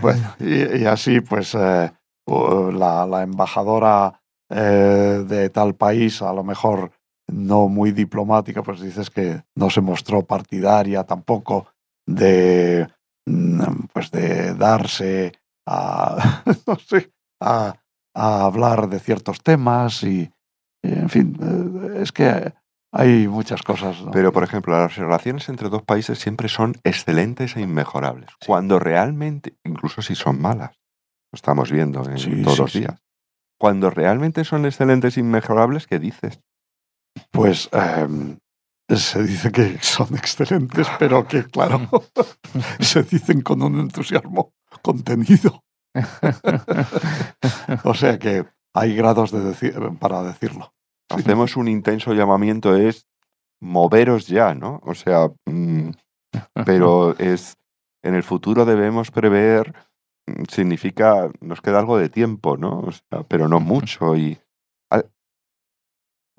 Bueno, 0.00 0.34
y, 0.40 0.78
y 0.82 0.86
así, 0.86 1.20
pues, 1.20 1.54
eh, 1.54 1.92
la 2.26 3.22
embajadora 3.22 4.19
eh, 4.50 5.24
de 5.26 5.50
tal 5.50 5.74
país, 5.74 6.22
a 6.22 6.32
lo 6.32 6.44
mejor 6.44 6.90
no 7.28 7.68
muy 7.68 7.92
diplomática, 7.92 8.62
pues 8.62 8.80
dices 8.80 9.08
que 9.10 9.42
no 9.54 9.70
se 9.70 9.80
mostró 9.80 10.22
partidaria 10.26 11.04
tampoco 11.04 11.68
de, 12.06 12.88
mm, 13.26 13.86
pues 13.92 14.10
de 14.10 14.54
darse 14.54 15.32
a, 15.66 16.42
no 16.66 16.76
sé, 16.76 17.12
a, 17.40 17.74
a 18.14 18.44
hablar 18.44 18.88
de 18.88 18.98
ciertos 18.98 19.40
temas 19.42 20.02
y, 20.02 20.32
y, 20.82 20.92
en 20.92 21.08
fin, 21.08 21.38
eh, 21.40 22.02
es 22.02 22.10
que 22.10 22.52
hay 22.92 23.28
muchas 23.28 23.62
cosas. 23.62 24.02
¿no? 24.02 24.10
Pero, 24.10 24.32
por 24.32 24.42
ejemplo, 24.42 24.76
las 24.76 24.96
relaciones 24.96 25.48
entre 25.48 25.68
dos 25.68 25.82
países 25.82 26.18
siempre 26.18 26.48
son 26.48 26.74
excelentes 26.82 27.56
e 27.56 27.60
inmejorables. 27.60 28.30
Cuando 28.44 28.80
realmente, 28.80 29.54
incluso 29.64 30.02
si 30.02 30.16
son 30.16 30.40
malas, 30.42 30.72
lo 31.32 31.36
estamos 31.36 31.70
viendo 31.70 32.04
en 32.10 32.18
Sí, 32.18 32.42
todos 32.42 32.56
sí, 32.56 32.62
los 32.62 32.72
sí. 32.72 32.78
días. 32.80 33.00
Cuando 33.60 33.90
realmente 33.90 34.44
son 34.44 34.64
excelentes 34.64 35.16
e 35.16 35.20
inmejorables, 35.20 35.86
¿qué 35.86 35.98
dices? 35.98 36.40
Pues 37.30 37.68
em, 37.72 38.38
se 38.88 39.22
dice 39.22 39.52
que 39.52 39.78
son 39.82 40.16
excelentes, 40.16 40.86
pero 40.98 41.28
que, 41.28 41.44
claro, 41.44 41.80
se 42.80 43.02
dicen 43.02 43.42
con 43.42 43.62
un 43.62 43.78
entusiasmo 43.80 44.54
contenido. 44.82 45.62
o 47.84 47.94
sea 47.94 48.18
que 48.18 48.46
hay 48.74 48.94
grados 48.94 49.30
de 49.32 49.40
deci- 49.40 49.98
para 49.98 50.22
decirlo. 50.22 50.72
Hacemos 51.10 51.56
un 51.56 51.68
intenso 51.68 52.14
llamamiento, 52.14 52.76
es 52.76 53.06
moveros 53.60 54.26
ya, 54.28 54.54
¿no? 54.54 54.80
O 54.84 54.94
sea, 54.94 55.28
mm, 55.46 55.90
pero 56.64 57.18
es 57.18 57.56
en 58.02 58.14
el 58.14 58.22
futuro 58.22 58.64
debemos 58.64 59.10
prever, 59.10 59.74
significa, 60.48 61.30
nos 61.40 61.60
queda 61.60 61.78
algo 61.78 61.98
de 61.98 62.08
tiempo, 62.08 62.56
¿no? 62.56 62.80
O 62.80 62.92
sea, 62.92 63.22
pero 63.28 63.48
no 63.48 63.60
mucho. 63.60 64.16
Y 64.16 64.38
a- 64.90 65.02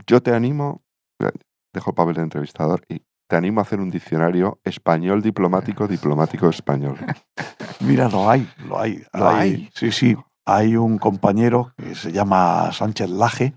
yo 0.07 0.21
te 0.21 0.33
animo, 0.33 0.81
eh, 1.19 1.31
dejo 1.73 1.91
el 1.91 1.95
papel 1.95 2.15
de 2.15 2.21
entrevistador 2.23 2.83
y 2.89 3.01
te 3.29 3.35
animo 3.37 3.59
a 3.61 3.63
hacer 3.63 3.79
un 3.79 3.89
diccionario 3.91 4.59
español 4.63 5.21
diplomático, 5.21 5.87
diplomático 5.87 6.49
español. 6.49 6.97
Mira, 7.81 8.09
lo 8.09 8.29
hay, 8.29 8.47
lo 8.67 8.79
hay. 8.79 9.03
¿Lo 9.13 9.29
hay? 9.29 9.69
Sí, 9.73 9.91
sí. 9.91 10.15
Hay 10.45 10.75
un 10.75 10.97
compañero 10.97 11.73
que 11.77 11.95
se 11.95 12.11
llama 12.11 12.71
Sánchez 12.73 13.09
Laje, 13.09 13.55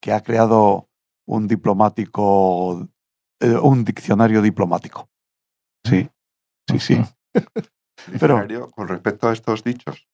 que 0.00 0.12
ha 0.12 0.20
creado 0.22 0.88
un 1.26 1.46
diplomático, 1.48 2.86
eh, 3.40 3.56
un 3.62 3.84
diccionario 3.84 4.42
diplomático. 4.42 5.08
Sí, 5.84 6.08
sí, 6.68 6.78
sí. 6.78 7.02
Pero- 8.18 8.70
con 8.70 8.88
respecto 8.88 9.28
a 9.28 9.32
estos 9.32 9.62
dichos. 9.64 10.06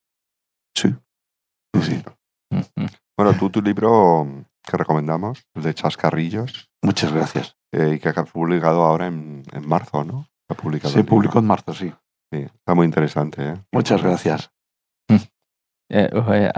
Sí. 0.76 0.94
Sí, 1.74 1.82
sí. 1.82 2.04
Bueno, 3.16 3.34
tú 3.38 3.50
tu 3.50 3.60
libro 3.62 4.24
mm, 4.24 4.44
que 4.64 4.76
recomendamos, 4.76 5.44
el 5.54 5.62
de 5.62 5.74
Chascarrillos, 5.74 6.70
Muchas 6.82 7.12
gracias. 7.12 7.56
eh, 7.72 7.94
y 7.94 7.98
que 7.98 8.08
ha 8.08 8.24
publicado 8.24 8.82
ahora 8.82 9.06
en, 9.06 9.42
en 9.52 9.68
marzo, 9.68 10.04
¿no? 10.04 10.26
Ha 10.48 10.54
publicado 10.54 10.92
Se 10.92 11.04
publicó 11.04 11.38
en 11.38 11.46
marzo, 11.46 11.74
sí. 11.74 11.92
Sí, 12.32 12.40
está 12.42 12.74
muy 12.74 12.86
interesante, 12.86 13.42
¿eh? 13.42 13.54
Muchas 13.72 14.02
gracias. 14.02 14.50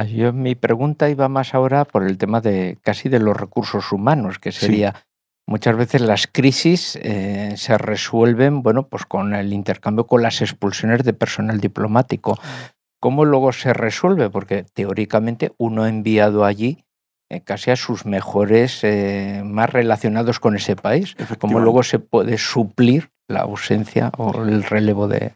yo, 0.09 0.33
mi 0.33 0.55
pregunta 0.55 1.09
iba 1.09 1.29
más 1.29 1.55
ahora 1.55 1.85
por 1.85 2.05
el 2.05 2.18
tema 2.18 2.41
de 2.41 2.79
casi 2.83 3.09
de 3.09 3.18
los 3.18 3.37
recursos 3.37 3.91
humanos, 3.93 4.39
que 4.39 4.53
sería 4.53 4.95
muchas 5.53 5.76
veces 5.76 6.00
las 6.00 6.26
crisis 6.26 6.98
se 6.98 7.78
resuelven, 7.78 8.62
bueno, 8.62 8.88
pues 8.88 9.05
con 9.05 9.34
el 9.34 9.53
intercambio 9.53 10.07
con 10.07 10.22
las 10.22 10.40
expulsiones 10.40 11.05
de 11.05 11.12
personal 11.12 11.61
diplomático. 11.61 12.38
¿Cómo 13.00 13.24
luego 13.24 13.53
se 13.53 13.74
resuelve? 13.74 14.30
Porque 14.30 14.64
teóricamente 14.64 15.53
uno 15.59 15.82
ha 15.82 15.88
enviado 15.88 16.44
allí 16.44 16.84
eh, 17.32 17.40
casi 17.40 17.70
a 17.70 17.76
sus 17.76 18.05
mejores, 18.05 18.84
eh, 18.84 19.42
más 19.44 19.70
relacionados 19.70 20.38
con 20.38 20.55
ese 20.55 20.76
país. 20.76 21.16
¿Cómo 21.38 21.61
luego 21.61 21.82
se 21.82 21.98
puede 21.98 22.36
suplir 22.36 23.11
la 23.26 23.40
ausencia 23.40 24.12
o 24.18 24.42
el 24.42 24.62
relevo 24.62 25.09
de, 25.09 25.34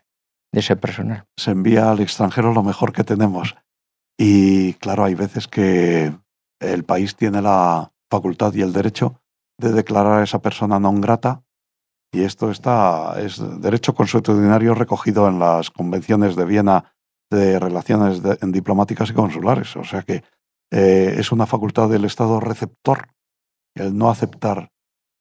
ese 0.53 0.77
personal? 0.77 1.25
Se 1.37 1.51
envía 1.51 1.91
al 1.91 2.01
extranjero 2.01 2.53
lo 2.53 2.63
mejor 2.63 2.93
que 2.93 3.03
tenemos. 3.03 3.57
Y 4.19 4.75
claro, 4.75 5.05
hay 5.05 5.15
veces 5.15 5.49
que 5.49 6.13
el 6.61 6.85
país 6.85 7.17
tiene 7.17 7.43
la 7.43 7.93
facultad 8.11 8.55
y 8.55 8.61
el 8.63 8.73
derecho 8.73 9.23
de 9.59 9.73
declarar 9.73 10.21
a 10.21 10.25
esa 10.25 10.41
persona 10.41 10.79
non 10.79 11.01
grata 11.01 11.43
y 12.13 12.23
esto 12.23 12.51
está 12.51 13.17
es 13.21 13.41
derecho 13.61 13.95
consuetudinario 13.95 14.75
recogido 14.75 15.29
en 15.29 15.39
las 15.39 15.71
convenciones 15.71 16.37
de 16.37 16.45
Viena 16.45 16.97
de 17.31 17.59
relaciones 17.59 18.23
diplomáticas 18.41 19.11
y 19.11 19.15
consulares. 19.15 19.77
O 19.77 19.85
sea 19.85 20.03
que 20.03 20.23
eh, 20.71 21.17
es 21.19 21.33
una 21.33 21.47
facultad 21.47 21.89
del 21.89 22.05
Estado 22.05 22.41
receptor 22.41 23.09
el 23.75 23.97
no 23.97 24.11
aceptar 24.11 24.71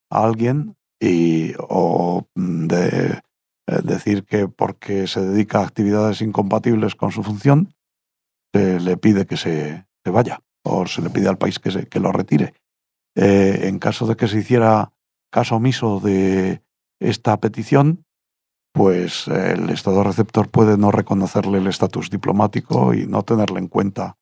a 0.10 0.24
alguien 0.24 0.78
y 1.00 1.54
o 1.60 2.28
de 2.36 3.20
eh, 3.68 3.82
decir 3.84 4.24
que 4.26 4.48
porque 4.48 5.08
se 5.08 5.22
dedica 5.22 5.60
a 5.60 5.66
actividades 5.66 6.22
incompatibles 6.22 6.96
con 6.96 7.12
su 7.12 7.24
función, 7.24 7.74
se 8.54 8.80
le 8.80 8.98
pide 8.98 9.26
que 9.26 9.38
se, 9.38 9.86
vaya 10.06 10.42
o 10.64 10.88
se 10.88 11.02
le 11.02 11.10
pide 11.10 11.28
al 11.28 11.38
país 11.38 11.60
que, 11.60 11.72
se, 11.72 11.88
que 11.88 12.00
lo 12.00 12.12
retire. 12.12 12.54
Eh, 13.16 13.68
en 13.68 13.80
caso 13.80 14.06
de 14.08 14.16
que 14.16 14.28
se 14.28 14.40
hiciera 14.40 14.92
caso 15.32 15.56
omiso 15.56 16.00
de 16.00 16.62
esta 17.00 17.38
petición, 17.40 18.06
pues 18.74 19.28
el 19.28 19.70
Estado 19.70 20.04
receptor 20.04 20.50
puede 20.50 20.78
no 20.78 20.92
reconocerle 20.92 21.60
el 21.60 21.68
estatus 21.68 22.10
diplomático 22.10 22.94
y 22.94 23.08
no 23.08 23.24
tenerle 23.24 23.60
en 23.60 23.68
cuenta 23.68 24.18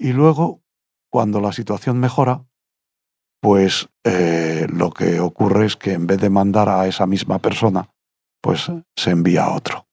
y 0.00 0.14
luego, 0.14 0.62
cuando 1.10 1.42
la 1.42 1.52
situación 1.52 2.00
mejora, 2.00 2.46
pues 3.42 3.90
eh, 4.02 4.66
lo 4.72 4.90
que 4.92 5.20
ocurre 5.20 5.66
es 5.66 5.76
que 5.76 5.92
en 5.92 6.06
vez 6.06 6.18
de 6.22 6.30
mandar 6.30 6.70
a 6.70 6.86
esa 6.86 7.06
misma 7.06 7.38
persona, 7.38 7.90
pues 8.40 8.72
se 8.96 9.10
envía 9.10 9.44
a 9.44 9.54
otro. 9.54 9.86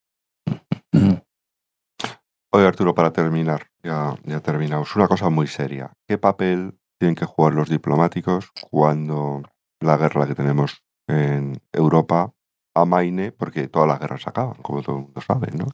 Oye 2.53 2.65
Arturo, 2.65 2.95
para 2.95 3.11
terminar, 3.11 3.67
ya, 3.83 4.15
ya 4.23 4.39
terminamos, 4.39 4.95
una 4.95 5.09
cosa 5.09 5.29
muy 5.29 5.47
seria. 5.47 5.91
¿Qué 6.07 6.17
papel 6.17 6.79
tienen 6.99 7.15
que 7.15 7.25
jugar 7.25 7.53
los 7.53 7.69
diplomáticos 7.69 8.51
cuando 8.69 9.43
la 9.79 9.97
guerra 9.97 10.27
que 10.27 10.35
tenemos 10.35 10.83
en 11.07 11.61
Europa 11.71 12.33
amaine? 12.75 13.31
Porque 13.31 13.67
todas 13.67 13.87
las 13.87 13.99
guerras 13.99 14.27
acaban, 14.27 14.55
como 14.61 14.81
todo 14.81 14.97
el 14.97 15.03
mundo 15.03 15.21
sabe, 15.21 15.51
¿no? 15.51 15.67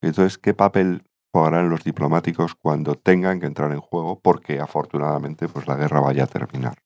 Entonces, 0.00 0.38
¿qué 0.38 0.54
papel 0.54 1.02
jugarán 1.32 1.68
los 1.68 1.84
diplomáticos 1.84 2.54
cuando 2.54 2.94
tengan 2.94 3.40
que 3.40 3.46
entrar 3.46 3.72
en 3.72 3.80
juego, 3.80 4.20
porque 4.20 4.60
afortunadamente 4.60 5.48
pues 5.48 5.66
la 5.66 5.76
guerra 5.76 6.00
vaya 6.00 6.24
a 6.24 6.26
terminar. 6.26 6.78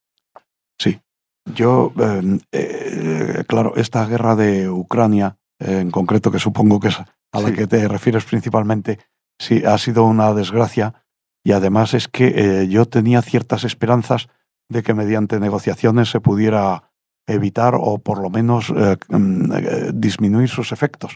Sí, 0.79 0.99
yo, 1.45 1.93
em, 1.97 2.39
eh, 2.51 3.43
claro, 3.47 3.73
esta 3.75 4.05
guerra 4.05 4.35
de 4.35 4.69
Ucrania, 4.69 5.37
en 5.59 5.91
concreto, 5.91 6.31
que 6.31 6.39
supongo 6.39 6.79
que 6.79 6.89
es 6.89 6.99
a 6.99 7.41
la 7.41 7.51
que 7.51 7.67
te 7.67 7.87
refieres 7.87 8.25
principalmente, 8.25 8.99
sí, 9.39 9.63
ha 9.65 9.77
sido 9.77 10.03
una 10.03 10.33
desgracia 10.33 11.02
y 11.43 11.51
además 11.51 11.93
es 11.93 12.07
que 12.07 12.33
eh, 12.35 12.67
yo 12.67 12.85
tenía 12.85 13.21
ciertas 13.21 13.63
esperanzas 13.63 14.27
de 14.69 14.83
que 14.83 14.93
mediante 14.93 15.39
negociaciones 15.39 16.09
se 16.09 16.21
pudiera 16.21 16.91
evitar 17.27 17.75
o 17.77 17.99
por 17.99 18.21
lo 18.21 18.29
menos 18.29 18.71
eh, 18.75 18.97
mm, 19.09 19.51
disminuir 19.93 20.49
sus 20.49 20.71
efectos. 20.71 21.15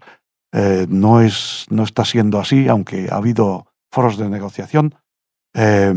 Eh, 0.54 0.86
no, 0.90 1.22
es, 1.22 1.66
no 1.70 1.84
está 1.84 2.06
siendo 2.06 2.40
así, 2.40 2.68
aunque 2.68 3.08
ha 3.12 3.18
habido 3.18 3.68
foros 3.92 4.18
de 4.18 4.30
negociación, 4.30 4.96
eh, 5.54 5.94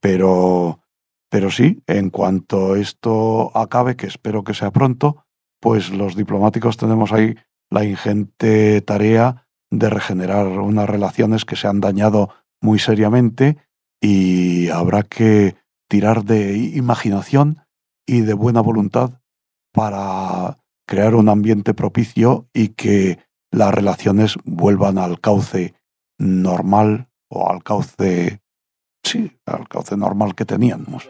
pero, 0.00 0.80
pero 1.30 1.50
sí, 1.50 1.82
en 1.86 2.10
cuanto 2.10 2.76
esto 2.76 3.56
acabe, 3.56 3.96
que 3.96 4.06
espero 4.06 4.42
que 4.42 4.54
sea 4.54 4.70
pronto, 4.70 5.24
pues 5.60 5.90
los 5.90 6.16
diplomáticos 6.16 6.76
tenemos 6.76 7.12
ahí 7.12 7.36
la 7.70 7.84
ingente 7.84 8.80
tarea 8.82 9.46
de 9.70 9.90
regenerar 9.90 10.46
unas 10.46 10.88
relaciones 10.88 11.44
que 11.44 11.56
se 11.56 11.68
han 11.68 11.80
dañado 11.80 12.30
muy 12.64 12.78
seriamente 12.78 13.58
y 14.00 14.70
habrá 14.70 15.02
que 15.02 15.54
tirar 15.88 16.24
de 16.24 16.56
imaginación 16.56 17.60
y 18.06 18.22
de 18.22 18.32
buena 18.32 18.62
voluntad 18.62 19.20
para 19.72 20.56
crear 20.86 21.14
un 21.14 21.28
ambiente 21.28 21.74
propicio 21.74 22.48
y 22.54 22.68
que 22.68 23.18
las 23.50 23.72
relaciones 23.72 24.36
vuelvan 24.44 24.98
al 24.98 25.20
cauce 25.20 25.74
normal 26.18 27.08
o 27.28 27.50
al 27.50 27.62
cauce, 27.62 28.40
sí, 29.02 29.30
al 29.44 29.68
cauce 29.68 29.96
normal 29.96 30.34
que 30.34 30.46
teníamos. 30.46 31.08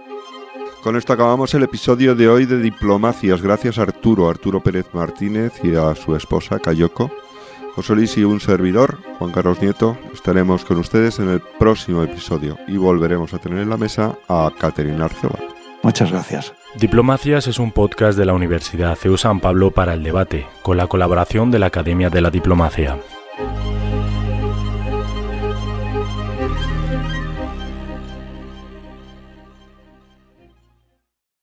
Con 0.82 0.96
esto 0.96 1.12
acabamos 1.12 1.54
el 1.54 1.62
episodio 1.62 2.14
de 2.14 2.28
hoy 2.28 2.46
de 2.46 2.60
Diplomacias. 2.60 3.40
Gracias 3.40 3.78
a 3.78 3.82
Arturo, 3.82 4.28
Arturo 4.28 4.62
Pérez 4.62 4.86
Martínez 4.92 5.52
y 5.62 5.76
a 5.76 5.94
su 5.94 6.14
esposa 6.16 6.58
Cayoko. 6.58 7.10
José 7.74 7.94
Luis 7.96 8.16
y 8.16 8.24
un 8.24 8.40
servidor, 8.40 8.98
Juan 9.18 9.32
Carlos 9.32 9.60
Nieto, 9.60 9.98
estaremos 10.12 10.64
con 10.64 10.78
ustedes 10.78 11.18
en 11.18 11.28
el 11.28 11.40
próximo 11.58 12.04
episodio 12.04 12.56
y 12.68 12.76
volveremos 12.76 13.34
a 13.34 13.38
tener 13.38 13.58
en 13.58 13.70
la 13.70 13.76
mesa 13.76 14.16
a 14.28 14.50
Caterina 14.56 15.06
Arcebat. 15.06 15.40
Muchas 15.82 16.10
gracias. 16.10 16.54
Diplomacias 16.76 17.46
es 17.48 17.58
un 17.58 17.72
podcast 17.72 18.16
de 18.16 18.24
la 18.24 18.32
Universidad 18.32 18.96
CEU 18.96 19.18
San 19.18 19.40
Pablo 19.40 19.72
para 19.72 19.94
el 19.94 20.04
debate, 20.04 20.46
con 20.62 20.76
la 20.76 20.86
colaboración 20.86 21.50
de 21.50 21.58
la 21.58 21.66
Academia 21.66 22.10
de 22.10 22.20
la 22.20 22.30
Diplomacia. 22.30 22.98